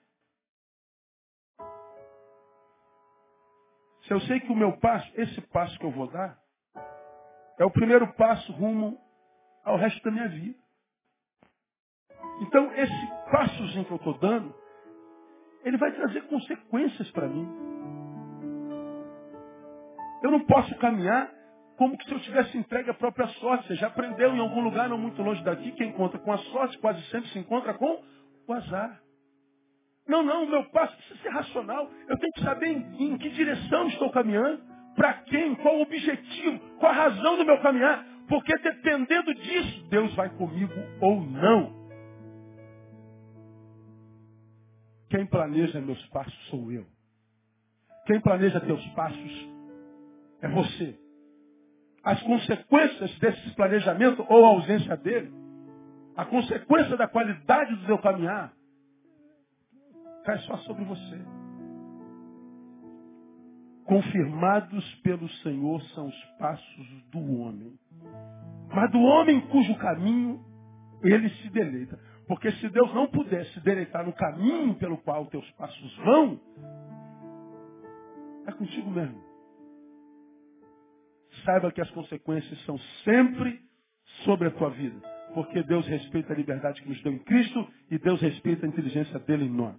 Se 4.02 4.12
eu 4.12 4.20
sei 4.20 4.40
que 4.40 4.52
o 4.52 4.56
meu 4.56 4.76
passo, 4.80 5.10
esse 5.14 5.40
passo 5.48 5.78
que 5.78 5.86
eu 5.86 5.90
vou 5.90 6.08
dar, 6.08 6.38
é 7.58 7.64
o 7.64 7.70
primeiro 7.70 8.12
passo 8.14 8.52
rumo 8.52 9.00
ao 9.64 9.78
resto 9.78 10.02
da 10.04 10.10
minha 10.10 10.28
vida. 10.28 10.58
Então, 12.42 12.70
esse 12.74 13.06
passozinho 13.30 13.86
que 13.86 13.92
eu 13.92 13.96
estou 13.96 14.18
dando, 14.18 14.54
ele 15.64 15.78
vai 15.78 15.90
trazer 15.92 16.20
consequências 16.26 17.10
para 17.12 17.28
mim. 17.28 17.48
Eu 20.22 20.30
não 20.30 20.44
posso 20.44 20.74
caminhar 20.76 21.33
como 21.76 21.96
que 21.98 22.04
se 22.04 22.12
eu 22.12 22.20
tivesse 22.20 22.56
entregue 22.56 22.90
a 22.90 22.94
própria 22.94 23.26
sorte. 23.28 23.66
Você 23.66 23.76
já 23.76 23.88
aprendeu 23.88 24.34
em 24.34 24.38
algum 24.38 24.62
lugar 24.62 24.88
não 24.88 24.98
muito 24.98 25.20
longe 25.22 25.42
daqui, 25.42 25.72
quem 25.72 25.88
encontra 25.88 26.18
com 26.18 26.32
a 26.32 26.38
sorte 26.38 26.78
quase 26.78 27.02
sempre 27.06 27.28
se 27.30 27.38
encontra 27.38 27.74
com 27.74 28.02
o 28.46 28.52
azar. 28.52 29.00
Não, 30.06 30.22
não, 30.22 30.44
o 30.44 30.50
meu 30.50 30.64
passo 30.70 30.94
precisa 30.96 31.20
ser 31.22 31.30
racional. 31.30 31.90
Eu 32.08 32.18
tenho 32.18 32.32
que 32.34 32.42
saber 32.42 32.66
em, 32.66 33.12
em 33.12 33.18
que 33.18 33.30
direção 33.30 33.88
estou 33.88 34.10
caminhando, 34.10 34.62
para 34.94 35.14
quem, 35.14 35.54
qual 35.56 35.78
o 35.78 35.82
objetivo, 35.82 36.58
qual 36.78 36.92
a 36.92 36.94
razão 36.94 37.38
do 37.38 37.44
meu 37.44 37.58
caminhar. 37.60 38.04
Porque 38.28 38.56
dependendo 38.58 39.34
disso, 39.34 39.86
Deus 39.88 40.14
vai 40.14 40.28
comigo 40.30 40.74
ou 41.00 41.20
não. 41.22 41.84
Quem 45.10 45.26
planeja 45.26 45.80
meus 45.80 46.04
passos 46.08 46.34
sou 46.48 46.70
eu. 46.70 46.86
Quem 48.06 48.20
planeja 48.20 48.60
teus 48.60 48.86
passos 48.88 49.48
é 50.42 50.48
você 50.48 51.03
as 52.04 52.22
consequências 52.22 53.18
desse 53.18 53.50
planejamento 53.54 54.24
ou 54.28 54.44
ausência 54.44 54.94
dele, 54.96 55.32
a 56.14 56.24
consequência 56.26 56.96
da 56.96 57.08
qualidade 57.08 57.74
do 57.76 57.86
seu 57.86 57.98
caminhar, 57.98 58.52
cai 60.24 60.38
só 60.40 60.58
sobre 60.58 60.84
você. 60.84 61.18
Confirmados 63.84 64.94
pelo 64.96 65.28
Senhor 65.42 65.82
são 65.94 66.06
os 66.06 66.24
passos 66.38 66.86
do 67.10 67.40
homem. 67.40 67.74
Mas 68.72 68.90
do 68.90 69.00
homem 69.00 69.40
cujo 69.48 69.74
caminho 69.76 70.44
ele 71.02 71.28
se 71.28 71.50
deleita. 71.50 71.98
Porque 72.26 72.50
se 72.52 72.68
Deus 72.70 72.94
não 72.94 73.06
pudesse 73.08 73.60
deleitar 73.60 74.04
no 74.04 74.12
caminho 74.12 74.74
pelo 74.74 74.96
qual 74.98 75.26
teus 75.26 75.50
passos 75.52 75.96
vão, 75.98 76.40
é 78.46 78.52
contigo 78.52 78.90
mesmo 78.90 79.33
saiba 81.44 81.70
que 81.72 81.80
as 81.80 81.90
consequências 81.90 82.58
são 82.64 82.78
sempre 83.04 83.60
sobre 84.24 84.48
a 84.48 84.50
tua 84.50 84.70
vida. 84.70 84.96
Porque 85.34 85.62
Deus 85.62 85.86
respeita 85.86 86.32
a 86.32 86.36
liberdade 86.36 86.80
que 86.82 86.88
nos 86.88 87.02
deu 87.02 87.12
em 87.12 87.18
Cristo 87.18 87.66
e 87.90 87.98
Deus 87.98 88.20
respeita 88.20 88.66
a 88.66 88.68
inteligência 88.68 89.18
dele 89.20 89.44
em 89.44 89.50
nós. 89.50 89.76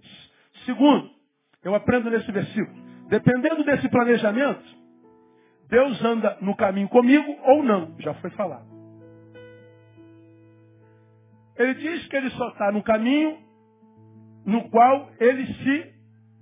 Segundo, 0.64 1.10
eu 1.64 1.74
aprendo 1.74 2.10
nesse 2.10 2.30
versículo, 2.30 2.76
dependendo 3.08 3.64
desse 3.64 3.88
planejamento, 3.88 4.64
Deus 5.68 6.02
anda 6.04 6.38
no 6.40 6.54
caminho 6.54 6.88
comigo 6.88 7.36
ou 7.44 7.62
não, 7.62 7.96
já 7.98 8.14
foi 8.14 8.30
falado. 8.30 8.66
Ele 11.56 11.74
diz 11.74 12.06
que 12.08 12.16
ele 12.16 12.30
só 12.30 12.48
está 12.48 12.70
no 12.70 12.82
caminho 12.82 13.38
no 14.44 14.68
qual 14.68 15.10
ele 15.18 15.46
se 15.46 15.94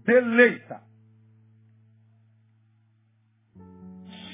deleita. 0.05 0.83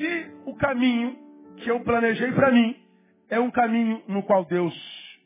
Se 0.00 0.32
o 0.46 0.56
caminho 0.56 1.14
que 1.58 1.70
eu 1.70 1.78
planejei 1.84 2.32
para 2.32 2.50
mim 2.50 2.74
é 3.28 3.38
um 3.38 3.50
caminho 3.50 4.02
no 4.08 4.22
qual 4.22 4.46
Deus 4.46 4.74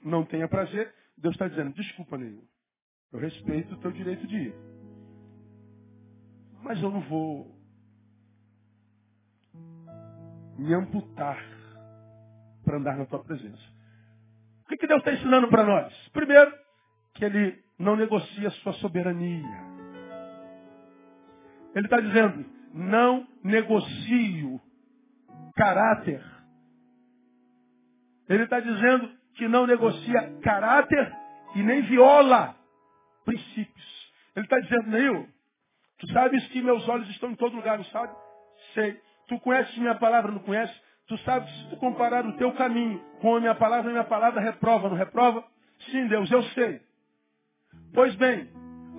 não 0.02 0.24
tenha 0.24 0.48
prazer, 0.48 0.92
Deus 1.16 1.36
está 1.36 1.46
dizendo, 1.46 1.72
desculpa, 1.74 2.18
Neil, 2.18 2.42
eu 3.12 3.20
respeito 3.20 3.72
o 3.72 3.78
teu 3.78 3.92
direito 3.92 4.26
de 4.26 4.36
ir. 4.36 4.54
Mas 6.60 6.82
eu 6.82 6.90
não 6.90 7.02
vou 7.02 7.56
me 10.58 10.74
amputar 10.74 11.38
para 12.64 12.76
andar 12.76 12.96
na 12.96 13.06
tua 13.06 13.22
presença. 13.22 13.62
O 14.64 14.68
que, 14.70 14.76
que 14.76 14.88
Deus 14.88 14.98
está 14.98 15.12
ensinando 15.12 15.46
para 15.46 15.62
nós? 15.62 16.08
Primeiro, 16.08 16.52
que 17.14 17.24
Ele 17.24 17.62
não 17.78 17.94
negocia 17.94 18.50
sua 18.50 18.72
soberania. 18.72 19.62
Ele 21.76 21.86
está 21.86 22.00
dizendo, 22.00 22.44
não 22.74 23.24
negocio 23.44 24.63
caráter. 25.54 26.22
Ele 28.28 28.44
está 28.44 28.60
dizendo 28.60 29.10
que 29.34 29.48
não 29.48 29.66
negocia 29.66 30.38
caráter 30.42 31.12
e 31.54 31.62
nem 31.62 31.82
viola 31.82 32.54
princípios. 33.24 34.12
Ele 34.36 34.46
está 34.46 34.58
dizendo, 34.58 34.90
Neil, 34.90 35.28
tu 35.98 36.12
sabes 36.12 36.46
que 36.48 36.62
meus 36.62 36.88
olhos 36.88 37.08
estão 37.10 37.30
em 37.30 37.36
todo 37.36 37.56
lugar, 37.56 37.78
não 37.78 37.84
sabe? 37.86 38.14
Sei. 38.72 39.00
Tu 39.28 39.38
conheces 39.40 39.76
minha 39.78 39.94
palavra, 39.94 40.30
não 40.30 40.40
conheces? 40.40 40.74
Tu 41.06 41.18
sabes 41.18 41.50
se 41.50 41.70
tu 41.70 41.76
comparar 41.76 42.26
o 42.26 42.36
teu 42.36 42.52
caminho 42.52 42.98
com 43.20 43.36
a 43.36 43.40
minha 43.40 43.54
palavra, 43.54 43.90
a 43.90 43.92
minha 43.92 44.04
palavra 44.04 44.40
reprova, 44.40 44.88
não 44.88 44.96
reprova? 44.96 45.44
Sim, 45.90 46.06
Deus, 46.08 46.30
eu 46.30 46.42
sei. 46.44 46.80
Pois 47.92 48.14
bem, 48.16 48.48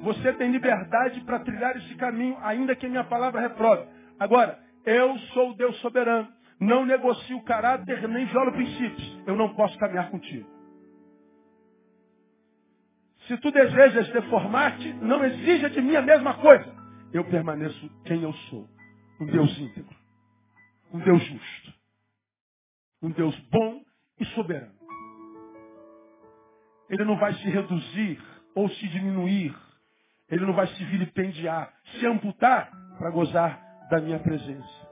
você 0.01 0.33
tem 0.33 0.51
liberdade 0.51 1.21
para 1.21 1.39
trilhar 1.39 1.75
esse 1.77 1.95
caminho, 1.95 2.37
ainda 2.41 2.75
que 2.75 2.85
a 2.85 2.89
minha 2.89 3.03
palavra 3.03 3.41
reprove. 3.41 3.87
Agora, 4.19 4.59
eu 4.85 5.17
sou 5.33 5.51
o 5.51 5.55
Deus 5.55 5.75
soberano. 5.81 6.27
Não 6.59 6.85
negocio 6.85 7.41
caráter 7.43 8.07
nem 8.07 8.25
violo 8.25 8.53
princípios. 8.53 9.23
Eu 9.27 9.35
não 9.35 9.53
posso 9.55 9.77
caminhar 9.77 10.09
contigo. 10.09 10.49
Se 13.27 13.37
tu 13.37 13.51
desejas 13.51 14.07
deformar-te, 14.09 14.93
não 14.93 15.23
exija 15.23 15.69
de 15.69 15.81
mim 15.81 15.95
a 15.95 16.01
mesma 16.01 16.35
coisa. 16.35 16.73
Eu 17.11 17.25
permaneço 17.25 17.89
quem 18.05 18.21
eu 18.21 18.33
sou. 18.33 18.69
Um 19.19 19.25
Deus 19.25 19.57
íntegro. 19.57 19.95
Um 20.93 20.99
Deus 20.99 21.23
justo. 21.23 21.73
Um 23.01 23.09
Deus 23.11 23.37
bom 23.49 23.81
e 24.19 24.25
soberano. 24.25 24.75
Ele 26.89 27.03
não 27.03 27.17
vai 27.17 27.33
se 27.33 27.49
reduzir 27.49 28.21
ou 28.53 28.69
se 28.69 28.87
diminuir. 28.89 29.55
Ele 30.29 30.45
não 30.45 30.53
vai 30.53 30.67
se 30.67 30.83
vilipendiar, 30.85 31.73
se 31.99 32.05
amputar 32.05 32.69
para 32.97 33.11
gozar 33.11 33.59
da 33.89 33.99
minha 33.99 34.19
presença. 34.19 34.84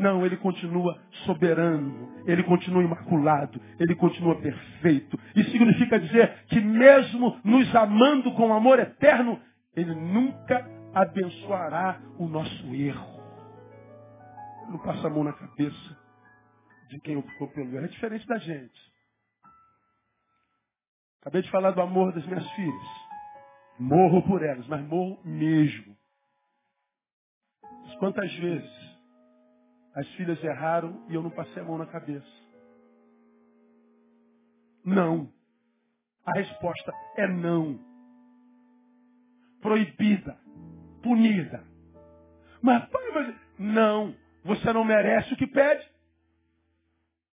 Não, 0.00 0.24
ele 0.24 0.38
continua 0.38 0.98
soberano, 1.26 2.24
ele 2.26 2.42
continua 2.44 2.82
imaculado, 2.82 3.60
ele 3.78 3.94
continua 3.94 4.34
perfeito. 4.40 5.20
Isso 5.36 5.50
significa 5.50 6.00
dizer 6.00 6.46
que 6.46 6.58
mesmo 6.58 7.38
nos 7.44 7.74
amando 7.74 8.32
com 8.32 8.54
amor 8.54 8.78
eterno, 8.78 9.38
ele 9.76 9.94
nunca 9.94 10.66
abençoará 10.94 12.00
o 12.18 12.26
nosso 12.26 12.74
erro. 12.74 13.20
Ele 14.62 14.72
não 14.72 14.78
passa 14.78 15.06
a 15.06 15.10
mão 15.10 15.22
na 15.22 15.34
cabeça 15.34 15.98
de 16.88 16.98
quem 17.00 17.16
optou 17.18 17.48
pelo 17.48 17.76
erro. 17.76 17.84
É 17.84 17.88
diferente 17.88 18.26
da 18.26 18.38
gente. 18.38 18.80
Acabei 21.20 21.42
de 21.42 21.50
falar 21.50 21.72
do 21.72 21.82
amor 21.82 22.14
das 22.14 22.24
minhas 22.24 22.50
filhas. 22.52 22.88
Morro 23.78 24.22
por 24.22 24.42
elas, 24.42 24.66
mas 24.66 24.80
morro 24.80 25.20
mesmo. 25.26 25.94
Mas 27.62 27.94
quantas 27.96 28.32
vezes 28.36 28.89
as 29.94 30.06
filhas 30.14 30.42
erraram 30.42 31.04
e 31.08 31.14
eu 31.14 31.22
não 31.22 31.30
passei 31.30 31.62
a 31.62 31.64
mão 31.64 31.78
na 31.78 31.86
cabeça? 31.86 32.26
Não. 34.84 35.32
A 36.24 36.32
resposta 36.32 36.92
é 37.16 37.26
não. 37.26 37.78
Proibida. 39.60 40.38
Punida. 41.02 41.64
Mas, 42.62 42.88
pai, 42.88 43.10
mas... 43.14 43.36
Não. 43.58 44.14
Você 44.44 44.72
não 44.72 44.84
merece 44.84 45.34
o 45.34 45.36
que 45.36 45.46
pede. 45.46 45.86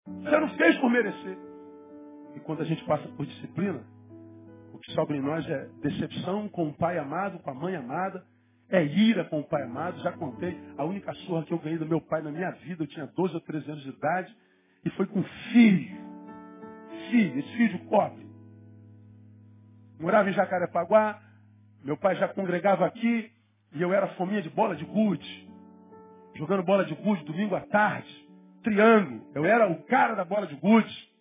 Você 0.06 0.38
não 0.38 0.48
fez 0.56 0.78
por 0.78 0.90
merecer. 0.90 1.38
E 2.34 2.40
quando 2.40 2.62
a 2.62 2.64
gente 2.64 2.84
passa 2.84 3.06
por 3.08 3.26
disciplina, 3.26 3.84
o 4.72 4.78
que 4.78 4.92
sobra 4.92 5.16
em 5.16 5.20
nós 5.20 5.48
é 5.48 5.66
decepção 5.82 6.48
com 6.48 6.68
o 6.68 6.74
pai 6.74 6.98
amado, 6.98 7.38
com 7.40 7.50
a 7.50 7.54
mãe 7.54 7.76
amada, 7.76 8.24
é 8.72 8.82
ira 8.82 9.24
com 9.26 9.40
o 9.40 9.44
pai 9.44 9.62
amado. 9.62 10.00
Já 10.00 10.12
contei, 10.12 10.58
a 10.78 10.84
única 10.84 11.12
surra 11.14 11.44
que 11.44 11.52
eu 11.52 11.58
ganhei 11.58 11.78
do 11.78 11.86
meu 11.86 12.00
pai 12.00 12.22
na 12.22 12.32
minha 12.32 12.50
vida, 12.52 12.82
eu 12.82 12.86
tinha 12.86 13.06
12 13.06 13.34
ou 13.34 13.40
13 13.40 13.70
anos 13.70 13.82
de 13.84 13.90
idade, 13.90 14.34
e 14.84 14.90
foi 14.90 15.06
com 15.06 15.22
filho. 15.52 16.00
Filho, 17.10 17.38
esse 17.38 17.56
filho 17.56 17.78
cobre. 17.86 18.26
Morava 20.00 20.30
em 20.30 20.32
Jacarepaguá, 20.32 21.20
meu 21.84 21.96
pai 21.96 22.16
já 22.16 22.26
congregava 22.28 22.86
aqui, 22.86 23.30
e 23.74 23.82
eu 23.82 23.92
era 23.92 24.08
fominha 24.14 24.40
de 24.40 24.48
bola 24.48 24.74
de 24.74 24.84
gude. 24.84 25.48
Jogando 26.34 26.62
bola 26.62 26.84
de 26.84 26.94
gude 26.94 27.24
domingo 27.24 27.54
à 27.54 27.60
tarde, 27.60 28.28
triângulo. 28.62 29.30
Eu 29.34 29.44
era 29.44 29.70
o 29.70 29.82
cara 29.84 30.14
da 30.14 30.24
bola 30.24 30.46
de 30.46 30.54
gude. 30.54 31.12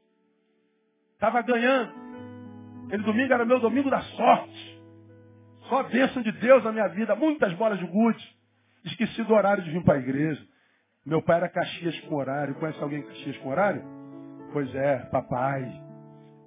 Estava 1.13 1.41
ganhando. 1.41 1.91
Aquele 2.85 3.03
domingo 3.03 3.33
era 3.33 3.45
meu 3.45 3.59
domingo 3.59 3.89
da 3.89 4.01
sorte. 4.01 4.80
Só 5.71 5.79
a 5.79 5.83
bênção 5.83 6.21
de 6.21 6.33
Deus 6.33 6.61
na 6.65 6.73
minha 6.73 6.89
vida. 6.89 7.15
Muitas 7.15 7.53
bolas 7.53 7.79
de 7.79 7.87
gude. 7.87 8.37
Esqueci 8.83 9.23
do 9.23 9.33
horário 9.33 9.63
de 9.63 9.71
vir 9.71 9.81
para 9.85 9.93
a 9.93 9.99
igreja. 9.99 10.45
Meu 11.05 11.21
pai 11.21 11.37
era 11.37 11.47
Caxias 11.47 11.97
com 12.01 12.15
horário. 12.15 12.55
Conhece 12.55 12.83
alguém 12.83 13.01
Caxias 13.01 13.37
com 13.37 13.47
horário? 13.47 13.81
Pois 14.51 14.75
é, 14.75 14.97
papai. 15.05 15.63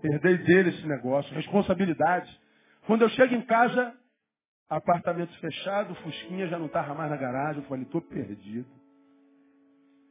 Herdei 0.03 0.37
dele 0.37 0.69
esse 0.69 0.87
negócio. 0.87 1.35
Responsabilidade. 1.35 2.39
Quando 2.87 3.01
eu 3.01 3.09
chego 3.09 3.35
em 3.35 3.41
casa, 3.41 3.95
apartamento 4.69 5.33
fechado, 5.41 5.95
Fusquinha 5.95 6.47
já 6.49 6.59
não 6.59 6.67
estava 6.67 6.95
mais 6.95 7.11
na 7.11 7.17
garagem. 7.17 7.63
Eu 7.63 7.67
falei, 7.67 7.85
estou 7.85 8.03
perdido. 8.03 8.69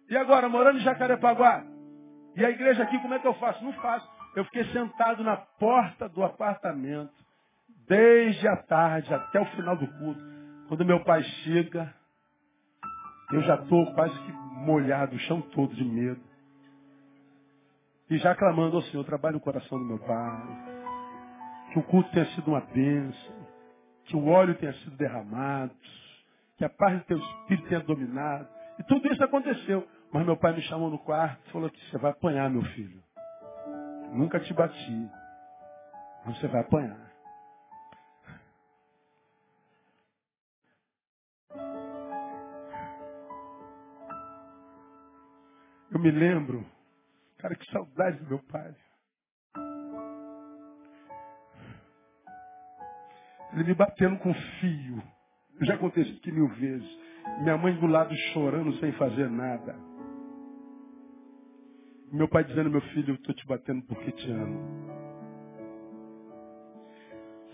E 0.10 0.18
agora, 0.18 0.50
morando 0.50 0.80
em 0.80 0.82
Jacarepaguá? 0.82 1.64
E 2.36 2.44
a 2.44 2.50
igreja 2.50 2.82
aqui, 2.82 2.98
como 2.98 3.14
é 3.14 3.20
que 3.20 3.28
eu 3.28 3.36
faço? 3.36 3.64
Não 3.64 3.74
faço. 3.74 4.10
Eu 4.36 4.44
fiquei 4.46 4.66
sentado 4.72 5.24
na 5.24 5.38
porta 5.38 6.10
do 6.10 6.24
apartamento 6.24 7.23
desde 7.88 8.48
a 8.48 8.58
tarde 8.58 9.14
até 9.14 9.40
o 9.40 9.46
final 9.48 9.76
do 9.76 9.88
culto. 9.88 10.22
Quando 10.68 10.86
meu 10.86 11.04
pai 11.04 11.24
chega, 11.24 11.94
eu 13.32 13.42
já 13.42 13.56
estou 13.56 13.94
quase 13.94 14.18
que 14.20 14.32
molhado, 14.32 15.16
o 15.16 15.20
chão 15.20 15.42
todo 15.42 15.74
de 15.76 15.84
medo. 15.84 16.22
E 18.10 18.18
já 18.18 18.36
clamando 18.36 18.78
ao 18.78 18.84
Senhor, 18.84 19.04
trabalhe 19.06 19.36
no 19.36 19.42
coração 19.42 19.78
do 19.78 19.86
meu 19.86 20.00
pai. 20.00 20.74
Que 21.72 21.80
o 21.80 21.84
culto 21.84 22.12
tenha 22.12 22.26
sido 22.28 22.50
uma 22.50 22.62
bênção. 22.62 23.48
Que 24.06 24.16
o 24.16 24.28
óleo 24.28 24.56
tenha 24.56 24.74
sido 24.74 24.96
derramado. 24.98 25.74
Que 26.58 26.66
a 26.66 26.70
paz 26.70 27.00
do 27.00 27.06
teu 27.06 27.18
espírito 27.18 27.68
tenha 27.68 27.82
dominado. 27.82 28.48
E 28.78 28.84
tudo 28.84 29.12
isso 29.12 29.24
aconteceu. 29.24 29.88
Mas 30.12 30.26
meu 30.26 30.38
pai 30.38 30.54
me 30.54 30.62
chamou 30.64 30.92
no 30.92 31.00
quarto 31.00 31.42
e 31.48 31.52
falou 31.52 31.70
que 31.70 31.90
você 31.90 31.98
vai 31.98 32.12
apanhar, 32.12 32.50
meu 32.50 32.62
filho. 32.62 33.02
Nunca 34.14 34.40
te 34.40 34.54
bati. 34.54 35.10
Mas 36.26 36.38
você 36.38 36.48
vai 36.48 36.62
apanhar. 36.62 37.03
Me 46.04 46.12
lembro, 46.12 46.66
cara, 47.38 47.56
que 47.56 47.66
saudade 47.72 48.18
do 48.18 48.28
meu 48.28 48.40
pai. 48.40 48.76
Ele 53.54 53.64
me 53.64 53.74
batendo 53.74 54.18
com 54.20 54.34
fio. 54.34 55.02
Eu 55.62 55.66
já 55.66 55.78
contei 55.78 56.04
isso 56.04 56.18
aqui 56.18 56.30
mil 56.30 56.50
vezes. 56.50 57.00
Minha 57.40 57.58
mãe 57.58 57.74
do 57.80 57.88
lado 57.88 58.14
chorando 58.34 58.74
sem 58.80 58.92
fazer 58.94 59.30
nada. 59.30 59.78
Meu 62.12 62.28
pai 62.28 62.44
dizendo, 62.44 62.70
meu 62.70 62.82
filho, 62.82 63.12
eu 63.12 63.16
estou 63.16 63.34
te 63.34 63.48
batendo 63.48 63.82
porque 63.84 64.12
te 64.12 64.30
amo. 64.30 64.60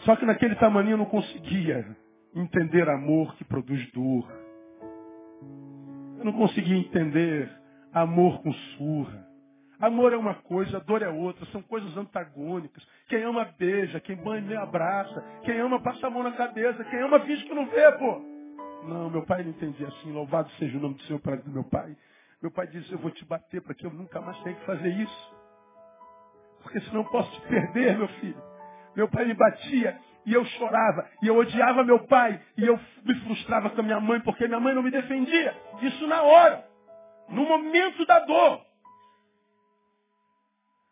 Só 0.06 0.16
que 0.16 0.26
naquele 0.26 0.56
tamanho 0.56 0.92
eu 0.92 0.98
não 0.98 1.06
conseguia 1.06 1.96
entender 2.34 2.90
amor 2.90 3.36
que 3.36 3.44
produz 3.44 3.92
dor. 3.92 4.28
Eu 6.18 6.26
não 6.26 6.34
conseguia 6.34 6.78
entender 6.78 7.59
amor 7.94 8.42
com 8.42 8.54
surra. 8.54 9.28
Amor 9.80 10.12
é 10.12 10.18
uma 10.18 10.36
coisa, 10.36 10.80
dor 10.82 11.02
é 11.02 11.08
outra, 11.08 11.46
são 11.48 11.62
coisas 11.62 11.96
antagônicas. 11.96 12.86
Quem 13.08 13.24
ama 13.24 13.46
beija, 13.58 14.00
quem 14.02 14.18
banha 14.18 14.60
abraça, 14.60 15.24
quem 15.44 15.58
ama 15.60 15.82
passa 15.82 16.08
a 16.08 16.10
mão 16.10 16.22
na 16.22 16.34
cabeça, 16.34 16.84
quem 16.84 17.00
ama 17.00 17.22
finge 17.22 17.46
que 17.46 17.54
não 17.54 17.66
vê, 17.66 17.92
pô. 17.94 18.22
Não, 18.84 19.10
meu 19.10 19.26
pai 19.26 19.44
não 19.44 19.52
entendia 19.52 19.88
assim. 19.88 20.12
Louvado 20.12 20.50
seja 20.52 20.78
o 20.78 20.82
nome 20.82 20.96
do 20.96 21.04
Senhor 21.04 21.20
para 21.20 21.38
meu 21.46 21.64
pai. 21.64 21.96
Meu 22.42 22.52
pai 22.52 22.68
disse, 22.68 22.92
eu 22.92 23.00
vou 23.00 23.12
te 23.12 23.24
bater 23.26 23.62
para 23.62 23.74
que 23.74 23.86
eu 23.86 23.92
nunca 23.92 24.20
mais 24.22 24.38
tenha 24.44 24.56
que 24.56 24.66
fazer 24.66 24.90
isso. 24.90 25.36
Porque 26.62 26.80
senão 26.82 27.04
posso 27.06 27.32
te 27.32 27.48
perder, 27.48 27.98
meu 27.98 28.08
filho. 28.08 28.42
Meu 28.96 29.08
pai 29.08 29.26
me 29.26 29.34
batia 29.34 29.98
e 30.26 30.34
eu 30.34 30.44
chorava. 30.46 31.08
E 31.22 31.28
eu 31.28 31.38
odiava 31.38 31.84
meu 31.84 32.00
pai. 32.08 32.42
E 32.58 32.66
eu 32.66 32.78
me 33.06 33.16
frustrava 33.22 33.70
com 33.70 33.80
a 33.80 33.84
minha 33.84 34.00
mãe 34.00 34.20
porque 34.22 34.48
minha 34.48 34.60
mãe 34.60 34.74
não 34.74 34.84
me 34.84 34.92
defendia. 34.92 35.56
Isso 35.82 36.08
na 36.08 36.22
hora. 36.22 36.69
No 37.30 37.46
momento 37.46 38.06
da 38.06 38.20
dor. 38.20 38.66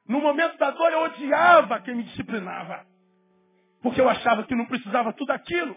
No 0.08 0.22
momento 0.22 0.58
da 0.58 0.72
dor 0.72 0.92
eu 0.92 1.00
odiava 1.02 1.82
quem 1.82 1.96
me 1.96 2.04
disciplinava. 2.04 2.86
Porque 3.82 4.00
eu 4.00 4.10
achava 4.10 4.44
que 4.44 4.56
não 4.56 4.66
precisava 4.66 5.14
tudo 5.14 5.32
aquilo. 5.32 5.76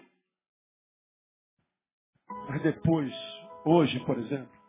Mas 2.48 2.62
depois, 2.62 3.12
hoje, 3.64 3.98
por 4.00 4.18
exemplo, 4.18 4.60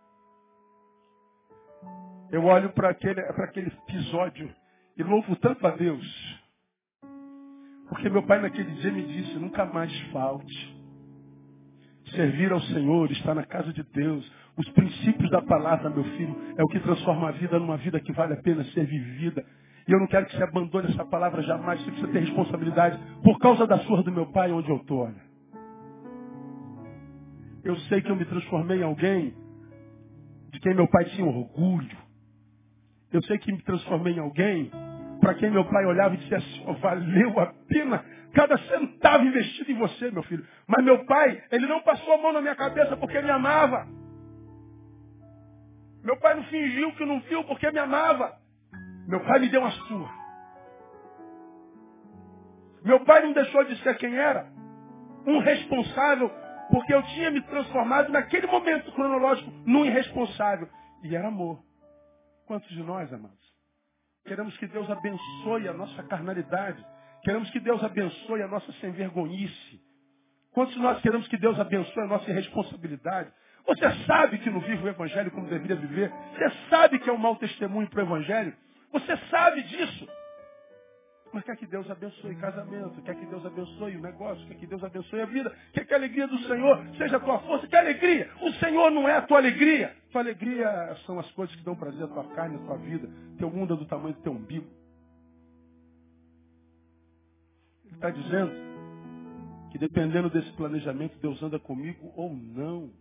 eu 2.32 2.46
olho 2.46 2.72
para 2.72 2.90
aquele, 2.90 3.20
aquele 3.20 3.68
episódio 3.68 4.54
e 4.98 5.04
louvo 5.04 5.36
tanto 5.36 5.66
a 5.68 5.72
Deus. 5.72 6.42
Porque 7.90 8.10
meu 8.10 8.24
pai 8.24 8.40
naquele 8.40 8.72
dia 8.76 8.92
me 8.92 9.06
disse, 9.06 9.34
nunca 9.36 9.66
mais 9.66 9.92
falte. 10.12 10.82
Servir 12.16 12.52
ao 12.52 12.62
Senhor, 12.62 13.12
estar 13.12 13.36
na 13.36 13.46
casa 13.46 13.72
de 13.74 13.84
Deus, 13.84 14.30
os 14.62 14.70
princípios 14.74 15.30
da 15.32 15.42
palavra, 15.42 15.90
meu 15.90 16.04
filho, 16.04 16.36
é 16.56 16.64
o 16.64 16.68
que 16.68 16.80
transforma 16.80 17.30
a 17.30 17.32
vida 17.32 17.58
numa 17.58 17.78
vida 17.78 18.00
que 18.00 18.14
vale 18.14 18.34
a 18.34 18.42
pena 18.42 18.64
ser 18.66 18.86
vivida. 18.86 19.44
E 19.88 19.92
eu 19.92 20.00
não 20.00 20.06
quero 20.06 20.28
que 20.28 20.38
você 20.38 20.44
abandone 20.44 20.92
essa 20.92 21.04
palavra 21.04 21.42
jamais. 21.42 21.80
Você 21.82 21.90
precisa 21.90 22.12
ter 22.12 22.20
responsabilidade 22.20 23.00
por 23.24 23.40
causa 23.40 23.66
da 23.66 23.80
surra 23.80 24.04
do 24.04 24.12
meu 24.12 24.28
pai 24.28 24.52
onde 24.52 24.70
eu 24.70 24.78
estou. 24.78 25.12
Eu 27.64 27.76
sei 27.82 28.02
que 28.02 28.12
eu 28.12 28.16
me 28.16 28.26
transformei 28.26 28.82
em 28.82 28.84
alguém 28.84 29.34
de 30.52 30.60
quem 30.60 30.76
meu 30.76 30.88
pai 30.88 31.06
tinha 31.06 31.26
orgulho. 31.26 31.98
Eu 33.12 33.24
sei 33.24 33.40
que 33.40 33.52
me 33.52 33.62
transformei 33.64 34.14
em 34.14 34.20
alguém 34.20 34.72
para 35.20 35.34
quem 35.34 35.50
meu 35.50 35.66
pai 35.66 35.86
olhava 35.86 36.14
e 36.14 36.18
dizia 36.18 36.38
assim, 36.38 36.64
oh, 36.68 36.74
valeu 36.74 37.40
a 37.40 37.48
pena 37.68 38.06
cada 38.34 38.58
centavo 38.60 39.26
investido 39.26 39.72
em 39.72 39.76
você, 39.76 40.12
meu 40.12 40.24
filho. 40.24 40.46
Mas 40.68 40.86
meu 40.86 41.04
pai, 41.06 41.42
ele 41.52 41.66
não 41.66 41.82
passou 41.82 42.14
a 42.14 42.18
mão 42.18 42.32
na 42.32 42.42
minha 42.42 42.56
cabeça 42.56 42.96
porque 42.96 43.20
me 43.22 43.32
amava. 43.32 44.01
Meu 46.04 46.18
pai 46.20 46.34
não 46.36 46.44
fingiu 46.46 46.96
que 46.96 47.06
não 47.06 47.20
viu 47.22 47.44
porque 47.46 47.70
me 47.72 47.80
amava. 47.80 48.38
Meu 49.08 49.20
pai 49.22 49.40
me 49.40 49.50
deu 49.50 49.62
uma 49.62 49.72
surra. 49.72 50.14
Meu 52.84 53.00
pai 53.06 53.22
não 53.22 53.34
deixou 53.34 53.64
de 53.66 53.76
ser 53.84 53.98
quem 53.98 54.16
era. 54.16 54.52
Um 55.26 55.40
responsável, 55.40 56.32
Porque 56.72 56.94
eu 56.94 57.04
tinha 57.04 57.30
me 57.30 57.42
transformado 57.42 58.10
naquele 58.10 58.48
momento 58.48 58.92
cronológico 58.94 59.52
num 59.66 59.86
irresponsável. 59.86 60.70
E 61.04 61.16
era 61.16 61.28
amor. 61.28 61.62
Quantos 62.46 62.70
de 62.70 62.82
nós, 62.82 63.12
amados? 63.14 63.52
Queremos 64.26 64.56
que 64.58 64.68
Deus 64.68 64.90
abençoe 64.90 65.68
a 65.68 65.74
nossa 65.74 66.02
carnalidade. 66.04 66.84
Queremos 67.24 67.50
que 67.52 67.60
Deus 67.60 67.84
abençoe 67.84 68.42
a 68.42 68.48
nossa 68.48 68.72
sem 68.74 68.92
vergonhice. 68.92 69.82
Quantos 70.52 70.74
de 70.74 70.82
nós 70.82 71.02
queremos 71.02 71.28
que 71.28 71.38
Deus 71.38 71.60
abençoe 71.60 72.04
a 72.04 72.08
nossa 72.08 72.30
irresponsabilidade? 72.30 73.32
Você 73.66 74.06
sabe 74.06 74.38
que 74.40 74.50
não 74.50 74.60
vive 74.60 74.84
o 74.84 74.90
Evangelho 74.90 75.32
como 75.32 75.48
deveria 75.48 75.76
viver. 75.76 76.12
Você 76.34 76.52
sabe 76.70 77.00
que 77.00 77.10
é 77.10 77.14
um 77.14 77.18
mau 77.18 77.36
testemunho 77.36 77.90
para 77.90 78.04
o 78.04 78.06
Evangelho. 78.06 78.54
Você 78.92 79.18
sabe 79.30 79.64
disso. 79.64 80.08
Mas 81.34 81.46
quer 81.46 81.56
que 81.56 81.66
Deus 81.66 81.90
abençoe 81.90 82.36
casamento, 82.36 83.02
quer 83.04 83.16
que 83.16 83.26
Deus 83.26 83.46
abençoe 83.46 83.96
o 83.96 84.02
negócio, 84.02 84.46
quer 84.48 84.56
que 84.56 84.68
Deus 84.68 84.84
abençoe 84.84 85.22
a 85.22 85.26
vida, 85.26 85.56
quer 85.72 85.86
que 85.86 85.94
a 85.94 85.98
alegria 85.98 86.28
do 86.28 86.38
Senhor 86.40 86.84
seja 86.98 87.18
a 87.18 87.20
tua 87.22 87.40
força. 87.40 87.68
Que 87.68 87.76
alegria! 87.76 88.30
O 88.42 88.52
Senhor 88.54 88.92
não 88.92 89.08
é 89.08 89.16
a 89.16 89.22
tua 89.22 89.38
alegria. 89.38 89.96
Tua 90.12 90.22
alegria 90.22 90.94
são 91.06 91.18
as 91.20 91.32
coisas 91.32 91.56
que 91.56 91.64
dão 91.64 91.76
prazer 91.76 92.04
à 92.04 92.08
tua 92.08 92.26
carne, 92.36 92.58
à 92.58 92.60
tua 92.60 92.78
vida. 92.78 93.10
Teu 93.38 93.50
mundo 93.50 93.74
é 93.74 93.78
do 93.78 93.86
tamanho 93.86 94.14
do 94.14 94.22
teu 94.22 94.34
umbigo. 94.34 94.68
Ele 97.86 97.96
está 97.96 98.10
dizendo 98.10 98.52
que 99.72 99.78
dependendo 99.78 100.30
desse 100.30 100.52
planejamento, 100.54 101.18
Deus 101.20 101.42
anda 101.42 101.58
comigo 101.58 102.12
ou 102.18 102.34
não. 102.34 102.92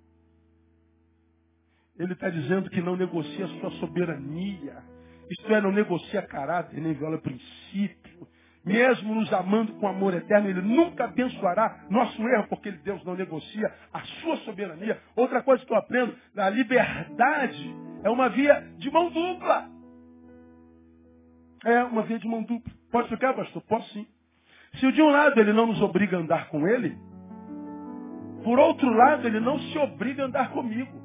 Ele 2.01 2.15
está 2.15 2.31
dizendo 2.31 2.71
que 2.71 2.81
não 2.81 2.97
negocia 2.97 3.45
a 3.45 3.49
sua 3.61 3.71
soberania. 3.73 4.83
Isto 5.31 5.55
é, 5.55 5.61
não 5.61 5.71
negocia 5.71 6.23
caráter, 6.23 6.81
nem 6.81 6.95
viola 6.95 7.19
princípio. 7.19 8.27
Mesmo 8.65 9.15
nos 9.15 9.31
amando 9.35 9.75
com 9.75 9.87
amor 9.87 10.15
eterno, 10.15 10.49
Ele 10.49 10.63
nunca 10.63 11.05
abençoará 11.05 11.85
nosso 11.91 12.27
erro, 12.27 12.47
porque 12.49 12.73
Deus 12.73 13.05
não 13.05 13.15
negocia 13.15 13.71
a 13.93 14.01
sua 14.01 14.39
soberania. 14.39 14.99
Outra 15.15 15.43
coisa 15.43 15.63
que 15.63 15.71
eu 15.71 15.77
aprendo, 15.77 16.17
a 16.39 16.49
liberdade 16.49 17.77
é 18.03 18.09
uma 18.09 18.31
via 18.31 18.67
de 18.79 18.91
mão 18.91 19.11
dupla. 19.11 19.69
É 21.67 21.85
uma 21.85 22.03
via 22.05 22.19
de 22.19 22.27
mão 22.27 22.43
dupla. 22.43 22.73
Pode 22.91 23.05
explicar, 23.05 23.35
pastor? 23.35 23.63
Posso 23.69 23.93
sim. 23.93 24.07
Se 24.77 24.91
de 24.91 25.03
um 25.03 25.11
lado 25.11 25.39
ele 25.39 25.53
não 25.53 25.67
nos 25.67 25.83
obriga 25.83 26.17
a 26.17 26.21
andar 26.21 26.49
com 26.49 26.67
ele, 26.67 26.97
por 28.43 28.59
outro 28.59 28.91
lado 28.91 29.27
ele 29.27 29.39
não 29.39 29.59
se 29.59 29.77
obriga 29.77 30.23
a 30.23 30.27
andar 30.27 30.51
comigo. 30.53 31.00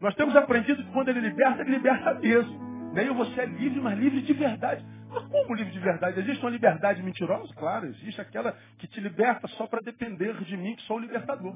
Nós 0.00 0.14
temos 0.14 0.34
aprendido 0.36 0.82
que 0.82 0.92
quando 0.92 1.08
ele 1.08 1.20
liberta, 1.20 1.62
ele 1.62 1.72
liberta 1.72 2.14
mesmo. 2.14 2.92
Daí 2.94 3.08
você 3.10 3.40
é 3.40 3.46
livre, 3.46 3.80
mas 3.80 3.98
livre 3.98 4.22
de 4.22 4.32
verdade. 4.32 4.84
Mas 5.10 5.24
como 5.26 5.54
livre 5.54 5.72
de 5.72 5.80
verdade? 5.80 6.20
Existe 6.20 6.44
uma 6.44 6.50
liberdade 6.50 7.02
mentirosa? 7.02 7.52
Claro, 7.54 7.86
existe 7.86 8.20
aquela 8.20 8.52
que 8.78 8.86
te 8.86 9.00
liberta 9.00 9.48
só 9.48 9.66
para 9.66 9.80
depender 9.80 10.34
de 10.34 10.56
mim, 10.56 10.76
que 10.76 10.82
sou 10.82 10.96
o 10.96 11.00
libertador. 11.00 11.54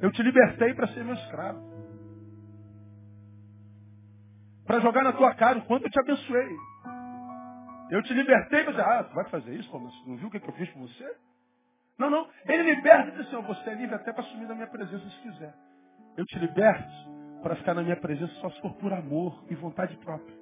Eu 0.00 0.10
te 0.10 0.22
libertei 0.22 0.74
para 0.74 0.88
ser 0.88 1.04
meu 1.04 1.14
escravo. 1.14 1.76
Para 4.66 4.80
jogar 4.80 5.04
na 5.04 5.12
tua 5.12 5.32
cara 5.34 5.58
o 5.58 5.62
quanto 5.62 5.84
eu 5.84 5.90
te 5.90 6.00
abençoei. 6.00 6.56
Eu 7.90 8.02
te 8.02 8.12
libertei 8.12 8.64
para 8.64 8.72
dizer, 8.72 8.84
ah, 8.84 9.04
tu 9.04 9.14
vai 9.14 9.24
fazer 9.30 9.54
isso? 9.54 9.70
Pô, 9.70 9.78
mas 9.78 9.94
não 10.06 10.16
viu 10.16 10.28
o 10.28 10.30
que 10.30 10.38
eu 10.38 10.52
fiz 10.54 10.68
por 10.70 10.80
você? 10.80 11.16
Não, 11.96 12.10
não. 12.10 12.28
Ele 12.46 12.74
liberta 12.74 13.08
e 13.08 13.10
diz 13.12 13.26
assim, 13.26 13.40
você 13.42 13.70
é 13.70 13.74
livre 13.74 13.94
até 13.94 14.12
para 14.12 14.22
assumir 14.22 14.46
da 14.46 14.54
minha 14.54 14.66
presença 14.66 15.08
se 15.08 15.22
quiser. 15.22 15.54
Eu 16.16 16.24
te 16.24 16.38
liberto 16.38 16.88
para 17.42 17.56
ficar 17.56 17.74
na 17.74 17.82
minha 17.82 17.96
presença 17.96 18.32
só 18.40 18.50
se 18.50 18.60
for 18.60 18.74
por 18.74 18.92
amor 18.92 19.44
e 19.50 19.54
vontade 19.54 19.96
própria. 19.98 20.34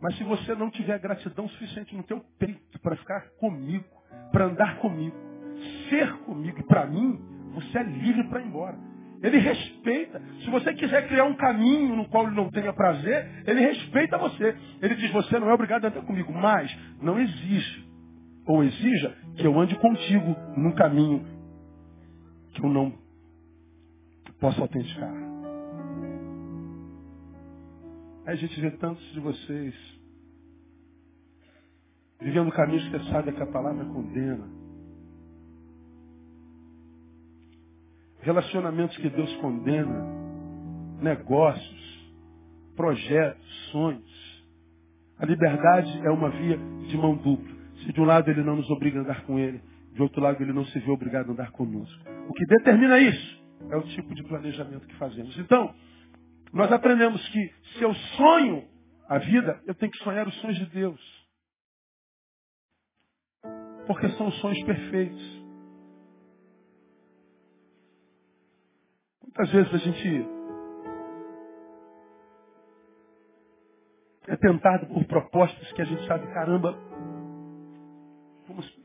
Mas 0.00 0.16
se 0.16 0.24
você 0.24 0.54
não 0.54 0.70
tiver 0.70 0.98
gratidão 0.98 1.48
suficiente 1.48 1.94
no 1.94 2.02
teu 2.04 2.24
peito 2.38 2.78
para 2.80 2.96
ficar 2.96 3.28
comigo, 3.40 3.84
para 4.32 4.46
andar 4.46 4.78
comigo, 4.78 5.16
ser 5.88 6.12
comigo 6.20 6.60
e 6.60 6.62
para 6.62 6.86
mim, 6.86 7.20
você 7.52 7.78
é 7.78 7.82
livre 7.82 8.24
para 8.28 8.40
ir 8.40 8.46
embora. 8.46 8.78
Ele 9.20 9.38
respeita. 9.38 10.22
Se 10.44 10.50
você 10.50 10.72
quiser 10.74 11.08
criar 11.08 11.24
um 11.24 11.34
caminho 11.34 11.96
no 11.96 12.08
qual 12.08 12.26
ele 12.26 12.36
não 12.36 12.50
tenha 12.50 12.72
prazer, 12.72 13.42
ele 13.46 13.60
respeita 13.60 14.16
você. 14.16 14.56
Ele 14.80 14.94
diz, 14.94 15.10
você 15.10 15.38
não 15.40 15.50
é 15.50 15.54
obrigado 15.54 15.84
a 15.84 15.88
andar 15.88 16.02
comigo, 16.02 16.32
mas 16.32 16.72
não 17.02 17.18
exige 17.20 17.88
ou 18.46 18.64
exija 18.64 19.14
que 19.36 19.46
eu 19.46 19.58
ande 19.60 19.74
contigo 19.76 20.34
num 20.56 20.72
caminho 20.72 21.37
que 22.58 22.66
eu 22.66 22.70
não 22.70 22.92
posso 24.40 24.60
autenticar. 24.60 25.12
Aí 28.26 28.34
a 28.34 28.36
gente 28.36 28.60
vê 28.60 28.70
tantos 28.72 29.04
de 29.12 29.20
vocês 29.20 29.74
vivendo 32.20 32.50
caminhos 32.52 32.84
que 32.84 32.98
você 32.98 33.10
sabe 33.10 33.32
que 33.32 33.42
a 33.42 33.46
palavra 33.46 33.84
condena. 33.86 34.46
Relacionamentos 38.20 38.96
que 38.96 39.08
Deus 39.08 39.34
condena, 39.36 40.04
negócios, 41.00 42.12
projetos, 42.76 43.70
sonhos. 43.70 44.44
A 45.18 45.24
liberdade 45.24 46.06
é 46.06 46.10
uma 46.10 46.28
via 46.30 46.58
de 46.88 46.96
mão 46.96 47.16
dupla. 47.16 47.56
Se 47.84 47.92
de 47.92 48.00
um 48.00 48.04
lado 48.04 48.28
ele 48.28 48.42
não 48.42 48.56
nos 48.56 48.68
obriga 48.70 48.98
a 48.98 49.02
andar 49.02 49.24
com 49.24 49.38
ele, 49.38 49.62
de 49.98 50.02
outro 50.02 50.22
lado 50.22 50.40
ele 50.40 50.52
não 50.52 50.64
se 50.66 50.78
vê 50.78 50.90
obrigado 50.92 51.30
a 51.30 51.32
andar 51.32 51.50
conosco. 51.50 52.04
O 52.28 52.32
que 52.32 52.46
determina 52.46 53.00
isso 53.00 53.42
é 53.68 53.76
o 53.76 53.82
tipo 53.82 54.14
de 54.14 54.22
planejamento 54.22 54.86
que 54.86 54.94
fazemos. 54.94 55.36
Então, 55.36 55.74
nós 56.52 56.70
aprendemos 56.70 57.28
que 57.30 57.52
se 57.72 57.82
eu 57.82 57.92
sonho 57.92 58.64
a 59.08 59.18
vida, 59.18 59.60
eu 59.66 59.74
tenho 59.74 59.90
que 59.90 59.98
sonhar 60.04 60.28
os 60.28 60.34
sonhos 60.36 60.56
de 60.56 60.66
Deus. 60.66 61.28
Porque 63.88 64.08
são 64.10 64.30
sonhos 64.30 64.62
perfeitos. 64.62 65.42
Muitas 69.24 69.50
vezes 69.50 69.74
a 69.74 69.78
gente 69.78 70.28
é 74.28 74.36
tentado 74.36 74.86
por 74.86 75.04
propostas 75.06 75.72
que 75.72 75.82
a 75.82 75.84
gente 75.84 76.06
sabe, 76.06 76.24
caramba, 76.32 76.78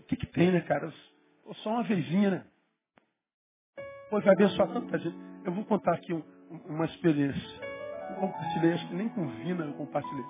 o 0.03 0.05
que, 0.05 0.17
que 0.17 0.27
tem, 0.27 0.51
né, 0.51 0.61
cara? 0.61 0.91
Só 1.63 1.71
uma 1.71 1.83
vezinha, 1.83 2.29
né? 2.29 2.45
Pô, 4.09 4.19
vai 4.21 4.33
abençoar 4.33 4.67
tanta 4.67 4.99
gente. 4.99 5.15
Eu 5.45 5.51
vou 5.53 5.65
contar 5.65 5.93
aqui 5.93 6.13
um, 6.13 6.23
uma 6.67 6.85
experiência. 6.85 7.59
Eu 8.09 8.15
compartilhei, 8.17 8.73
acho 8.73 8.87
que 8.87 8.95
nem 8.95 9.09
com 9.09 9.27
Vina 9.27 9.65
eu 9.65 9.73
compartilhei. 9.73 10.25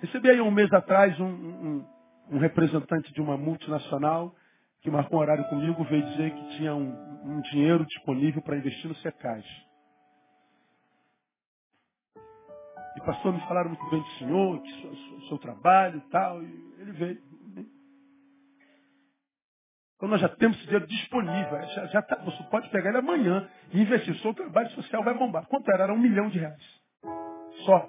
Recebi 0.00 0.30
aí 0.30 0.40
um 0.40 0.50
mês 0.50 0.72
atrás 0.72 1.18
um, 1.20 1.26
um, 1.26 1.86
um 2.30 2.38
representante 2.38 3.12
de 3.12 3.20
uma 3.20 3.36
multinacional 3.36 4.34
que 4.80 4.90
marcou 4.90 5.18
um 5.18 5.22
horário 5.22 5.44
comigo, 5.48 5.84
veio 5.84 6.02
dizer 6.02 6.32
que 6.32 6.56
tinha 6.56 6.74
um, 6.74 6.90
um 7.24 7.40
dinheiro 7.42 7.84
disponível 7.84 8.40
para 8.40 8.56
investir 8.56 8.88
no 8.88 8.94
Secais. 8.96 9.44
E 12.96 13.00
pastor, 13.02 13.32
me 13.32 13.40
falaram 13.42 13.70
muito 13.70 13.90
bem 13.90 14.00
do 14.00 14.10
senhor, 14.12 14.62
que 14.62 14.80
seu, 14.80 15.20
seu 15.28 15.38
trabalho 15.38 15.98
e 15.98 16.10
tal. 16.10 16.42
E 16.42 16.74
ele 16.78 16.92
veio. 16.92 17.29
Então 20.00 20.08
nós 20.08 20.20
já 20.22 20.30
temos 20.30 20.56
esse 20.56 20.64
dinheiro 20.64 20.86
disponível. 20.86 21.62
Já, 21.74 21.86
já 21.88 22.00
tá, 22.00 22.16
você 22.24 22.42
pode 22.44 22.70
pegar 22.70 22.88
ele 22.88 22.98
amanhã 23.00 23.46
e 23.70 23.82
investir. 23.82 24.14
O 24.14 24.18
seu 24.20 24.32
trabalho 24.32 24.70
social 24.70 25.04
vai 25.04 25.12
bombar. 25.12 25.46
Quanto 25.46 25.70
era? 25.70 25.82
Era 25.82 25.92
um 25.92 25.98
milhão 25.98 26.30
de 26.30 26.38
reais. 26.38 26.80
Só. 27.66 27.86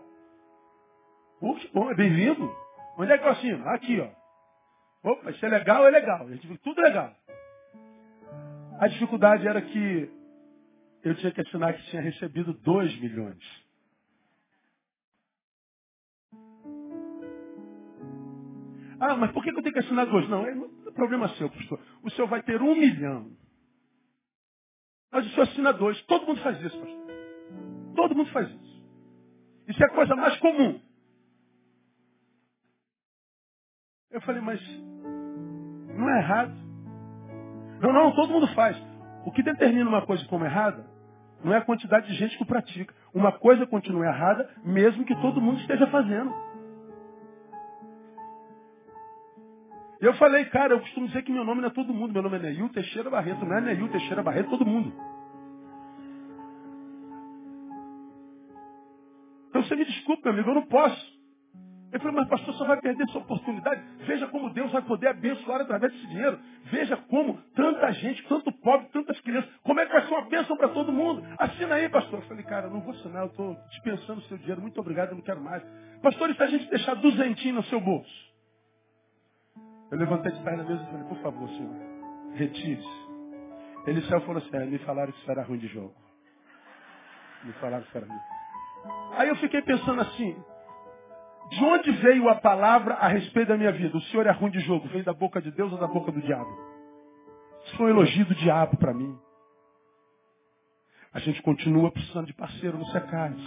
Uh, 1.41 1.55
que 1.55 1.69
bom, 1.69 1.89
é 1.89 1.95
bem-vindo. 1.95 2.53
Onde 2.97 3.13
é 3.13 3.17
que 3.17 3.23
eu 3.23 3.29
assino? 3.29 3.65
Aqui, 3.69 4.01
ó. 4.01 5.09
Opa, 5.09 5.31
isso 5.31 5.45
é 5.45 5.47
legal, 5.47 5.87
é 5.87 5.89
legal. 5.89 6.27
Tudo 6.61 6.81
legal. 6.81 7.15
A 8.77 8.89
dificuldade 8.89 9.47
era 9.47 9.61
que 9.61 10.11
eu 11.05 11.15
tinha 11.15 11.31
que 11.31 11.39
assinar 11.39 11.73
que 11.75 11.83
tinha 11.91 12.01
recebido 12.01 12.51
2 12.55 12.99
milhões. 12.99 13.41
Ah, 18.99 19.15
mas 19.15 19.31
por 19.31 19.43
que 19.43 19.49
eu 19.49 19.63
tenho 19.63 19.73
que 19.73 19.79
assinar 19.79 20.05
dois? 20.05 20.29
Não, 20.29 20.45
é 20.91 20.95
problema 20.95 21.29
seu, 21.35 21.49
pastor. 21.49 21.79
O 22.03 22.09
senhor 22.11 22.27
vai 22.27 22.41
ter 22.43 22.61
um 22.61 22.75
milhão. 22.75 23.31
Mas 25.11 25.25
o 25.25 25.29
senhor 25.31 25.43
assina 25.43 25.73
dois. 25.73 26.01
Todo 26.03 26.25
mundo 26.25 26.41
faz 26.41 26.61
isso, 26.61 26.77
pastor. 26.77 27.01
Todo 27.95 28.15
mundo 28.15 28.31
faz 28.31 28.49
isso. 28.49 28.83
Isso 29.67 29.83
é 29.83 29.85
a 29.87 29.93
coisa 29.93 30.15
mais 30.15 30.37
comum. 30.39 30.79
Eu 34.09 34.21
falei, 34.21 34.41
mas 34.41 34.61
não 35.95 36.09
é 36.09 36.19
errado. 36.19 36.53
Não, 37.81 37.93
não, 37.93 38.13
todo 38.13 38.33
mundo 38.33 38.47
faz. 38.49 38.77
O 39.25 39.31
que 39.31 39.43
determina 39.43 39.89
uma 39.89 40.05
coisa 40.05 40.25
como 40.25 40.45
errada 40.45 40.85
não 41.43 41.53
é 41.53 41.57
a 41.57 41.65
quantidade 41.65 42.07
de 42.07 42.13
gente 42.13 42.37
que 42.37 42.43
o 42.43 42.45
pratica. 42.45 42.93
Uma 43.13 43.31
coisa 43.31 43.65
continua 43.65 44.05
errada, 44.05 44.49
mesmo 44.63 45.05
que 45.05 45.15
todo 45.15 45.41
mundo 45.41 45.59
esteja 45.61 45.87
fazendo. 45.87 46.33
Eu 50.01 50.15
falei, 50.15 50.45
cara, 50.45 50.73
eu 50.73 50.79
costumo 50.79 51.07
dizer 51.07 51.21
que 51.21 51.31
meu 51.31 51.45
nome 51.45 51.61
não 51.61 51.67
é 51.67 51.71
todo 51.71 51.93
mundo. 51.93 52.11
Meu 52.11 52.23
nome 52.23 52.37
é 52.37 52.39
Neil 52.39 52.67
Teixeira 52.69 53.07
Barreto. 53.07 53.45
Não 53.45 53.55
é 53.55 53.61
Neil 53.61 53.87
Teixeira 53.87 54.23
Barreto, 54.23 54.49
todo 54.49 54.65
mundo. 54.65 54.91
Então 59.49 59.61
você 59.61 59.75
me 59.75 59.85
desculpe, 59.85 60.23
meu 60.23 60.33
amigo, 60.33 60.49
eu 60.49 60.55
não 60.55 60.65
posso. 60.65 61.21
Eu 61.91 61.99
falei, 61.99 62.15
mas 62.15 62.29
pastor, 62.29 62.53
só 62.55 62.65
vai 62.65 62.81
perder 62.81 63.03
essa 63.03 63.17
oportunidade. 63.19 63.83
Veja 64.07 64.25
como 64.27 64.49
Deus 64.49 64.71
vai 64.71 64.81
poder 64.81 65.09
abençoar 65.09 65.61
através 65.61 65.91
desse 65.91 66.07
dinheiro. 66.07 66.39
Veja 66.71 66.97
como 66.97 67.37
tanta 67.53 67.91
gente, 67.91 68.23
tanto 68.27 68.51
pobre, 68.53 68.87
tantas 68.93 69.19
crianças, 69.19 69.51
como 69.61 69.81
é 69.81 69.85
que 69.85 69.91
vai 69.91 70.01
ser 70.07 70.13
uma 70.13 70.29
bênção 70.29 70.57
para 70.57 70.69
todo 70.69 70.91
mundo. 70.91 71.21
Assina 71.37 71.75
aí, 71.75 71.89
pastor. 71.89 72.21
Eu 72.21 72.27
falei, 72.27 72.43
cara, 72.45 72.69
não 72.69 72.79
vou 72.79 72.93
assinar, 72.93 73.23
eu 73.23 73.27
estou 73.27 73.55
dispensando 73.69 74.19
o 74.19 74.23
seu 74.23 74.37
dinheiro. 74.37 74.61
Muito 74.61 74.79
obrigado, 74.79 75.09
eu 75.09 75.15
não 75.15 75.21
quero 75.21 75.41
mais. 75.41 75.61
Pastor, 76.01 76.31
e 76.31 76.35
se 76.35 76.41
a 76.41 76.47
gente 76.47 76.67
deixar 76.69 76.95
duzentinho 76.95 77.55
no 77.55 77.63
seu 77.65 77.79
bolso? 77.79 78.30
Eu 79.91 79.97
levantei 79.97 80.31
de 80.31 80.41
na 80.41 80.63
mesa 80.63 80.81
e 80.81 80.85
falei, 80.85 81.03
por 81.03 81.17
favor, 81.17 81.49
senhor, 81.49 81.75
retire-se. 82.35 83.01
Ele 83.85 84.01
saiu 84.03 84.19
e 84.19 84.25
falou 84.25 84.41
assim, 84.41 84.55
é, 84.55 84.65
me 84.65 84.77
falaram 84.79 85.11
que 85.11 85.19
isso 85.19 85.31
era 85.31 85.43
ruim 85.43 85.57
de 85.57 85.67
jogo. 85.67 85.93
Me 87.43 87.51
falaram 87.53 87.83
que 87.83 87.89
isso 87.89 87.97
era 87.97 88.07
ruim. 88.07 88.19
Aí 89.17 89.27
eu 89.27 89.35
fiquei 89.35 89.61
pensando 89.61 90.01
assim, 90.01 90.35
de 91.49 91.63
onde 91.63 91.91
veio 91.91 92.29
a 92.29 92.35
palavra 92.35 92.93
a 92.93 93.07
respeito 93.09 93.49
da 93.49 93.57
minha 93.57 93.71
vida? 93.73 93.97
O 93.97 94.01
senhor 94.03 94.25
é 94.25 94.31
ruim 94.31 94.51
de 94.51 94.61
jogo. 94.61 94.87
Veio 94.87 95.03
da 95.03 95.13
boca 95.13 95.41
de 95.41 95.51
Deus 95.51 95.73
ou 95.73 95.77
da 95.77 95.87
boca 95.87 96.11
do 96.11 96.21
diabo? 96.21 96.49
Isso 97.65 97.75
foi 97.75 97.87
um 97.87 97.89
elogio 97.89 98.25
do 98.25 98.35
diabo 98.35 98.77
para 98.77 98.93
mim. 98.93 99.17
A 101.13 101.19
gente 101.19 101.41
continua 101.41 101.91
precisando 101.91 102.27
de 102.27 102.33
parceiro 102.33 102.77
no 102.77 102.85
Secais. 102.85 103.37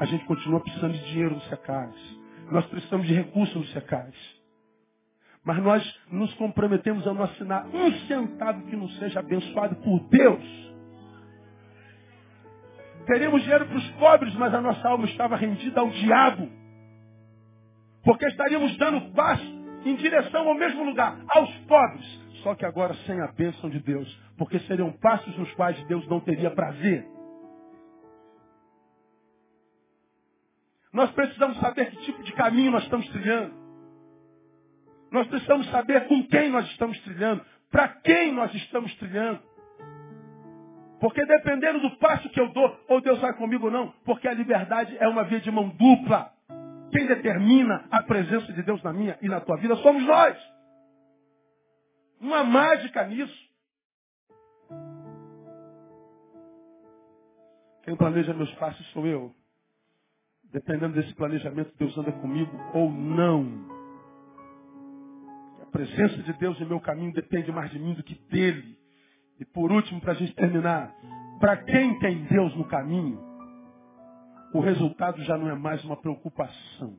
A 0.00 0.04
gente 0.04 0.24
continua 0.26 0.60
precisando 0.60 0.92
de 0.92 1.04
dinheiro 1.06 1.34
no 1.34 1.40
Secais. 1.42 1.94
Nós 2.50 2.66
precisamos 2.66 3.06
de 3.06 3.14
recursos 3.14 3.56
no 3.56 3.66
Secais. 3.68 4.39
Mas 5.44 5.62
nós 5.62 6.00
nos 6.10 6.32
comprometemos 6.34 7.06
a 7.06 7.14
não 7.14 7.24
assinar 7.24 7.66
um 7.66 7.92
centavo 8.06 8.66
que 8.66 8.76
não 8.76 8.88
seja 8.90 9.20
abençoado 9.20 9.76
por 9.76 10.00
Deus. 10.08 10.70
Teríamos 13.06 13.42
dinheiro 13.42 13.66
para 13.66 13.76
os 13.76 13.90
pobres, 13.92 14.34
mas 14.34 14.52
a 14.52 14.60
nossa 14.60 14.86
alma 14.86 15.06
estava 15.06 15.36
rendida 15.36 15.80
ao 15.80 15.88
diabo. 15.90 16.48
Porque 18.04 18.26
estaríamos 18.26 18.76
dando 18.76 19.12
passo 19.12 19.60
em 19.84 19.96
direção 19.96 20.46
ao 20.46 20.54
mesmo 20.54 20.84
lugar, 20.84 21.18
aos 21.28 21.50
pobres. 21.60 22.20
Só 22.42 22.54
que 22.54 22.64
agora 22.64 22.94
sem 23.06 23.20
a 23.20 23.28
bênção 23.32 23.70
de 23.70 23.80
Deus. 23.80 24.08
Porque 24.36 24.58
seriam 24.60 24.92
passos 24.92 25.36
nos 25.36 25.52
quais 25.54 25.82
Deus 25.86 26.06
não 26.08 26.20
teria 26.20 26.50
prazer. 26.50 27.06
Nós 30.92 31.10
precisamos 31.12 31.58
saber 31.58 31.90
que 31.90 31.96
tipo 31.98 32.22
de 32.22 32.32
caminho 32.32 32.72
nós 32.72 32.82
estamos 32.82 33.08
trilhando. 33.08 33.59
Nós 35.10 35.26
precisamos 35.26 35.68
saber 35.70 36.06
com 36.06 36.26
quem 36.26 36.50
nós 36.50 36.66
estamos 36.66 36.98
trilhando. 37.00 37.44
Para 37.70 37.88
quem 37.88 38.32
nós 38.32 38.52
estamos 38.54 38.94
trilhando. 38.96 39.40
Porque 41.00 41.24
dependendo 41.24 41.80
do 41.80 41.96
passo 41.96 42.28
que 42.28 42.38
eu 42.38 42.52
dou, 42.52 42.78
ou 42.88 43.00
Deus 43.00 43.18
vai 43.20 43.32
comigo 43.34 43.66
ou 43.66 43.72
não, 43.72 43.88
porque 44.04 44.28
a 44.28 44.34
liberdade 44.34 44.94
é 44.98 45.08
uma 45.08 45.24
via 45.24 45.40
de 45.40 45.50
mão 45.50 45.68
dupla. 45.70 46.30
Quem 46.92 47.06
determina 47.06 47.86
a 47.90 48.02
presença 48.02 48.52
de 48.52 48.62
Deus 48.62 48.82
na 48.82 48.92
minha 48.92 49.18
e 49.22 49.28
na 49.28 49.40
tua 49.40 49.56
vida 49.56 49.76
somos 49.76 50.04
nós. 50.04 50.36
Há 52.22 52.44
mágica 52.44 53.06
nisso. 53.06 53.50
Quem 57.82 57.96
planeja 57.96 58.34
meus 58.34 58.52
passos 58.56 58.86
sou 58.88 59.06
eu. 59.06 59.34
Dependendo 60.52 60.94
desse 60.94 61.14
planejamento, 61.14 61.72
Deus 61.78 61.96
anda 61.96 62.12
comigo 62.12 62.52
ou 62.74 62.90
não. 62.90 63.79
Presença 65.70 66.22
de 66.22 66.32
Deus 66.34 66.60
em 66.60 66.64
meu 66.64 66.80
caminho 66.80 67.12
depende 67.12 67.50
mais 67.52 67.70
de 67.70 67.78
mim 67.78 67.94
do 67.94 68.02
que 68.02 68.14
dele. 68.30 68.76
E 69.38 69.44
por 69.44 69.72
último, 69.72 70.00
para 70.00 70.12
a 70.12 70.16
gente 70.16 70.34
terminar, 70.34 70.92
para 71.40 71.56
quem 71.56 71.98
tem 71.98 72.24
Deus 72.24 72.54
no 72.56 72.64
caminho, 72.66 73.18
o 74.52 74.60
resultado 74.60 75.22
já 75.24 75.38
não 75.38 75.48
é 75.48 75.54
mais 75.54 75.82
uma 75.84 75.96
preocupação. 75.96 76.98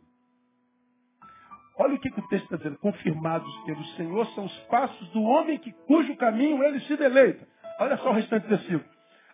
Olha 1.78 1.96
o 1.96 2.00
que, 2.00 2.10
que 2.10 2.20
o 2.20 2.28
texto 2.28 2.44
está 2.46 2.58
dizendo. 2.58 2.78
Confirmados 2.78 3.54
pelo 3.66 3.84
Senhor 3.96 4.26
são 4.28 4.46
os 4.46 4.60
passos 4.62 5.10
do 5.10 5.22
homem 5.22 5.58
que, 5.58 5.72
cujo 5.72 6.16
caminho 6.16 6.64
ele 6.64 6.80
se 6.82 6.96
deleita. 6.96 7.48
Olha 7.80 7.98
só 7.98 8.12
o 8.12 8.14
restante 8.14 8.44
do 8.44 8.50
versículo. 8.50 8.86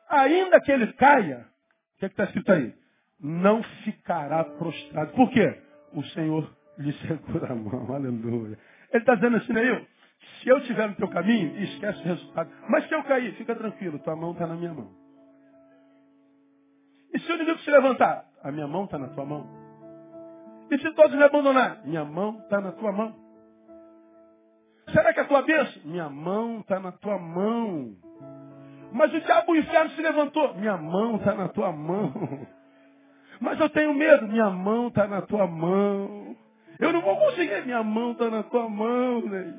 Ainda 0.09 0.61
que 0.61 0.71
ele 0.71 0.91
caia, 0.93 1.45
o 1.95 1.99
que 1.99 2.05
está 2.05 2.23
escrito 2.23 2.51
aí? 2.51 2.73
Não 3.19 3.61
ficará 3.83 4.43
prostrado. 4.43 5.11
Por 5.13 5.29
quê? 5.31 5.61
O 5.93 6.03
Senhor 6.03 6.49
lhe 6.77 6.93
segura 7.05 7.51
a 7.51 7.55
mão. 7.55 7.93
Aleluia. 7.93 8.57
Ele 8.91 9.03
está 9.03 9.15
dizendo 9.15 9.37
assim, 9.37 9.53
Neil, 9.53 9.85
se 10.41 10.49
eu 10.49 10.57
estiver 10.59 10.87
no 10.87 10.95
teu 10.95 11.07
caminho, 11.09 11.57
esquece 11.61 11.99
o 11.99 12.03
resultado. 12.03 12.49
Mas 12.69 12.87
se 12.87 12.93
eu 12.93 13.03
cair, 13.03 13.33
fica 13.35 13.55
tranquilo, 13.55 13.99
tua 13.99 14.15
mão 14.15 14.31
está 14.31 14.47
na 14.47 14.55
minha 14.55 14.73
mão. 14.73 14.89
E 17.13 17.19
se 17.19 17.31
o 17.31 17.35
inimigo 17.35 17.59
se 17.59 17.71
levantar? 17.71 18.25
A 18.43 18.51
minha 18.51 18.67
mão 18.67 18.85
está 18.85 18.97
na 18.97 19.07
tua 19.09 19.25
mão. 19.25 19.47
E 20.69 20.77
se 20.77 20.91
todos 20.93 21.15
me 21.15 21.23
abandonar? 21.23 21.81
Minha 21.85 22.03
mão 22.03 22.39
está 22.39 22.59
na 22.59 22.71
tua 22.73 22.91
mão. 22.91 23.15
Será 24.91 25.13
que 25.13 25.19
é 25.19 25.23
a 25.23 25.27
tua 25.27 25.41
bênção? 25.41 25.81
Minha 25.85 26.09
mão 26.09 26.59
está 26.59 26.79
na 26.79 26.91
tua 26.91 27.17
mão. 27.17 27.95
Mas 28.91 29.13
o 29.13 29.19
diabo 29.19 29.51
o 29.51 29.55
inferno 29.55 29.91
se 29.91 30.01
levantou. 30.01 30.53
Minha 30.55 30.77
mão 30.77 31.17
está 31.17 31.33
na 31.33 31.49
tua 31.49 31.71
mão. 31.71 32.13
Mas 33.39 33.59
eu 33.59 33.69
tenho 33.69 33.93
medo. 33.93 34.27
Minha 34.27 34.49
mão 34.49 34.87
está 34.87 35.07
na 35.07 35.21
tua 35.21 35.47
mão. 35.47 36.26
Eu 36.79 36.93
não 36.93 37.01
vou 37.01 37.17
conseguir. 37.17 37.65
Minha 37.65 37.83
mão 37.83 38.11
está 38.11 38.29
na 38.29 38.43
tua 38.43 38.69
mão. 38.69 39.21
Né? 39.21 39.53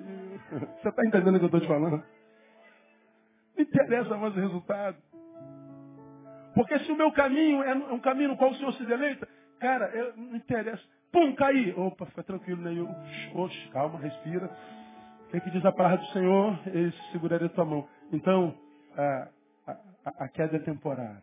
Você 0.81 0.89
está 0.89 1.03
entendendo 1.07 1.37
o 1.37 1.39
que 1.39 1.45
eu 1.45 1.47
estou 1.47 1.61
te 1.61 1.67
falando? 1.67 2.03
Não 3.57 3.65
interessa 3.65 4.17
mais 4.17 4.37
o 4.37 4.41
resultado. 4.41 4.97
Porque 6.55 6.79
se 6.81 6.93
o 6.93 6.97
meu 6.97 7.13
caminho 7.13 7.63
é 7.63 7.75
um 7.75 8.01
caminho 8.01 8.31
no 8.31 8.37
qual 8.37 8.51
o 8.51 8.55
Senhor 8.55 8.73
se 8.73 8.85
deleita, 8.85 9.29
cara, 9.61 9.87
eu, 9.95 10.17
não 10.17 10.37
interessa. 10.37 10.83
Pum, 11.13 11.35
caí. 11.35 11.73
Opa, 11.77 12.07
fica 12.07 12.23
tranquilo, 12.23 12.63
né? 12.63 12.73
Oxe, 13.35 13.69
calma, 13.69 13.99
respira. 13.99 14.51
O 15.27 15.31
que, 15.31 15.41
que 15.41 15.51
diz 15.51 15.65
a 15.65 15.73
palavra 15.73 15.99
do 15.99 16.07
Senhor? 16.07 16.59
Ele 16.67 16.93
seguraria 17.13 17.47
a 17.47 17.51
tua 17.51 17.65
mão. 17.65 17.89
Então, 18.13 18.55
a, 18.97 19.29
a, 19.67 20.25
a 20.25 20.29
queda 20.29 20.57
é 20.57 20.61
temporária. 20.61 21.23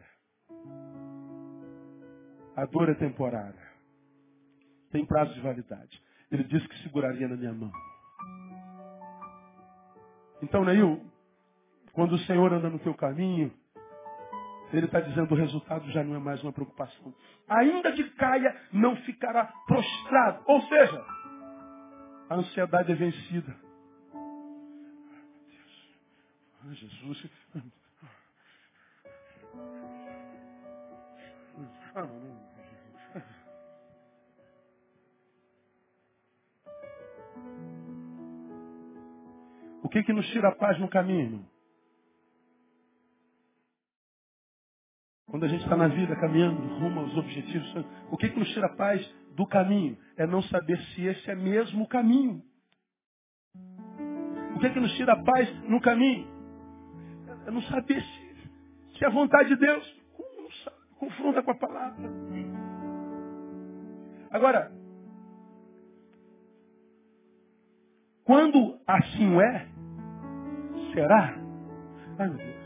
A 2.56 2.66
dor 2.66 2.90
é 2.90 2.94
temporária. 2.94 3.75
Tem 4.96 5.06
prazo 5.06 5.34
de 5.34 5.42
validade. 5.42 6.02
Ele 6.32 6.46
disse 6.46 6.66
que 6.70 6.84
seguraria 6.84 7.28
na 7.28 7.36
minha 7.36 7.52
mão. 7.52 7.70
Então, 10.42 10.64
Neil, 10.64 11.06
quando 11.92 12.14
o 12.14 12.20
Senhor 12.20 12.54
anda 12.54 12.70
no 12.70 12.80
teu 12.80 12.94
caminho, 12.94 13.54
ele 14.72 14.86
está 14.86 15.02
dizendo 15.02 15.30
o 15.30 15.38
resultado 15.38 15.92
já 15.92 16.02
não 16.02 16.16
é 16.16 16.20
mais 16.20 16.42
uma 16.42 16.54
preocupação. 16.54 17.14
Ainda 17.50 17.92
que 17.92 18.10
caia, 18.12 18.56
não 18.72 18.96
ficará 18.96 19.44
prostrado. 19.68 20.44
Ou 20.48 20.62
seja, 20.62 21.06
a 22.30 22.36
ansiedade 22.36 22.94
é 22.94 22.96
vencida. 22.96 23.54
Ah, 26.64 26.74
Jesus. 26.74 27.30
O 39.86 39.88
que 39.88 40.02
que 40.02 40.12
nos 40.12 40.28
tira 40.30 40.50
a 40.50 40.56
paz 40.56 40.80
no 40.80 40.88
caminho? 40.88 41.46
Quando 45.28 45.44
a 45.44 45.48
gente 45.48 45.62
está 45.62 45.78
na 45.78 45.88
vida 45.88 46.16
caminhando 46.16 46.60
rumo 46.80 47.02
aos 47.02 47.16
objetivos, 47.16 47.86
o 48.10 48.18
que, 48.18 48.30
que 48.30 48.40
nos 48.40 48.50
tira 48.50 48.66
a 48.66 48.76
paz 48.76 49.08
do 49.36 49.46
caminho? 49.46 49.96
É 50.18 50.26
não 50.26 50.42
saber 50.42 50.80
se 50.80 51.06
esse 51.06 51.30
é 51.30 51.36
mesmo 51.36 51.84
o 51.84 51.88
caminho. 51.88 52.42
O 54.56 54.60
que, 54.60 54.72
que 54.72 54.80
nos 54.80 54.92
tira 54.94 55.14
a 55.14 55.24
paz 55.24 55.56
no 55.66 55.80
caminho? 55.80 56.28
É 57.46 57.52
não 57.52 57.62
saber 57.62 58.02
se, 58.02 58.98
se 58.98 59.04
é 59.04 59.08
a 59.08 59.12
vontade 59.12 59.50
de 59.50 59.56
Deus. 59.56 60.02
Confronta 60.98 61.44
com 61.44 61.52
a 61.52 61.56
palavra. 61.60 62.10
Agora, 64.32 64.72
quando 68.24 68.80
assim 68.88 69.40
é, 69.40 69.75
será? 70.96 71.36
Ai 72.18 72.28
meu 72.30 72.38
Deus. 72.38 72.66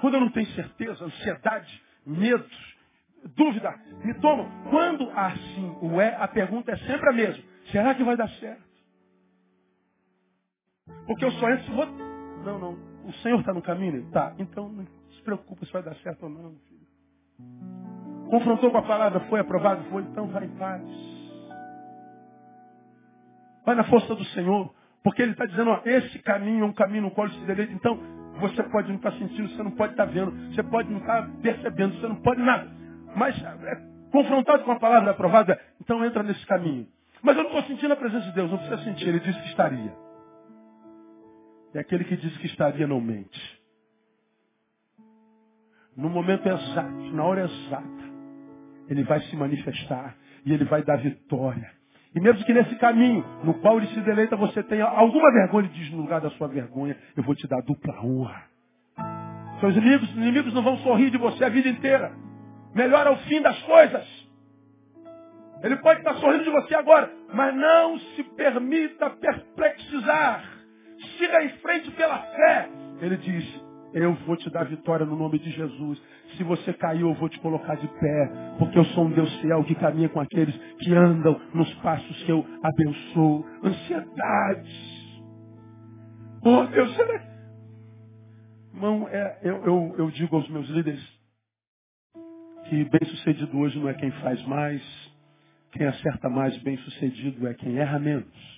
Quando 0.00 0.14
eu 0.14 0.20
não 0.20 0.30
tenho 0.30 0.46
certeza, 0.48 1.04
ansiedade, 1.04 1.82
medos, 2.06 2.76
dúvida, 3.36 3.74
me 4.04 4.14
tomam. 4.20 4.48
Quando 4.70 5.10
assim 5.10 5.76
o 5.80 6.00
é, 6.00 6.14
a 6.16 6.28
pergunta 6.28 6.72
é 6.72 6.76
sempre 6.76 7.08
a 7.08 7.12
mesma. 7.12 7.42
Será 7.72 7.94
que 7.94 8.04
vai 8.04 8.16
dar 8.16 8.28
certo? 8.28 8.68
Porque 11.06 11.24
eu 11.24 11.30
só 11.32 11.50
entro 11.50 11.64
se 11.64 11.70
vou... 11.70 11.86
Não, 12.44 12.58
não. 12.58 12.72
O 13.04 13.12
Senhor 13.22 13.40
está 13.40 13.52
no 13.52 13.62
caminho? 13.62 14.10
Tá. 14.10 14.34
Então 14.38 14.68
não 14.68 14.86
se 15.10 15.22
preocupe 15.22 15.66
se 15.66 15.72
vai 15.72 15.82
dar 15.82 15.94
certo 15.96 16.22
ou 16.24 16.28
não, 16.28 16.54
filho. 16.68 16.86
Confrontou 18.30 18.70
com 18.70 18.78
a 18.78 18.82
palavra, 18.82 19.20
foi 19.28 19.40
aprovado? 19.40 19.82
Foi. 19.90 20.02
Então 20.02 20.26
vai 20.28 20.44
em 20.44 20.56
paz. 20.56 20.82
Vai 23.64 23.74
na 23.74 23.84
força 23.84 24.14
do 24.14 24.24
Senhor. 24.26 24.74
Porque 25.02 25.22
Ele 25.22 25.32
está 25.32 25.46
dizendo, 25.46 25.70
ó, 25.70 25.80
esse 25.84 26.18
caminho 26.20 26.64
é 26.64 26.66
um 26.66 26.72
caminho 26.72 27.04
no 27.04 27.10
qual 27.10 27.26
ele 27.26 27.38
se 27.38 27.46
deleita. 27.46 27.72
Então, 27.72 27.98
você 28.40 28.62
pode 28.64 28.88
não 28.88 28.96
estar 28.96 29.12
sentindo, 29.12 29.48
você 29.48 29.62
não 29.62 29.70
pode 29.72 29.92
estar 29.92 30.04
vendo, 30.06 30.30
você 30.54 30.62
pode 30.62 30.90
não 30.90 30.98
estar 30.98 31.28
percebendo, 31.42 32.00
você 32.00 32.08
não 32.08 32.16
pode 32.16 32.40
nada. 32.40 32.70
Mas 33.16 33.36
é, 33.42 33.76
confrontado 34.10 34.64
com 34.64 34.72
a 34.72 34.78
palavra 34.78 35.10
aprovada, 35.10 35.60
então 35.80 36.04
entra 36.04 36.22
nesse 36.22 36.44
caminho. 36.46 36.86
Mas 37.22 37.36
eu 37.36 37.42
não 37.42 37.50
estou 37.50 37.64
sentindo 37.64 37.92
a 37.92 37.96
presença 37.96 38.26
de 38.26 38.32
Deus, 38.32 38.50
não 38.50 38.58
precisa 38.58 38.82
sentir, 38.84 39.08
ele 39.08 39.20
disse 39.20 39.40
que 39.40 39.48
estaria. 39.48 39.92
E 41.74 41.78
aquele 41.78 42.04
que 42.04 42.16
diz 42.16 42.36
que 42.38 42.46
estaria 42.46 42.86
não 42.86 43.00
mente. 43.00 43.58
No 45.96 46.08
momento 46.08 46.48
exato, 46.48 47.12
na 47.12 47.24
hora 47.24 47.44
exata, 47.44 48.08
ele 48.88 49.02
vai 49.02 49.20
se 49.22 49.36
manifestar 49.36 50.16
e 50.46 50.52
ele 50.52 50.64
vai 50.64 50.82
dar 50.84 50.96
vitória. 50.96 51.77
E 52.14 52.20
mesmo 52.20 52.44
que 52.44 52.54
nesse 52.54 52.74
caminho, 52.76 53.24
no 53.44 53.54
qual 53.54 53.78
ele 53.78 53.86
se 53.88 54.00
deleita, 54.00 54.36
você 54.36 54.62
tenha 54.62 54.84
alguma 54.84 55.30
vergonha, 55.32 55.66
ele 55.66 55.74
diz, 55.74 55.90
no 55.90 55.98
lugar 55.98 56.20
da 56.20 56.30
sua 56.30 56.48
vergonha, 56.48 56.96
eu 57.16 57.22
vou 57.22 57.34
te 57.34 57.46
dar 57.46 57.60
dupla 57.62 57.94
honra. 58.02 58.44
Seus 59.60 59.76
inimigos, 59.76 60.10
inimigos 60.10 60.54
não 60.54 60.62
vão 60.62 60.78
sorrir 60.78 61.10
de 61.10 61.18
você 61.18 61.44
a 61.44 61.48
vida 61.48 61.68
inteira. 61.68 62.12
Melhor 62.74 63.06
é 63.06 63.10
o 63.10 63.16
fim 63.18 63.42
das 63.42 63.60
coisas. 63.62 64.28
Ele 65.62 65.76
pode 65.76 66.00
estar 66.00 66.14
sorrindo 66.14 66.44
de 66.44 66.50
você 66.50 66.74
agora, 66.74 67.10
mas 67.32 67.54
não 67.54 67.98
se 67.98 68.22
permita 68.22 69.10
perplexizar. 69.10 70.44
Siga 71.18 71.44
em 71.44 71.48
frente 71.58 71.90
pela 71.92 72.18
fé. 72.18 72.68
Ele 73.00 73.16
diz, 73.16 73.67
eu 73.92 74.14
vou 74.26 74.36
te 74.36 74.50
dar 74.50 74.64
vitória 74.64 75.06
no 75.06 75.16
nome 75.16 75.38
de 75.38 75.50
Jesus. 75.50 76.00
Se 76.36 76.44
você 76.44 76.72
caiu, 76.74 77.08
eu 77.08 77.14
vou 77.14 77.28
te 77.28 77.38
colocar 77.40 77.74
de 77.76 77.88
pé. 77.88 78.30
Porque 78.58 78.78
eu 78.78 78.84
sou 78.86 79.06
um 79.06 79.10
Deus 79.10 79.34
fiel 79.40 79.64
que 79.64 79.74
caminha 79.74 80.08
com 80.08 80.20
aqueles 80.20 80.56
que 80.78 80.94
andam 80.94 81.40
nos 81.54 81.72
passos 81.76 82.22
que 82.24 82.32
eu 82.32 82.44
abençoo. 82.62 83.46
Ansiedades. 83.62 84.98
Oh, 86.42 86.64
Deus, 86.64 86.94
será... 86.94 87.28
Irmão, 88.74 89.08
é, 89.10 89.38
eu, 89.42 89.64
eu, 89.64 89.94
eu 89.98 90.10
digo 90.12 90.36
aos 90.36 90.48
meus 90.50 90.68
líderes 90.68 91.18
que 92.68 92.84
bem 92.84 93.08
sucedido 93.08 93.58
hoje 93.58 93.78
não 93.78 93.88
é 93.88 93.94
quem 93.94 94.10
faz 94.12 94.40
mais, 94.46 94.82
quem 95.72 95.86
acerta 95.86 96.28
mais 96.28 96.56
bem 96.62 96.76
sucedido 96.78 97.48
é 97.48 97.54
quem 97.54 97.78
erra 97.78 97.98
menos. 97.98 98.57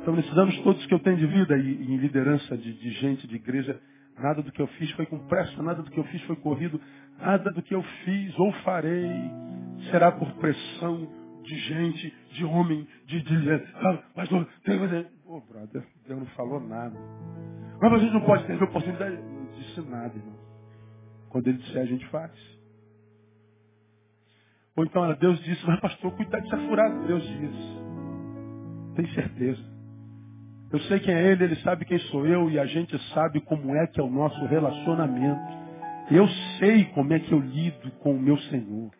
Então, 0.00 0.14
anos 0.14 0.58
todos 0.62 0.86
que 0.86 0.94
eu 0.94 0.98
tenho 1.00 1.16
de 1.16 1.26
vida 1.26 1.56
e, 1.56 1.92
em 1.92 1.96
liderança 1.96 2.56
de, 2.56 2.72
de 2.72 2.90
gente, 2.92 3.26
de 3.26 3.36
igreja, 3.36 3.80
nada 4.18 4.42
do 4.42 4.50
que 4.50 4.60
eu 4.60 4.66
fiz 4.66 4.90
foi 4.92 5.06
com 5.06 5.18
pressa, 5.26 5.62
nada 5.62 5.82
do 5.82 5.90
que 5.90 5.98
eu 5.98 6.04
fiz 6.04 6.22
foi 6.22 6.36
corrido, 6.36 6.80
nada 7.18 7.50
do 7.50 7.62
que 7.62 7.74
eu 7.74 7.82
fiz 7.82 8.38
ou 8.38 8.52
farei 8.64 9.10
será 9.90 10.12
por 10.12 10.30
pressão 10.34 11.08
de 11.42 11.58
gente, 11.58 12.14
de 12.32 12.44
homem, 12.44 12.86
de 13.06 13.22
dizer, 13.22 13.66
ah, 13.74 13.98
pastor, 14.14 14.46
tem 14.64 14.78
que 14.78 15.06
Ô, 15.26 15.40
brother, 15.40 15.86
Deus 16.06 16.18
não 16.18 16.26
falou 16.28 16.60
nada. 16.60 16.96
Mas 17.80 17.92
a 17.92 17.98
gente 17.98 18.12
não 18.12 18.22
pode 18.22 18.46
ter 18.46 18.62
oportunidade. 18.62 19.16
Não 19.16 19.46
disse 19.52 19.80
nada, 19.82 20.14
irmão. 20.16 20.36
Quando 21.28 21.46
ele 21.46 21.58
disser, 21.58 21.82
a 21.82 21.86
gente 21.86 22.06
faz. 22.08 22.32
Ou 24.76 24.84
então, 24.84 25.12
Deus 25.14 25.38
disse, 25.44 25.64
mas 25.66 25.78
pastor, 25.80 26.10
cuidado 26.12 26.42
de 26.42 26.50
ser 26.50 26.58
furado. 26.68 27.06
Deus 27.06 27.22
disse. 27.22 27.80
Tem 28.96 29.06
certeza. 29.14 29.69
Eu 30.72 30.78
sei 30.82 31.00
quem 31.00 31.12
é 31.12 31.32
ele, 31.32 31.44
ele 31.44 31.56
sabe 31.56 31.84
quem 31.84 31.98
sou 31.98 32.24
eu 32.24 32.48
e 32.48 32.58
a 32.58 32.64
gente 32.64 32.96
sabe 33.12 33.40
como 33.40 33.74
é 33.74 33.88
que 33.88 34.00
é 34.00 34.04
o 34.04 34.10
nosso 34.10 34.44
relacionamento. 34.46 35.40
Eu 36.10 36.28
sei 36.58 36.84
como 36.86 37.12
é 37.12 37.18
que 37.18 37.32
eu 37.32 37.40
lido 37.40 37.90
com 37.98 38.12
o 38.12 38.20
meu 38.20 38.38
Senhor. 38.38 38.90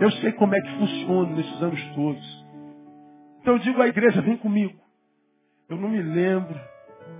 Eu 0.00 0.10
sei 0.12 0.32
como 0.32 0.54
é 0.54 0.60
que 0.60 0.78
funciona 0.78 1.36
nesses 1.36 1.62
anos 1.62 1.94
todos. 1.94 2.46
Então 3.40 3.54
eu 3.54 3.58
digo 3.60 3.80
à 3.80 3.86
igreja, 3.86 4.20
vem 4.20 4.36
comigo. 4.36 4.76
Eu 5.68 5.76
não 5.76 5.90
me 5.90 6.02
lembro, 6.02 6.58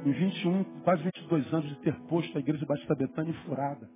em 0.05 0.11
21, 0.11 0.65
quase 0.83 1.05
22 1.05 1.55
anos, 1.55 1.69
de 1.69 1.77
ter 1.77 1.95
posto 2.09 2.37
a 2.37 2.41
igreja 2.41 2.67
Batista 2.67 2.95
Betânia 2.97 3.35
furada. 3.45 3.89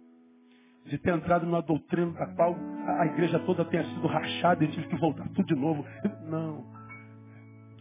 De 0.86 0.98
ter 0.98 1.14
entrado 1.14 1.46
numa 1.46 1.62
doutrina 1.62 2.12
da 2.12 2.26
qual 2.34 2.54
a 3.00 3.06
igreja 3.06 3.40
toda 3.40 3.64
tenha 3.64 3.84
sido 3.84 4.06
rachada 4.06 4.62
e 4.62 4.68
tive 4.68 4.86
que 4.86 4.96
voltar 4.96 5.28
tudo 5.30 5.46
de 5.46 5.56
novo. 5.56 5.84
Não 6.28 6.73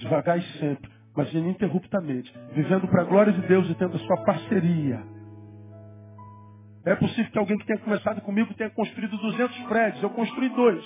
devagar 0.04 0.38
e 0.38 0.44
sempre, 0.60 0.92
mas 1.16 1.34
ininterruptamente, 1.34 2.32
vivendo 2.54 2.88
para 2.88 3.02
a 3.02 3.06
glória 3.06 3.34
de 3.34 3.42
Deus 3.48 3.70
e 3.70 3.76
tendo 3.76 3.96
a 3.96 4.00
sua 4.00 4.24
parceria. 4.24 5.02
É 6.86 6.96
possível 6.96 7.32
que 7.32 7.40
alguém 7.40 7.58
que 7.58 7.66
tenha 7.66 7.80
começado 7.80 8.22
comigo 8.22 8.54
tenha 8.56 8.70
construído 8.70 9.18
200 9.18 9.58
prédios. 9.68 10.04
Eu 10.04 10.10
construí 10.10 10.50
dois, 10.50 10.84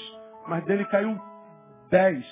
mas 0.48 0.64
dele 0.66 0.86
caiu 0.86 1.20
10. 1.90 2.26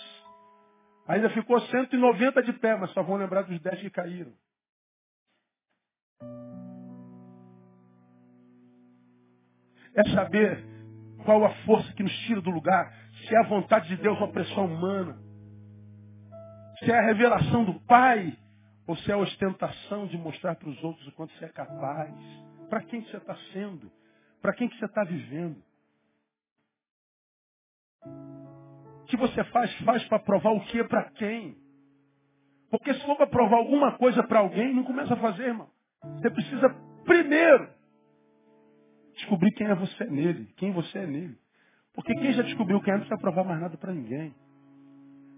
Ainda 1.07 1.29
ficou 1.31 1.59
190 1.59 2.43
de 2.43 2.53
pé, 2.53 2.75
mas 2.75 2.91
só 2.91 3.01
vão 3.01 3.17
lembrar 3.17 3.43
dos 3.43 3.59
10 3.59 3.81
que 3.81 3.89
caíram. 3.89 4.31
É 9.95 10.03
saber 10.13 10.63
qual 11.23 11.43
a 11.43 11.49
força 11.65 11.91
que 11.93 12.03
nos 12.03 12.15
tira 12.19 12.41
do 12.41 12.51
lugar, 12.51 12.93
se 13.25 13.36
é 13.36 13.39
a 13.39 13.47
vontade 13.47 13.88
de 13.88 13.97
Deus 13.97 14.19
ou 14.19 14.27
a 14.27 14.31
pressão 14.31 14.65
humana 14.65 15.24
se 16.80 16.91
é 16.91 16.97
a 16.97 17.05
revelação 17.05 17.63
do 17.63 17.80
Pai 17.82 18.38
ou 18.88 18.95
se 18.97 19.09
é 19.09 19.13
a 19.13 19.17
ostentação 19.17 20.07
de 20.07 20.17
mostrar 20.17 20.55
para 20.55 20.69
os 20.69 20.84
outros 20.84 21.07
o 21.07 21.11
quanto 21.13 21.34
você 21.34 21.45
é 21.45 21.49
capaz. 21.49 22.13
Para 22.69 22.82
quem 22.84 23.01
você 23.01 23.17
está 23.17 23.36
sendo? 23.53 23.91
Para 24.41 24.53
quem 24.53 24.67
que 24.67 24.78
você 24.78 24.86
está 24.86 25.03
vivendo? 25.03 25.63
O 28.05 29.05
que 29.05 29.17
você 29.17 29.43
faz, 29.45 29.73
faz 29.82 30.03
para 30.05 30.19
provar 30.19 30.51
o 30.51 30.61
que 30.65 30.84
para 30.84 31.11
quem? 31.11 31.57
Porque 32.69 32.93
se 32.93 33.05
for 33.05 33.15
para 33.15 33.28
provar 33.28 33.57
alguma 33.57 33.97
coisa 33.97 34.23
para 34.23 34.39
alguém, 34.39 34.73
não 34.73 34.84
começa 34.84 35.13
a 35.13 35.17
fazer, 35.17 35.43
irmão. 35.43 35.69
Você 36.03 36.30
precisa 36.30 36.69
primeiro 37.05 37.69
descobrir 39.15 39.51
quem 39.53 39.67
é 39.67 39.76
você 39.76 40.05
nele, 40.05 40.45
quem 40.57 40.71
você 40.71 40.99
é 40.99 41.07
nele. 41.07 41.38
Porque 41.93 42.13
quem 42.13 42.34
já 42.34 42.41
descobriu 42.41 42.82
quem 42.82 42.93
é, 42.93 42.97
não 42.97 43.05
precisa 43.05 43.21
provar 43.21 43.45
mais 43.45 43.61
nada 43.61 43.78
para 43.78 43.93
ninguém. 43.93 44.36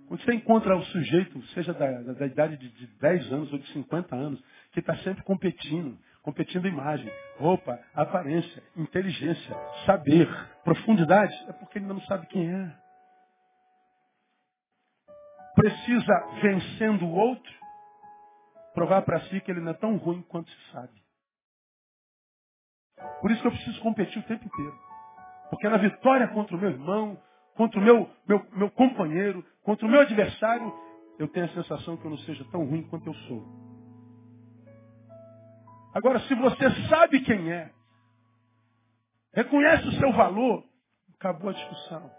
Quando 0.07 0.23
você 0.23 0.33
encontra 0.33 0.75
o 0.75 0.83
sujeito, 0.85 1.41
seja 1.47 1.73
da, 1.73 2.01
da, 2.01 2.13
da 2.13 2.25
idade 2.25 2.55
de, 2.55 2.69
de 2.69 2.87
10 2.97 3.31
anos 3.33 3.51
ou 3.51 3.59
de 3.59 3.67
50 3.73 4.15
anos, 4.15 4.41
que 4.71 4.79
está 4.79 4.95
sempre 4.97 5.21
competindo, 5.23 5.99
competindo 6.21 6.65
imagem, 6.65 7.11
roupa, 7.37 7.77
aparência, 7.93 8.63
inteligência, 8.77 9.55
saber, 9.85 10.29
profundidade, 10.63 11.35
é 11.49 11.53
porque 11.53 11.77
ele 11.77 11.87
não 11.87 11.99
sabe 12.03 12.25
quem 12.27 12.49
é. 12.49 12.75
Precisa, 15.55 16.13
vencendo 16.41 17.05
o 17.05 17.13
outro, 17.13 17.53
provar 18.73 19.01
para 19.01 19.19
si 19.21 19.41
que 19.41 19.51
ele 19.51 19.59
não 19.59 19.71
é 19.71 19.75
tão 19.75 19.97
ruim 19.97 20.21
quanto 20.21 20.49
se 20.49 20.71
sabe. 20.71 21.03
Por 23.19 23.29
isso 23.29 23.41
que 23.41 23.47
eu 23.47 23.51
preciso 23.51 23.81
competir 23.81 24.19
o 24.19 24.25
tempo 24.25 24.45
inteiro. 24.45 24.79
Porque 25.49 25.67
na 25.67 25.77
vitória 25.77 26.27
contra 26.29 26.55
o 26.55 26.59
meu 26.59 26.69
irmão, 26.69 27.21
contra 27.57 27.79
o 27.79 27.83
meu, 27.83 28.07
meu, 28.27 28.45
meu 28.53 28.69
companheiro, 28.69 29.43
contra 29.63 29.85
o 29.87 29.89
meu 29.89 30.01
adversário, 30.01 30.71
eu 31.17 31.27
tenho 31.27 31.47
a 31.47 31.49
sensação 31.49 31.97
que 31.97 32.05
eu 32.05 32.11
não 32.11 32.17
seja 32.19 32.45
tão 32.51 32.63
ruim 32.63 32.83
quanto 32.83 33.07
eu 33.07 33.13
sou. 33.15 33.43
Agora, 35.93 36.19
se 36.19 36.35
você 36.35 36.69
sabe 36.87 37.19
quem 37.21 37.51
é, 37.51 37.71
reconhece 39.33 39.87
o 39.87 39.91
seu 39.93 40.13
valor, 40.13 40.63
acabou 41.15 41.49
a 41.49 41.53
discussão. 41.53 42.11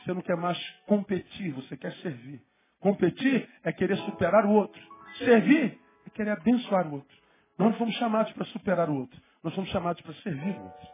Você 0.00 0.12
não 0.12 0.20
quer 0.20 0.36
mais 0.36 0.58
competir, 0.86 1.52
você 1.52 1.74
quer 1.74 1.92
servir. 1.94 2.42
Competir 2.80 3.48
é 3.64 3.72
querer 3.72 3.96
superar 3.96 4.44
o 4.44 4.50
outro. 4.50 4.80
Servir 5.16 5.80
é 6.06 6.10
querer 6.10 6.32
abençoar 6.32 6.86
o 6.86 6.96
outro. 6.96 7.16
Nós 7.56 7.70
não 7.70 7.78
fomos 7.78 7.94
chamados 7.94 8.32
para 8.32 8.44
superar 8.46 8.90
o 8.90 8.96
outro. 8.98 9.18
Nós 9.42 9.54
fomos 9.54 9.70
chamados 9.70 10.02
para 10.02 10.12
servir 10.16 10.54
o 10.56 10.62
outro. 10.62 10.88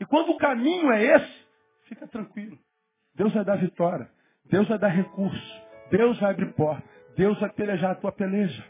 E 0.00 0.06
quando 0.06 0.30
o 0.30 0.38
caminho 0.38 0.90
é 0.90 1.02
esse, 1.02 1.47
Fica 1.88 2.06
tranquilo. 2.06 2.58
Deus 3.14 3.32
vai 3.32 3.44
dar 3.44 3.56
vitória. 3.56 4.08
Deus 4.44 4.68
vai 4.68 4.78
dar 4.78 4.88
recurso. 4.88 5.62
Deus 5.90 6.18
vai 6.20 6.30
abrir 6.30 6.52
porta. 6.52 6.82
Deus 7.16 7.38
vai 7.40 7.50
pelejar 7.50 7.92
a 7.92 7.94
tua 7.94 8.12
peleja. 8.12 8.64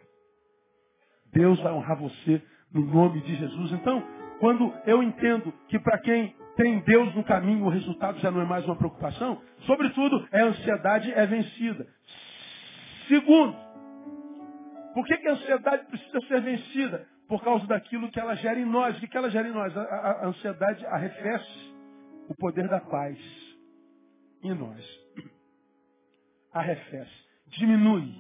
Deus 1.33 1.61
vai 1.61 1.73
honrar 1.73 1.99
você 1.99 2.43
no 2.73 2.85
nome 2.85 3.21
de 3.21 3.35
Jesus. 3.35 3.73
Então, 3.73 4.03
quando 4.41 4.73
eu 4.87 5.03
entendo 5.03 5.53
que 5.69 5.79
para 5.79 5.99
quem 5.99 6.35
tem 6.57 6.81
Deus 6.81 7.15
no 7.15 7.25
caminho, 7.25 7.67
o 7.67 7.69
resultado 7.69 8.19
já 8.21 8.31
não 8.31 8.41
é 8.41 8.45
mais 8.45 8.65
uma 8.65 8.77
preocupação, 8.77 9.41
sobretudo, 9.67 10.27
é 10.33 10.41
a 10.41 10.47
ansiedade 10.47 11.13
é 11.13 11.27
vencida. 11.27 11.87
Segundo, 13.07 13.57
por 14.95 15.07
que, 15.07 15.17
que 15.19 15.29
a 15.29 15.33
ansiedade 15.33 15.87
precisa 15.87 16.21
ser 16.23 16.41
vencida? 16.41 17.07
Por 17.29 17.43
causa 17.43 17.67
daquilo 17.67 18.11
que 18.11 18.19
ela 18.19 18.35
gera 18.37 18.59
em 18.59 18.65
nós. 18.65 18.97
O 18.97 19.01
que, 19.01 19.17
ela 19.17 19.31
gera 19.31 19.47
em 19.47 19.53
nós? 19.53 19.77
A, 19.77 19.83
a, 19.83 20.11
a 20.11 20.27
ansiedade 20.29 20.87
arrefece 20.87 21.78
o 22.29 22.35
poder 22.35 22.69
da 22.69 22.81
paz 22.81 23.19
em 24.43 24.55
nós. 24.55 24.85
Arrefece, 26.53 27.13
diminui. 27.49 28.15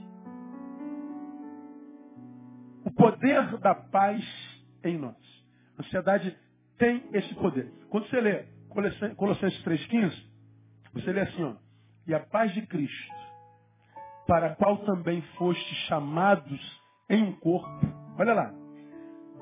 O 2.84 2.90
poder 2.90 3.58
da 3.58 3.74
paz 3.74 4.24
em 4.82 4.96
nós. 4.96 5.16
A 5.78 5.82
ansiedade 5.82 6.36
tem 6.78 7.04
esse 7.12 7.34
poder. 7.34 7.70
Quando 7.90 8.08
você 8.08 8.20
lê 8.20 8.44
Colossenses 9.16 9.62
3,15, 9.62 10.12
você 10.94 11.12
lê 11.12 11.20
assim, 11.20 11.44
ó, 11.44 11.54
e 12.06 12.14
a 12.14 12.20
paz 12.20 12.52
de 12.54 12.62
Cristo, 12.66 13.14
para 14.26 14.48
a 14.48 14.56
qual 14.56 14.78
também 14.78 15.20
foste 15.36 15.74
chamados 15.86 16.82
em 17.10 17.22
um 17.22 17.32
corpo. 17.32 17.86
Olha 18.18 18.34
lá. 18.34 18.54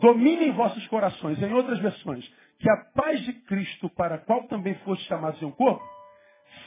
domine 0.00 0.48
em 0.48 0.52
vossos 0.52 0.86
corações. 0.88 1.40
Em 1.40 1.52
outras 1.52 1.78
versões, 1.78 2.28
que 2.58 2.70
a 2.70 2.76
paz 2.94 3.20
de 3.22 3.32
Cristo, 3.44 3.88
para 3.90 4.16
a 4.16 4.18
qual 4.18 4.44
também 4.44 4.74
foste 4.76 5.06
chamados 5.06 5.40
em 5.42 5.46
um 5.46 5.52
corpo, 5.52 5.84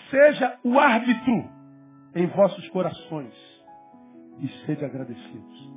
seja 0.09 0.59
o 0.63 0.77
árbitro 0.77 1.49
em 2.15 2.27
vossos 2.27 2.67
corações. 2.69 3.33
E 4.39 4.47
sede 4.65 4.85
agradecidos. 4.85 5.69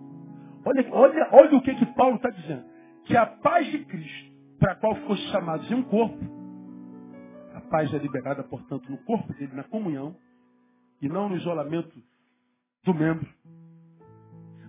Olha, 0.64 0.88
olha, 0.92 1.28
olha 1.32 1.56
o 1.56 1.62
que, 1.62 1.74
que 1.74 1.86
Paulo 1.94 2.16
está 2.16 2.30
dizendo. 2.30 2.64
Que 3.04 3.16
a 3.16 3.26
paz 3.26 3.66
de 3.66 3.84
Cristo, 3.84 4.32
para 4.60 4.72
a 4.72 4.76
qual 4.76 4.94
foste 5.06 5.26
chamados 5.32 5.68
em 5.68 5.74
um 5.74 5.82
corpo, 5.82 6.20
a 7.54 7.60
paz 7.62 7.92
é 7.92 7.98
liberada, 7.98 8.44
portanto, 8.44 8.88
no 8.88 8.98
corpo 8.98 9.32
dele, 9.34 9.52
na 9.54 9.64
comunhão, 9.64 10.14
e 11.00 11.08
não 11.08 11.28
no 11.28 11.36
isolamento 11.36 11.92
do 12.84 12.94
membro. 12.94 13.28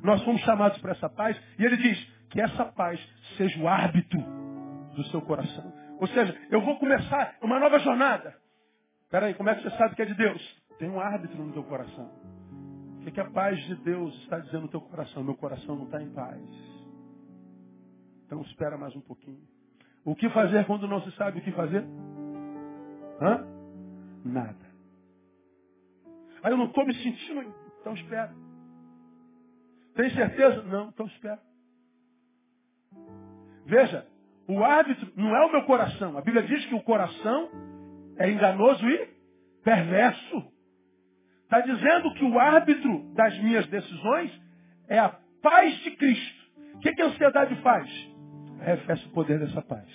Nós 0.01 0.23
fomos 0.23 0.41
chamados 0.41 0.79
para 0.79 0.93
essa 0.93 1.09
paz, 1.09 1.39
e 1.59 1.63
ele 1.63 1.77
diz 1.77 2.03
que 2.31 2.41
essa 2.41 2.65
paz 2.65 2.99
seja 3.37 3.61
o 3.61 3.67
árbitro 3.67 4.19
do 4.95 5.03
seu 5.05 5.21
coração. 5.21 5.73
Ou 5.99 6.07
seja, 6.07 6.37
eu 6.49 6.61
vou 6.61 6.77
começar 6.79 7.35
uma 7.41 7.59
nova 7.59 7.79
jornada. 7.79 8.35
Espera 9.03 9.27
aí, 9.27 9.33
como 9.33 9.49
é 9.49 9.55
que 9.55 9.63
você 9.63 9.77
sabe 9.77 9.95
que 9.95 10.01
é 10.01 10.05
de 10.05 10.15
Deus? 10.15 10.63
Tem 10.79 10.89
um 10.89 10.99
árbitro 10.99 11.41
no 11.43 11.53
teu 11.53 11.63
coração. 11.63 12.11
O 12.97 13.03
que, 13.03 13.11
que 13.11 13.19
a 13.19 13.29
paz 13.29 13.59
de 13.65 13.75
Deus 13.75 14.15
está 14.23 14.39
dizendo 14.39 14.63
no 14.63 14.67
teu 14.69 14.81
coração? 14.81 15.23
Meu 15.23 15.35
coração 15.35 15.75
não 15.75 15.85
está 15.85 16.01
em 16.01 16.09
paz. 16.11 16.41
Então 18.25 18.41
espera 18.41 18.77
mais 18.77 18.95
um 18.95 19.01
pouquinho. 19.01 19.41
O 20.05 20.15
que 20.15 20.29
fazer 20.29 20.65
quando 20.65 20.87
não 20.87 21.01
se 21.01 21.11
sabe 21.15 21.39
o 21.39 21.41
que 21.41 21.51
fazer? 21.51 21.83
Hã? 23.21 23.45
Nada. 24.25 24.73
Aí 26.41 26.51
eu 26.51 26.57
não 26.57 26.65
estou 26.65 26.85
me 26.85 26.93
sentindo, 26.95 27.53
então 27.79 27.93
espera. 27.93 28.33
Tem 29.95 30.09
certeza? 30.09 30.63
Não, 30.63 30.89
então 30.89 31.05
espera. 31.05 31.39
Veja, 33.65 34.07
o 34.47 34.63
árbitro 34.63 35.11
não 35.15 35.35
é 35.35 35.45
o 35.45 35.51
meu 35.51 35.63
coração. 35.63 36.17
A 36.17 36.21
Bíblia 36.21 36.43
diz 36.43 36.65
que 36.65 36.75
o 36.75 36.83
coração 36.83 37.49
é 38.17 38.29
enganoso 38.29 38.87
e 38.87 39.09
perverso. 39.63 40.51
Está 41.43 41.61
dizendo 41.61 42.13
que 42.15 42.25
o 42.25 42.39
árbitro 42.39 43.13
das 43.13 43.37
minhas 43.39 43.65
decisões 43.67 44.41
é 44.87 44.99
a 44.99 45.09
paz 45.41 45.75
de 45.83 45.91
Cristo. 45.91 46.43
O 46.75 46.79
que, 46.79 46.91
que 46.93 47.01
a 47.01 47.05
ansiedade 47.05 47.55
faz? 47.61 47.89
Arrefece 48.59 49.05
o 49.07 49.11
poder 49.11 49.39
dessa 49.39 49.61
paz. 49.61 49.87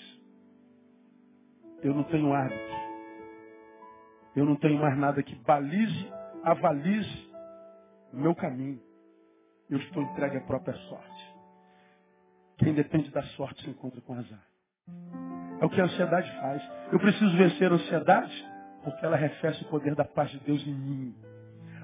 Eu 1.82 1.94
não 1.94 2.04
tenho 2.04 2.32
árbitro. 2.32 2.78
Eu 4.34 4.44
não 4.44 4.56
tenho 4.56 4.78
mais 4.78 4.96
nada 4.96 5.22
que 5.22 5.34
balize, 5.36 6.12
avalize 6.44 7.30
o 8.12 8.18
meu 8.18 8.34
caminho. 8.34 8.80
Eu 9.68 9.78
estou 9.78 10.02
entregue 10.02 10.38
à 10.38 10.40
própria 10.42 10.74
sorte. 10.74 11.17
Quem 12.58 12.74
depende 12.74 13.10
da 13.10 13.22
sorte 13.22 13.62
se 13.62 13.70
encontra 13.70 14.00
com 14.00 14.14
azar. 14.14 14.42
É 15.60 15.64
o 15.64 15.70
que 15.70 15.80
a 15.80 15.84
ansiedade 15.84 16.30
faz. 16.40 16.62
Eu 16.92 16.98
preciso 16.98 17.36
vencer 17.36 17.70
a 17.70 17.74
ansiedade 17.74 18.46
porque 18.82 19.04
ela 19.04 19.16
arrefece 19.16 19.62
o 19.64 19.68
poder 19.68 19.94
da 19.94 20.04
paz 20.04 20.30
de 20.30 20.38
Deus 20.40 20.64
em 20.66 20.74
mim. 20.74 21.14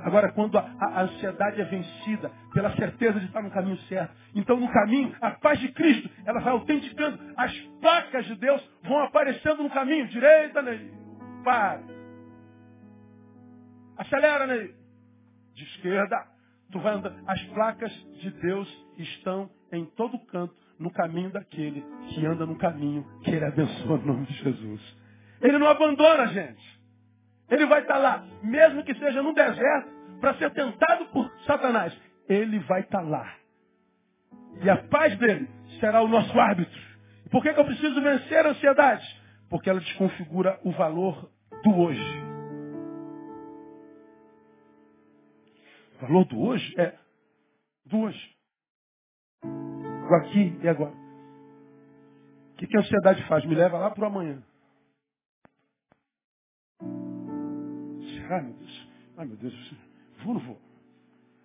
Agora, 0.00 0.32
quando 0.32 0.58
a, 0.58 0.62
a, 0.80 1.02
ansiedade 1.02 1.60
é 1.60 1.64
vencida 1.64 2.30
pela 2.52 2.74
certeza 2.76 3.18
de 3.18 3.26
estar 3.26 3.42
no 3.42 3.50
caminho 3.50 3.76
certo, 3.88 4.14
então 4.34 4.58
no 4.58 4.70
caminho, 4.70 5.14
a 5.20 5.30
paz 5.30 5.58
de 5.60 5.72
Cristo, 5.72 6.10
ela 6.26 6.40
vai 6.40 6.52
autenticando. 6.52 7.18
As 7.36 7.52
placas 7.80 8.26
de 8.26 8.34
Deus 8.36 8.62
vão 8.82 8.98
aparecendo 8.98 9.62
no 9.62 9.70
caminho. 9.70 10.06
Direita, 10.08 10.60
Ney. 10.60 10.92
Para. 11.42 11.82
Acelera, 13.96 14.46
Ney. 14.46 14.74
De 15.54 15.64
esquerda. 15.64 16.26
Tu 16.70 16.78
vai 16.80 16.94
andando. 16.94 17.16
As 17.26 17.42
placas 17.44 17.92
de 18.20 18.30
Deus 18.30 18.86
estão 18.98 19.50
em 19.72 19.86
todo 19.86 20.18
canto 20.26 20.63
no 20.78 20.90
caminho 20.90 21.30
daquele 21.30 21.84
que 22.08 22.24
anda 22.26 22.46
no 22.46 22.56
caminho 22.56 23.04
que 23.22 23.30
ele 23.30 23.44
abençoa 23.44 23.98
no 23.98 24.06
nome 24.06 24.26
de 24.26 24.34
Jesus. 24.34 24.80
Ele 25.40 25.58
não 25.58 25.68
abandona 25.68 26.24
a 26.24 26.26
gente. 26.26 26.80
Ele 27.50 27.66
vai 27.66 27.82
estar 27.82 27.98
lá, 27.98 28.24
mesmo 28.42 28.82
que 28.82 28.94
seja 28.94 29.22
no 29.22 29.34
deserto, 29.34 29.90
para 30.20 30.34
ser 30.34 30.50
tentado 30.52 31.06
por 31.06 31.30
Satanás. 31.46 31.96
Ele 32.28 32.58
vai 32.60 32.80
estar 32.80 33.02
lá. 33.02 33.34
E 34.62 34.70
a 34.70 34.76
paz 34.76 35.16
dele 35.18 35.48
será 35.78 36.00
o 36.00 36.08
nosso 36.08 36.38
árbitro. 36.38 36.80
Por 37.30 37.42
que, 37.42 37.52
que 37.52 37.60
eu 37.60 37.64
preciso 37.64 38.00
vencer 38.00 38.46
a 38.46 38.50
ansiedade? 38.50 39.22
Porque 39.50 39.68
ela 39.68 39.80
desconfigura 39.80 40.58
o 40.64 40.70
valor 40.72 41.30
do 41.62 41.78
hoje. 41.78 42.22
O 45.96 46.06
valor 46.06 46.24
do 46.24 46.40
hoje 46.40 46.74
é 46.78 46.94
do 47.86 47.98
hoje. 47.98 48.34
Aqui 50.12 50.58
e 50.62 50.68
agora. 50.68 50.92
O 52.52 52.56
que, 52.56 52.66
que 52.66 52.76
a 52.76 52.80
ansiedade 52.80 53.26
faz? 53.26 53.44
Me 53.46 53.54
leva 53.54 53.78
lá 53.78 53.90
para 53.90 54.04
o 54.04 54.06
amanhã. 54.06 54.42
Ai 58.30 58.42
meu 58.42 58.54
Deus, 58.54 58.88
ai 59.18 59.26
meu 59.26 59.36
Deus, 59.36 59.74
vou 60.24 60.28
ou 60.28 60.34
não 60.34 60.46
vou? 60.46 60.60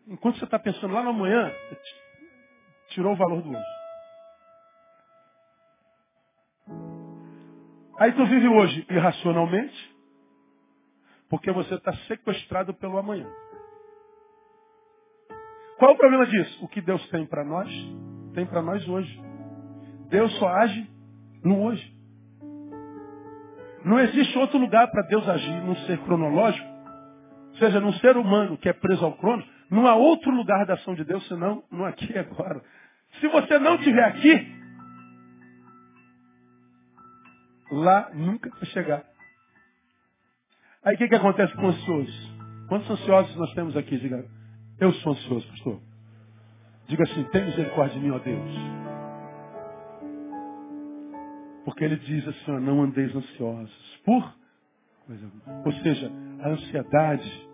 Enquanto 0.07 0.39
você 0.39 0.45
está 0.45 0.57
pensando 0.57 0.93
lá 0.93 1.03
no 1.03 1.09
amanhã, 1.09 1.51
tirou 2.89 3.13
o 3.13 3.17
valor 3.17 3.41
do 3.41 3.49
hoje. 3.49 3.79
Aí 7.99 8.13
tu 8.13 8.25
vive 8.25 8.47
hoje 8.47 8.87
irracionalmente, 8.89 9.95
porque 11.29 11.51
você 11.51 11.75
está 11.75 11.93
sequestrado 12.07 12.73
pelo 12.73 12.97
amanhã. 12.97 13.29
Qual 15.77 15.91
é 15.91 15.93
o 15.93 15.97
problema 15.97 16.25
disso? 16.25 16.63
O 16.63 16.67
que 16.67 16.81
Deus 16.81 17.07
tem 17.09 17.25
para 17.25 17.43
nós, 17.43 17.69
tem 18.33 18.45
para 18.45 18.61
nós 18.61 18.87
hoje. 18.87 19.21
Deus 20.09 20.31
só 20.37 20.47
age 20.47 20.89
no 21.43 21.63
hoje. 21.63 21.99
Não 23.83 23.99
existe 23.99 24.37
outro 24.37 24.57
lugar 24.57 24.89
para 24.91 25.03
Deus 25.03 25.27
agir 25.27 25.61
num 25.63 25.75
ser 25.87 25.97
cronológico, 25.99 26.67
seja 27.57 27.79
num 27.79 27.93
ser 27.93 28.17
humano 28.17 28.57
que 28.57 28.67
é 28.67 28.73
preso 28.73 29.05
ao 29.05 29.13
crono, 29.13 29.43
não 29.69 29.87
há 29.87 29.95
outro 29.95 30.31
lugar 30.31 30.65
da 30.65 30.73
ação 30.73 30.95
de 30.95 31.03
Deus 31.03 31.25
senão 31.27 31.63
no 31.71 31.85
aqui 31.85 32.11
e 32.11 32.17
agora. 32.17 32.61
Se 33.19 33.27
você 33.27 33.57
não 33.59 33.75
estiver 33.75 34.03
aqui, 34.03 34.59
lá 37.71 38.09
nunca 38.13 38.49
vai 38.49 38.65
chegar. 38.65 39.03
Aí 40.83 40.95
o 40.95 40.97
que, 40.97 41.07
que 41.07 41.15
acontece 41.15 41.53
com 41.55 41.67
os 41.67 41.75
ansiosos? 41.75 42.33
Quantos 42.67 42.89
ansiosos 42.89 43.35
nós 43.35 43.53
temos 43.53 43.75
aqui? 43.77 43.97
Diga, 43.97 44.25
eu 44.79 44.91
sou 44.93 45.13
ansioso, 45.13 45.47
pastor. 45.47 45.88
Diga 46.89 47.03
assim, 47.03 47.23
tem 47.25 47.45
misericórdia 47.45 47.99
de 47.99 48.03
mim, 48.03 48.09
ó 48.09 48.17
Deus. 48.17 48.51
Porque 51.63 51.83
ele 51.83 51.97
diz 51.97 52.27
assim, 52.27 52.51
ó, 52.51 52.59
não 52.59 52.81
andeis 52.81 53.15
ansiosos. 53.15 54.01
Por 54.03 54.33
coisa 55.05 55.23
alguma. 55.23 55.67
Ou 55.67 55.71
seja, 55.83 56.11
a 56.41 56.49
ansiedade 56.49 57.49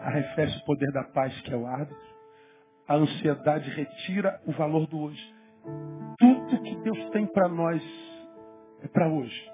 arrefece 0.00 0.58
o 0.58 0.64
poder 0.64 0.90
da 0.90 1.04
paz, 1.04 1.40
que 1.42 1.54
é 1.54 1.56
o 1.56 1.64
árbitro. 1.64 1.96
A 2.88 2.96
ansiedade 2.96 3.70
retira 3.70 4.40
o 4.46 4.50
valor 4.50 4.88
do 4.88 4.98
hoje. 4.98 5.34
Tudo 6.18 6.60
que 6.60 6.74
Deus 6.82 7.10
tem 7.10 7.26
para 7.26 7.48
nós 7.48 7.80
é 8.82 8.88
para 8.88 9.08
hoje. 9.08 9.52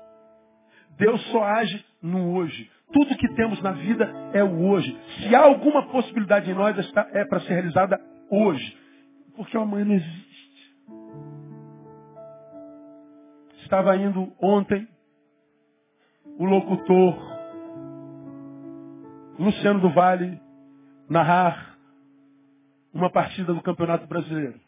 Deus 0.97 1.21
só 1.31 1.45
age 1.45 1.85
no 2.03 2.35
hoje. 2.35 2.71
Tudo 2.91 3.15
que 3.15 3.35
temos 3.35 3.61
na 3.61 3.73
vida 3.73 4.11
é 4.33 4.43
o 4.43 4.71
hoje. 4.71 4.99
Se 5.19 5.35
há 5.35 5.43
alguma 5.43 5.87
possibilidade 5.89 6.51
em 6.51 6.55
nós, 6.55 6.77
é 7.13 7.25
para 7.27 7.41
ser 7.41 7.53
realizada 7.53 8.10
hoje. 8.31 8.79
Porque 9.35 9.57
o 9.57 9.61
amanhã 9.61 9.85
não 9.85 9.95
existe. 9.95 10.31
Estava 13.63 13.97
indo 13.97 14.33
ontem 14.41 14.89
o 16.39 16.45
locutor 16.45 17.15
Luciano 19.39 19.81
do 19.81 19.91
Vale 19.91 20.41
narrar 21.09 21.77
uma 22.93 23.11
partida 23.11 23.55
do 23.55 23.63
Campeonato 23.63 24.07
Brasileiro. 24.07 24.61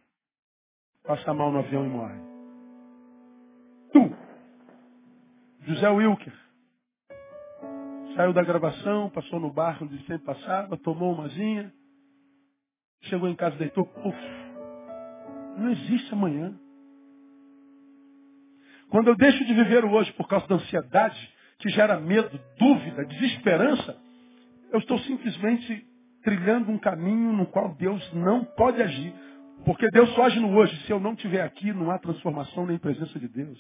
Passa 1.05 1.35
mal 1.35 1.51
no 1.51 1.59
avião 1.59 1.85
e 1.85 1.89
morre. 1.89 2.21
Tu! 3.93 4.17
José 5.67 5.89
Wilker. 5.89 6.33
Saiu 8.17 8.33
da 8.33 8.43
gravação, 8.43 9.11
passou 9.11 9.41
no 9.41 9.53
barco 9.53 9.85
onde 9.85 9.99
sempre 10.07 10.25
passava, 10.27 10.77
tomou 10.77 11.15
umazinha, 11.15 11.73
chegou 13.03 13.29
em 13.29 13.35
casa, 13.35 13.57
deitou, 13.57 13.85
puf. 13.85 14.17
Não 15.59 15.71
existe 15.71 16.13
amanhã. 16.13 16.55
Quando 18.91 19.09
eu 19.09 19.17
deixo 19.17 19.45
de 19.45 19.55
viver 19.55 19.85
o 19.85 19.93
hoje 19.93 20.13
por 20.13 20.29
causa 20.29 20.47
da 20.47 20.57
ansiedade, 20.57 21.33
que 21.59 21.69
gera 21.71 21.99
medo, 22.01 22.39
dúvida, 22.59 23.05
desesperança, 23.05 23.97
eu 24.71 24.79
estou 24.79 24.99
simplesmente 25.01 25.87
trilhando 26.23 26.71
um 26.71 26.79
caminho 26.79 27.33
no 27.33 27.47
qual 27.47 27.75
Deus 27.75 28.13
não 28.13 28.45
pode 28.45 28.83
agir. 28.83 29.13
Porque 29.65 29.89
Deus 29.91 30.13
só 30.15 30.25
age 30.25 30.41
no 30.41 30.57
hoje. 30.57 30.77
Se 30.87 30.93
eu 30.93 30.99
não 30.99 31.13
estiver 31.13 31.43
aqui, 31.43 31.73
não 31.73 31.91
há 31.91 31.99
transformação 31.99 32.67
nem 32.67 32.79
presença 32.79 33.19
de 33.19 33.29
Deus. 33.29 33.59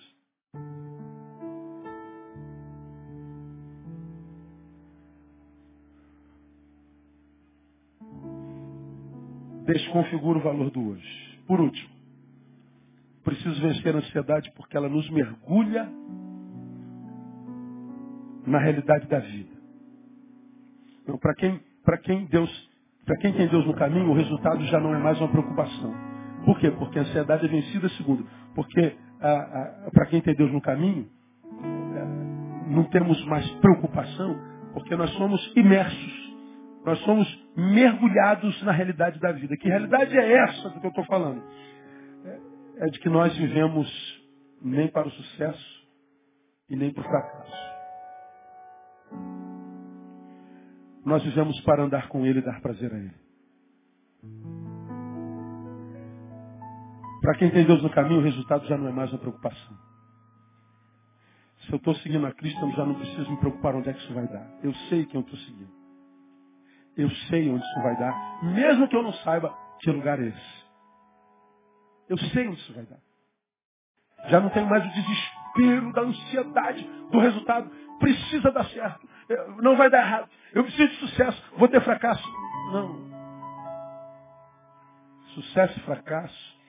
Desconfigura 9.64 10.38
o 10.38 10.42
valor 10.42 10.70
do 10.70 10.90
hoje. 10.90 11.38
Por 11.46 11.60
último, 11.60 11.92
Preciso 13.24 13.60
vencer 13.60 13.94
a 13.94 13.98
ansiedade 13.98 14.52
porque 14.56 14.76
ela 14.76 14.88
nos 14.88 15.08
mergulha 15.10 15.88
na 18.44 18.58
realidade 18.58 19.06
da 19.06 19.20
vida. 19.20 19.52
Então, 21.02 21.16
para 21.18 21.34
quem, 21.34 21.60
para 21.84 21.98
quem 21.98 22.26
Deus, 22.26 22.70
para 23.04 23.16
quem 23.18 23.32
tem 23.32 23.46
Deus 23.48 23.64
no 23.64 23.74
caminho, 23.74 24.10
o 24.10 24.14
resultado 24.14 24.64
já 24.64 24.80
não 24.80 24.92
é 24.92 24.98
mais 24.98 25.20
uma 25.20 25.28
preocupação. 25.28 25.94
Por 26.44 26.58
quê? 26.58 26.72
Porque 26.72 26.98
a 26.98 27.02
ansiedade 27.02 27.46
é 27.46 27.48
vencida, 27.48 27.88
segundo, 27.90 28.26
porque 28.56 28.96
para 29.92 30.06
quem 30.06 30.20
tem 30.20 30.34
Deus 30.34 30.52
no 30.52 30.60
caminho, 30.60 31.08
é, 31.54 32.72
não 32.72 32.84
temos 32.84 33.24
mais 33.26 33.48
preocupação, 33.60 34.36
porque 34.72 34.96
nós 34.96 35.10
somos 35.12 35.40
imersos, 35.56 36.21
nós 36.84 36.98
somos 37.00 37.28
mergulhados 37.56 38.60
na 38.62 38.72
realidade 38.72 39.18
da 39.20 39.32
vida. 39.32 39.56
Que 39.56 39.68
realidade 39.68 40.16
é 40.16 40.32
essa 40.44 40.70
do 40.70 40.80
que 40.80 40.86
eu 40.86 40.90
estou 40.90 41.04
falando? 41.04 41.42
É, 42.24 42.86
é 42.86 42.86
de 42.86 42.98
que 42.98 43.08
nós 43.08 43.36
vivemos 43.36 43.88
nem 44.60 44.88
para 44.88 45.06
o 45.06 45.10
sucesso 45.10 45.88
e 46.68 46.76
nem 46.76 46.92
para 46.92 47.02
o 47.02 47.04
fracasso. 47.04 47.72
Nós 51.04 51.22
vivemos 51.24 51.60
para 51.62 51.82
andar 51.82 52.08
com 52.08 52.24
Ele 52.24 52.40
e 52.40 52.44
dar 52.44 52.60
prazer 52.60 52.92
a 52.92 52.96
Ele. 52.96 53.22
Para 57.20 57.34
quem 57.36 57.50
tem 57.50 57.64
Deus 57.64 57.82
no 57.82 57.90
caminho, 57.90 58.20
o 58.20 58.24
resultado 58.24 58.66
já 58.66 58.76
não 58.76 58.88
é 58.88 58.92
mais 58.92 59.12
uma 59.12 59.18
preocupação. 59.18 59.76
Se 61.58 61.72
eu 61.72 61.76
estou 61.76 61.94
seguindo 61.96 62.26
a 62.26 62.32
Cristo, 62.32 62.60
eu 62.64 62.72
já 62.72 62.84
não 62.84 62.94
preciso 62.94 63.30
me 63.30 63.36
preocupar 63.38 63.76
onde 63.76 63.88
é 63.88 63.92
que 63.92 64.00
isso 64.00 64.12
vai 64.12 64.26
dar. 64.26 64.48
Eu 64.62 64.74
sei 64.88 65.06
quem 65.06 65.20
eu 65.20 65.24
estou 65.24 65.38
seguindo. 65.38 65.81
Eu 66.96 67.10
sei 67.28 67.50
onde 67.50 67.64
isso 67.64 67.82
vai 67.82 67.96
dar, 67.96 68.44
mesmo 68.44 68.88
que 68.88 68.96
eu 68.96 69.02
não 69.02 69.12
saiba 69.14 69.56
que 69.80 69.90
lugar 69.90 70.20
é 70.20 70.26
esse. 70.26 70.62
Eu 72.08 72.18
sei 72.18 72.48
onde 72.48 72.60
isso 72.60 72.74
vai 72.74 72.84
dar. 72.84 72.98
Já 74.28 74.40
não 74.40 74.50
tenho 74.50 74.68
mais 74.68 74.84
o 74.84 74.88
desespero 74.88 75.92
da 75.92 76.02
ansiedade 76.02 76.82
do 77.10 77.18
resultado. 77.18 77.70
Precisa 77.98 78.50
dar 78.50 78.64
certo. 78.66 79.08
Não 79.62 79.76
vai 79.76 79.88
dar 79.90 79.98
errado. 79.98 80.28
Eu 80.52 80.64
preciso 80.64 80.88
de 80.88 80.96
sucesso. 80.96 81.42
Vou 81.56 81.68
ter 81.68 81.80
fracasso. 81.82 82.28
Não. 82.72 83.10
Sucesso 85.34 85.78
e 85.78 85.82
fracasso 85.82 86.60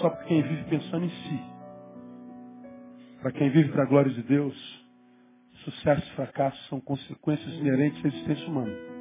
só 0.00 0.10
para 0.10 0.24
quem 0.24 0.42
vive 0.42 0.64
pensando 0.64 1.04
em 1.04 1.10
si. 1.10 1.40
Para 3.20 3.32
quem 3.32 3.50
vive 3.50 3.72
para 3.72 3.84
a 3.84 3.86
glória 3.86 4.12
de 4.12 4.22
Deus, 4.22 4.54
sucesso 5.64 6.06
e 6.06 6.14
fracasso 6.14 6.62
são 6.68 6.80
consequências 6.80 7.54
inerentes 7.54 8.04
à 8.04 8.08
existência 8.08 8.46
humana. 8.46 8.95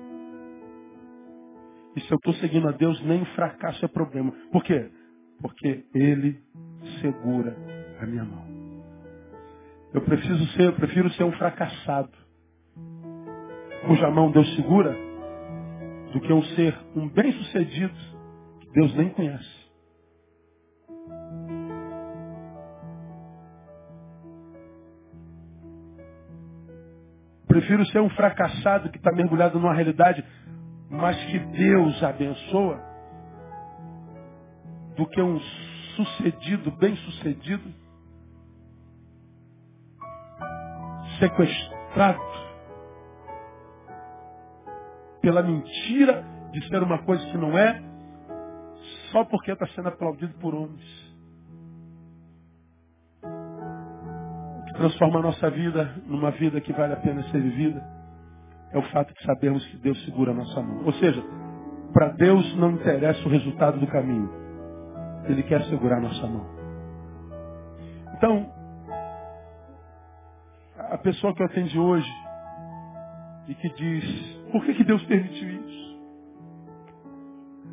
E 1.95 2.01
se 2.01 2.11
eu 2.11 2.17
estou 2.17 2.33
seguindo 2.35 2.67
a 2.67 2.71
Deus, 2.71 3.01
nem 3.03 3.23
fracasso 3.25 3.83
é 3.85 3.87
problema. 3.87 4.31
Por 4.51 4.63
quê? 4.63 4.89
Porque 5.41 5.85
Ele 5.93 6.41
segura 7.01 7.55
a 8.01 8.05
minha 8.05 8.25
mão. 8.25 8.45
Eu 9.93 10.01
preciso 10.01 10.45
ser, 10.53 10.63
eu 10.63 10.73
prefiro 10.73 11.09
ser 11.11 11.23
um 11.23 11.31
fracassado, 11.33 12.11
cuja 13.87 14.11
mão 14.11 14.29
Deus 14.29 14.55
segura, 14.55 14.93
do 16.11 16.19
que 16.19 16.33
um 16.33 16.43
ser 16.55 16.77
um 16.95 17.07
bem-sucedido 17.07 17.93
que 18.59 18.71
Deus 18.71 18.93
nem 18.95 19.09
conhece. 19.09 19.65
Prefiro 27.47 27.85
ser 27.85 28.01
um 28.01 28.09
fracassado 28.09 28.89
que 28.89 28.97
está 28.97 29.13
mergulhado 29.13 29.57
numa 29.57 29.73
realidade, 29.73 30.25
mas 30.89 31.17
que 31.25 31.39
Deus 31.39 32.03
abençoa, 32.03 32.79
do 34.95 35.05
que 35.07 35.21
um 35.21 35.39
sucedido, 35.95 36.71
bem-sucedido, 36.71 37.73
sequestrado 41.19 42.19
pela 45.21 45.41
mentira 45.41 46.23
de 46.51 46.67
ser 46.67 46.83
uma 46.83 46.99
coisa 47.03 47.25
que 47.25 47.37
não 47.37 47.57
é, 47.57 47.81
só 49.11 49.25
porque 49.25 49.51
está 49.51 49.67
sendo 49.67 49.89
aplaudido 49.89 50.33
por 50.35 50.53
homens. 50.53 51.05
transforma 54.75 55.19
a 55.19 55.23
nossa 55.23 55.49
vida 55.49 55.95
numa 56.05 56.31
vida 56.31 56.59
que 56.59 56.73
vale 56.73 56.93
a 56.93 56.97
pena 56.97 57.23
ser 57.29 57.41
vivida 57.41 57.94
é 58.75 58.77
o 58.77 58.83
fato 58.91 59.13
de 59.13 59.23
sabermos 59.23 59.65
que 59.67 59.77
Deus 59.77 60.03
segura 60.03 60.31
a 60.31 60.35
nossa 60.35 60.61
mão. 60.61 60.83
Ou 60.83 60.91
seja, 60.93 61.23
para 61.93 62.09
Deus 62.09 62.55
não 62.57 62.71
interessa 62.71 63.25
o 63.25 63.31
resultado 63.31 63.79
do 63.79 63.87
caminho. 63.87 64.29
Ele 65.29 65.41
quer 65.43 65.63
segurar 65.65 65.97
a 65.97 66.01
nossa 66.01 66.27
mão. 66.27 66.45
Então, 68.17 68.51
a 70.77 70.97
pessoa 70.97 71.33
que 71.33 71.41
eu 71.41 71.45
atendi 71.45 71.79
hoje 71.79 72.11
e 73.47 73.55
que 73.55 73.69
diz, 73.75 74.37
por 74.51 74.65
que, 74.65 74.73
que 74.73 74.83
Deus 74.83 75.01
permitiu 75.05 75.49
isso? 75.49 75.85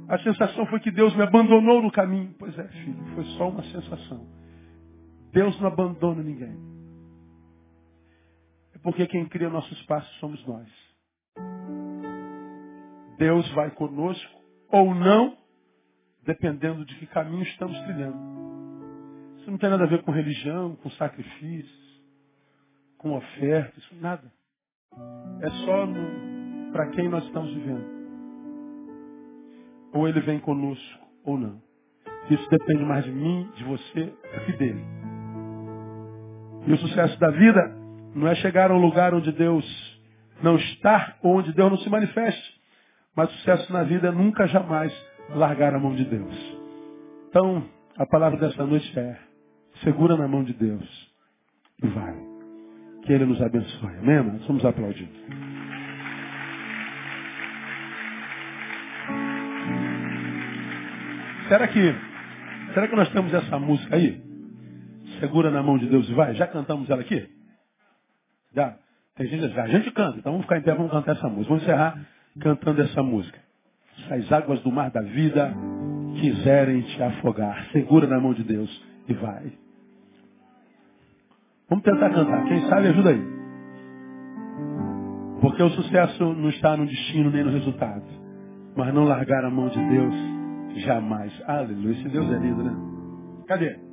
A 0.09 0.19
sensação 0.19 0.67
foi 0.67 0.79
que 0.79 0.93
Deus 0.93 1.17
me 1.17 1.23
abandonou 1.23 1.83
no 1.83 1.91
caminho. 1.91 2.33
Pois 2.39 2.57
é, 2.57 2.69
filho, 2.69 3.05
foi 3.17 3.25
só 3.37 3.49
uma 3.49 3.65
sensação. 3.65 4.25
Deus 5.33 5.59
não 5.61 5.67
abandona 5.67 6.23
ninguém. 6.23 6.57
Porque 8.85 9.05
quem 9.09 9.27
cria 9.27 9.49
nossos 9.49 9.83
passos 9.87 10.17
somos 10.21 10.47
nós. 10.47 10.92
Deus 13.19 13.49
vai 13.53 13.71
conosco 13.73 14.41
ou 14.71 14.95
não, 14.95 15.37
dependendo 16.25 16.85
de 16.85 16.95
que 16.97 17.07
caminho 17.07 17.43
estamos 17.43 17.79
trilhando. 17.83 18.17
Isso 19.39 19.51
não 19.51 19.59
tem 19.59 19.71
nada 19.71 19.85
a 19.85 19.89
ver 19.89 20.03
com 20.03 20.13
religião, 20.13 20.77
com 20.77 20.91
sacrifícios, 20.91 22.03
com 22.99 23.17
ofertas, 23.17 23.85
nada. 24.01 24.33
É 25.41 25.51
só 25.51 25.87
para 26.73 26.91
quem 26.91 27.09
nós 27.09 27.25
estamos 27.25 27.53
vivendo. 27.53 28.03
Ou 29.93 30.09
ele 30.09 30.21
vem 30.21 30.39
conosco 30.39 31.07
ou 31.25 31.37
não. 31.37 31.61
Isso 32.31 32.49
depende 32.49 32.85
mais 32.85 33.05
de 33.05 33.11
mim, 33.11 33.51
de 33.57 33.65
você, 33.65 34.05
do 34.07 34.45
que 34.47 34.53
dele. 34.53 34.83
E 36.67 36.73
o 36.73 36.79
sucesso 36.79 37.19
da 37.19 37.31
vida 37.31 37.77
não 38.15 38.29
é 38.29 38.35
chegar 38.37 38.71
a 38.71 38.75
um 38.75 38.81
lugar 38.81 39.13
onde 39.13 39.33
Deus 39.33 39.65
não 40.43 40.57
está, 40.57 41.17
ou 41.23 41.39
onde 41.39 41.53
Deus 41.53 41.71
não 41.71 41.79
se 41.79 41.91
manifeste. 41.91 42.62
Mas 43.17 43.31
sucesso 43.31 43.73
na 43.73 43.83
vida 43.83 44.09
é 44.09 44.11
nunca, 44.11 44.47
jamais 44.47 44.93
largar 45.35 45.75
a 45.75 45.79
mão 45.79 45.95
de 45.95 46.05
Deus. 46.05 46.35
Então, 47.29 47.65
a 47.97 48.07
palavra 48.07 48.39
dessa 48.39 48.65
noite 48.65 48.99
é, 48.99 49.19
segura 49.85 50.17
na 50.17 50.27
mão 50.27 50.43
de 50.43 50.55
Deus 50.55 51.13
e 51.83 51.87
vai. 51.89 52.15
Que 53.03 53.13
Ele 53.13 53.27
nos 53.27 53.41
abençoe. 53.43 53.97
Amém? 53.99 54.23
Nós 54.23 54.47
vamos 54.47 54.65
aplaudir. 54.65 55.09
Será 61.49 61.69
que, 61.69 61.95
será 62.73 62.89
que 62.89 62.97
nós 62.97 63.11
temos 63.11 63.35
essa 63.35 63.59
música 63.59 63.97
aí? 63.97 64.23
Segura 65.21 65.51
na 65.51 65.63
mão 65.63 65.77
de 65.77 65.87
Deus 65.87 66.09
e 66.09 66.15
vai? 66.15 66.35
Já 66.35 66.47
cantamos 66.47 66.89
ela 66.89 67.03
aqui? 67.03 67.29
Já. 68.55 68.79
Tem 69.17 69.27
gente 69.27 69.49
já. 69.51 69.65
A 69.65 69.69
gente 69.69 69.91
canta, 69.91 70.19
então 70.19 70.33
vamos 70.33 70.47
ficar 70.47 70.59
em 70.59 70.63
pé, 70.63 70.75
vamos 70.75 70.91
cantar 70.91 71.17
essa 71.17 71.29
música. 71.29 71.49
Vamos 71.49 71.63
encerrar 71.65 72.07
cantando 72.41 72.83
essa 72.83 73.03
música. 73.03 73.39
Se 74.07 74.15
as 74.15 74.33
águas 74.33 74.61
do 74.63 74.73
mar 74.73 74.91
da 74.91 75.03
vida 75.03 75.55
quiserem 76.21 76.83
te 76.83 77.03
afogar, 77.03 77.67
segura 77.73 78.07
na 78.07 78.21
mão 78.21 78.35
de 78.35 78.43
Deus 78.43 78.85
e 79.09 79.15
vai. 79.15 79.53
Vamos 81.69 81.85
tentar 81.85 82.11
cantar. 82.11 82.45
Quem 82.45 82.69
sabe 82.69 82.89
ajuda 82.89 83.11
aí. 83.11 83.33
Porque 85.41 85.63
o 85.63 85.71
sucesso 85.71 86.35
não 86.35 86.51
está 86.51 86.77
no 86.77 86.87
destino 86.87 87.31
nem 87.31 87.45
no 87.45 87.51
resultado. 87.51 88.05
Mas 88.77 88.95
não 88.95 89.05
largar 89.05 89.45
a 89.45 89.51
mão 89.51 89.69
de 89.69 89.89
Deus 89.89 90.15
jamais. 90.85 91.33
Aleluia. 91.47 91.93
Esse 91.93 92.09
Deus 92.09 92.31
é 92.31 92.39
lindo, 92.39 92.63
né? 92.63 92.75
Cadê? 93.47 93.93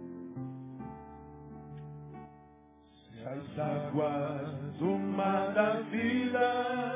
as 3.29 3.59
águas 3.59 4.73
do 4.79 4.97
mar 4.97 5.53
da 5.53 5.81
vida 5.81 6.88